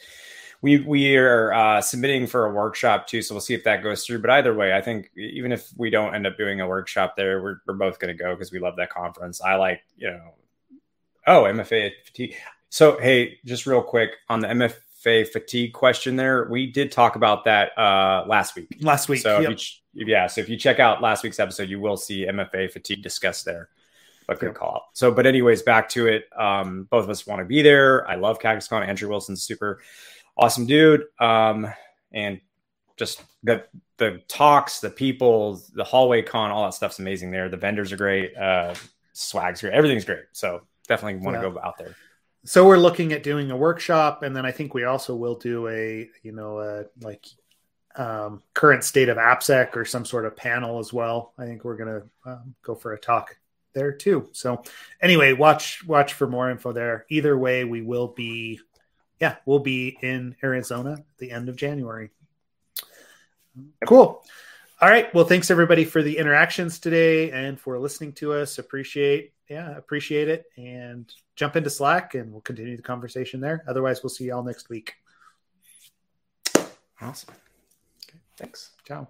We 0.61 0.79
we 0.79 1.17
are 1.17 1.53
uh, 1.53 1.81
submitting 1.81 2.29
for 2.29 2.47
a 2.47 2.53
workshop 2.53 3.09
too, 3.09 3.21
so 3.23 3.35
we'll 3.35 3.41
see 3.41 3.55
if 3.55 3.65
that 3.65 3.83
goes 3.83 4.05
through. 4.05 4.21
But 4.21 4.31
either 4.31 4.55
way, 4.55 4.73
I 4.73 4.81
think 4.81 5.11
even 5.17 5.51
if 5.51 5.69
we 5.77 5.91
don't 5.91 6.15
end 6.15 6.27
up 6.27 6.37
doing 6.37 6.61
a 6.61 6.69
workshop 6.69 7.17
there, 7.17 7.43
we're 7.43 7.57
we're 7.67 7.75
both 7.75 7.99
going 7.99 8.17
to 8.17 8.23
go 8.23 8.35
because 8.35 8.53
we 8.53 8.61
love 8.61 8.77
that 8.77 8.91
conference. 8.91 9.41
I 9.41 9.57
like 9.57 9.83
you 9.97 10.11
know, 10.11 10.35
oh 11.27 11.43
MFA. 11.45 11.91
So 12.69 12.97
hey, 13.01 13.39
just 13.45 13.67
real 13.67 13.83
quick 13.83 14.13
on 14.29 14.39
the 14.39 14.49
MF 14.49 14.75
MFA 15.03 15.29
fatigue 15.29 15.73
question 15.73 16.17
there. 16.17 16.47
We 16.51 16.67
did 16.67 16.93
talk 16.93 17.17
about 17.17 17.45
that 17.45 17.77
uh, 17.79 18.25
last 18.27 18.57
week. 18.57 18.77
Last 18.81 19.09
week. 19.09 19.21
So 19.21 19.41
yep. 19.41 19.59
you, 19.95 20.07
yeah, 20.07 20.27
so 20.27 20.41
if 20.41 20.49
you 20.49 20.57
check 20.57 20.79
out 20.79 21.03
last 21.03 21.23
week's 21.23 21.41
episode, 21.41 21.69
you 21.69 21.81
will 21.81 21.97
see 21.97 22.27
MFA 22.27 22.71
fatigue 22.71 23.03
discussed 23.03 23.45
there. 23.45 23.69
But 24.27 24.39
good 24.39 24.47
yep. 24.47 24.55
call 24.55 24.75
out. 24.77 24.83
So, 24.95 25.11
but 25.11 25.27
anyways, 25.27 25.63
back 25.63 25.89
to 25.91 26.07
it. 26.07 26.25
Um, 26.37 26.87
both 26.91 27.05
of 27.05 27.11
us 27.11 27.27
want 27.27 27.41
to 27.41 27.45
be 27.45 27.63
there. 27.63 28.09
I 28.09 28.15
love 28.15 28.39
Cactus 28.39 28.69
Con. 28.69 28.83
Andrew 28.83 29.09
Wilson's 29.09 29.43
super 29.43 29.81
awesome 30.37 30.67
dude. 30.67 31.05
Um, 31.19 31.67
and 32.13 32.41
just 32.97 33.23
the 33.43 33.65
the 33.99 34.23
talks, 34.29 34.81
the 34.81 34.91
people, 34.91 35.61
the 35.75 35.85
hallway 35.85 36.23
con, 36.23 36.51
all 36.51 36.65
that 36.65 36.75
stuff's 36.75 36.99
amazing 36.99 37.31
there. 37.31 37.49
The 37.49 37.57
vendors 37.57 37.93
are 37.93 37.97
great. 37.97 38.37
Uh, 38.37 38.75
swag's 39.13 39.61
great. 39.61 39.73
Everything's 39.73 40.05
great. 40.05 40.25
So 40.33 40.63
definitely 40.89 41.25
want 41.25 41.37
to 41.37 41.43
yeah. 41.43 41.53
go 41.53 41.61
out 41.61 41.79
there 41.79 41.97
so 42.45 42.67
we're 42.67 42.77
looking 42.77 43.13
at 43.13 43.23
doing 43.23 43.51
a 43.51 43.57
workshop 43.57 44.23
and 44.23 44.35
then 44.35 44.45
i 44.45 44.51
think 44.51 44.75
we 44.75 44.85
also 44.85 45.15
will 45.15 45.37
do 45.37 45.69
a 45.69 46.09
you 46.23 46.33
know 46.33 46.59
a 46.61 46.85
like 47.05 47.27
um, 47.97 48.43
current 48.55 48.85
state 48.85 49.09
of 49.09 49.19
appsec 49.19 49.77
or 49.77 49.85
some 49.85 50.05
sort 50.05 50.25
of 50.25 50.37
panel 50.37 50.79
as 50.79 50.93
well. 50.93 51.33
I 51.39 51.45
think 51.45 51.65
we're 51.65 51.77
going 51.77 52.01
to 52.01 52.31
um, 52.31 52.55
go 52.63 52.75
for 52.75 52.93
a 52.93 52.99
talk 52.99 53.37
there 53.75 53.93
too. 53.93 54.29
So 54.33 54.63
anyway 55.01 55.33
watch 55.33 55.85
watch 55.87 56.13
for 56.15 56.27
more 56.27 56.51
info 56.51 56.73
there. 56.73 57.07
Either 57.09 57.37
way 57.37 57.65
we 57.65 57.83
will 57.83 58.09
be 58.09 58.61
yeah 59.19 59.37
we'll 59.47 59.61
be 59.61 59.97
in 60.03 60.37
arizona 60.43 60.93
at 60.93 61.19
the 61.19 61.31
end 61.31 61.49
of 61.49 61.57
january. 61.57 62.11
Cool. 63.87 64.23
All 64.81 64.89
right. 64.89 65.13
Well 65.15 65.25
thanks 65.25 65.51
everybody 65.51 65.85
for 65.85 66.03
the 66.03 66.19
interactions 66.19 66.79
today 66.81 67.31
and 67.31 67.59
for 67.59 67.79
listening 67.79 68.13
to 68.15 68.35
us. 68.35 68.59
Appreciate 68.59 69.33
yeah 69.49 69.75
appreciate 69.77 70.29
it. 70.29 70.45
And 70.59 71.11
jump 71.37 71.57
into 71.57 71.71
Slack 71.71 72.15
and 72.15 72.33
we'll 72.33 72.41
continue 72.41 72.77
the 72.77 72.83
conversation 72.83 73.41
there. 73.41 73.65
Otherwise, 73.69 74.03
we'll 74.03 74.11
see 74.11 74.25
y'all 74.27 74.43
next 74.43 74.69
week. 74.69 74.95
Awesome. 77.01 77.35
Okay, 78.09 78.21
thanks. 78.37 78.71
Ciao. 78.87 79.09